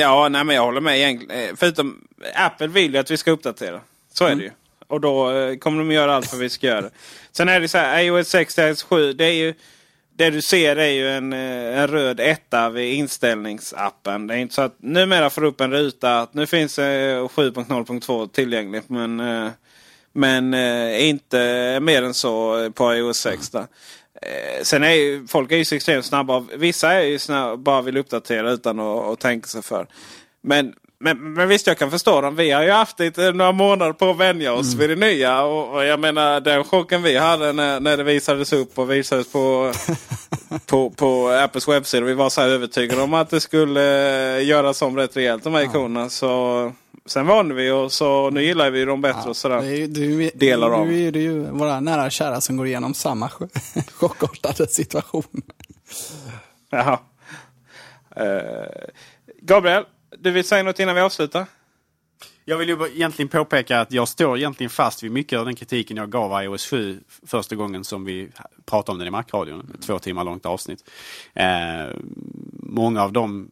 [0.00, 1.48] ja, nej, men jag håller med egentligen.
[1.48, 3.80] Eh, Förutom Apple vill ju att vi ska uppdatera.
[4.12, 4.50] Så är det ju.
[4.88, 6.90] Och då eh, kommer de göra allt för att vi ska göra det.
[7.32, 9.12] Sen är det så här, iOS 6 till iOS 7.
[9.12, 9.54] Det är ju
[10.16, 14.26] det du ser är ju en, eh, en röd etta vid inställningsappen.
[14.26, 17.28] Det är inte så att numera får du upp en ruta att nu finns eh,
[17.28, 18.88] 7.0.2 tillgängligt.
[18.88, 19.48] Men, eh,
[20.12, 20.54] men
[21.00, 23.54] inte mer än så på iOS 6.
[23.54, 23.66] Mm.
[24.62, 26.46] Sen är ju folk är ju så extremt snabba.
[26.56, 29.86] Vissa är ju snabba, bara vill uppdatera utan att, att tänka sig för.
[30.40, 32.36] Men, men, men visst, jag kan förstå dem.
[32.36, 35.42] Vi har ju haft lite, några månader på att vänja oss vid det nya.
[35.42, 39.32] Och, och jag menar den chocken vi hade när, när det visades upp och visades
[39.32, 39.72] på,
[40.66, 42.06] på, på Apples webbsida.
[42.06, 45.54] Vi var så här övertygade om att det skulle eh, göras om rätt rejält de
[45.54, 46.08] här ikonerna.
[46.10, 46.72] Så
[47.06, 49.30] sen vande vi och så nu gillar vi dem bättre.
[49.30, 49.60] och sådär.
[49.60, 49.66] Det
[50.00, 50.86] är, ju- Delar av.
[50.86, 53.48] Nu är det ju våra nära och kära som går igenom samma ch-
[53.92, 55.42] chockartade situation.
[56.70, 56.98] Jaha.
[58.16, 58.88] Eh,
[59.42, 59.84] Gabriel,
[60.26, 61.46] du vill säga något innan vi avslutar?
[62.44, 65.96] Jag vill ju egentligen påpeka att jag står egentligen fast vid mycket av den kritiken
[65.96, 68.28] jag gav iOS 7 första gången som vi
[68.64, 69.72] pratade om den i Macradion.
[69.74, 70.90] Ett två timmar långt avsnitt.
[71.34, 71.96] Eh,
[72.52, 73.48] många av de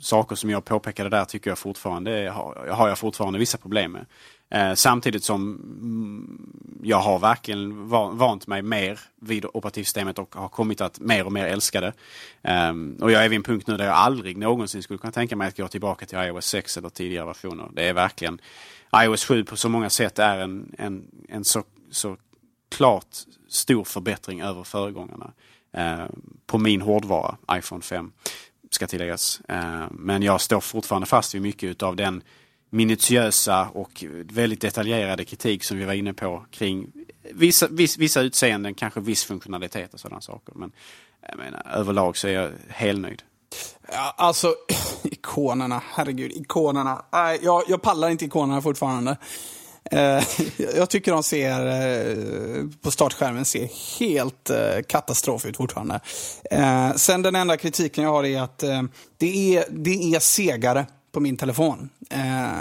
[0.00, 4.06] saker som jag påpekade där tycker jag fortfarande har, har jag fortfarande vissa problem med.
[4.50, 10.80] Eh, samtidigt som mm, jag har verkligen vant mig mer vid operativsystemet och har kommit
[10.80, 11.92] att mer och mer älska det.
[12.42, 15.36] Eh, och jag är vid en punkt nu där jag aldrig någonsin skulle kunna tänka
[15.36, 17.68] mig att gå tillbaka till iOS 6 eller tidigare versioner.
[17.72, 18.40] Det är verkligen
[18.96, 22.16] iOS 7 på så många sätt är en, en, en så, så
[22.70, 23.16] klart
[23.48, 25.32] stor förbättring över föregångarna.
[25.72, 26.04] Eh,
[26.46, 28.12] på min hårdvara, iPhone 5,
[28.70, 29.40] ska tilläggas.
[29.48, 32.22] Eh, men jag står fortfarande fast vid mycket av den
[32.70, 36.92] minutiösa och väldigt detaljerade kritik som vi var inne på kring
[37.32, 40.54] vissa, viss, vissa utseenden, kanske viss funktionalitet och sådana saker.
[40.54, 40.72] Men
[41.28, 43.22] jag menar, överlag så är jag helnöjd.
[43.92, 44.54] Ja, alltså,
[45.02, 47.04] ikonerna, herregud, ikonerna.
[47.12, 49.16] Nej, jag, jag pallar inte ikonerna fortfarande.
[49.90, 50.22] Eh,
[50.76, 56.00] jag tycker de ser, eh, på startskärmen, ser helt eh, katastrof ut fortfarande.
[56.50, 58.82] Eh, sen den enda kritiken jag har är att eh,
[59.18, 61.90] det är, det är segare på min telefon.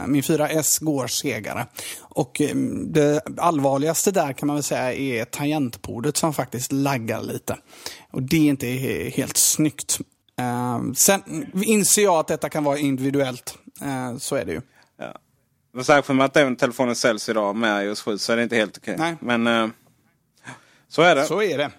[0.08, 1.68] Min 4S går segare.
[2.00, 2.42] Och
[2.86, 7.58] det allvarligaste där kan man väl säga är tangentbordet som faktiskt laggar lite.
[8.12, 8.68] Och det är inte
[9.16, 10.00] helt snyggt.
[10.96, 13.58] Sen inser jag att detta kan vara individuellt.
[14.20, 14.62] Så är det ju.
[14.98, 15.84] Ja.
[15.84, 18.78] Särskilt med att den telefonen säljs idag med iOS 7 så är det inte helt
[18.78, 18.96] okej.
[18.98, 19.16] Nej.
[19.22, 19.74] Men
[20.88, 21.26] så är det.
[21.26, 21.72] Så är det.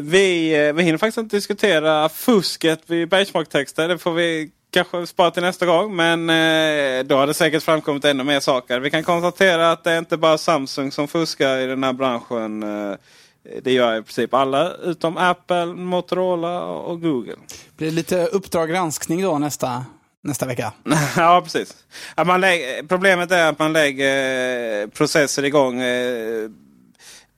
[0.00, 3.88] Vi, uh, vi hinner faktiskt inte diskutera fusket vid benchmark-texter.
[3.88, 5.96] Det får vi kanske spara till nästa gång.
[5.96, 6.26] Men
[7.06, 8.80] då har det säkert framkommit ännu mer saker.
[8.80, 12.60] Vi kan konstatera att det är inte bara Samsung som fuskar i den här branschen.
[13.62, 17.36] Det gör i princip alla utom Apple, Motorola och Google.
[17.76, 19.84] Blir det lite Uppdrag granskning då nästa
[20.28, 20.72] nästa vecka.
[21.16, 21.74] ja, precis.
[22.14, 25.82] Att man lägger, problemet är att man lägger eh, processer igång.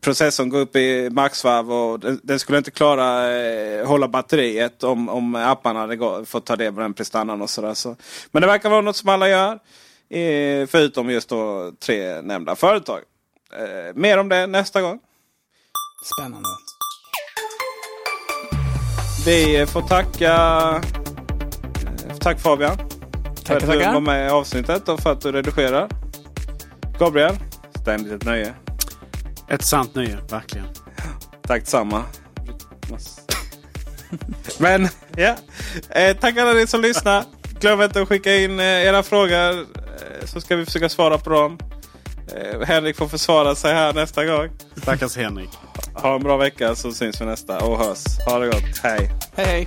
[0.01, 4.85] Eh, processorn går upp i maxvarv och den, den skulle inte klara eh, hålla batteriet
[4.85, 7.75] om, om apparna hade fått ta del av den prestandan och sådär.
[7.75, 7.97] Så.
[8.31, 9.53] Men det verkar vara något som alla gör.
[10.11, 13.01] Eh, förutom just då tre nämnda företag.
[13.53, 15.01] Eh, mer om det nästa gång.
[16.17, 16.49] Spännande.
[19.27, 20.83] Vi får tacka
[22.21, 22.77] Tack Fabian.
[23.45, 25.89] Tack, för att du var med i avsnittet och för att du redigerar.
[26.99, 27.37] Gabriel,
[27.83, 28.55] ständigt ett nöje.
[29.51, 30.67] Ett sant nöje, verkligen.
[31.43, 32.05] Tack detsamma.
[34.59, 35.37] Men ja,
[35.89, 37.25] eh, tack alla ni som lyssnar.
[37.61, 39.67] Glöm inte att skicka in eh, era frågor eh,
[40.25, 41.59] så ska vi försöka svara på dem.
[42.37, 44.49] Eh, Henrik får försvara sig här nästa gång.
[44.77, 45.51] Stackars Henrik.
[45.95, 48.05] Ha en bra vecka så syns vi nästa och hörs.
[48.27, 48.79] Ha det gott.
[48.83, 49.11] Hej!
[49.37, 49.67] Hej hej!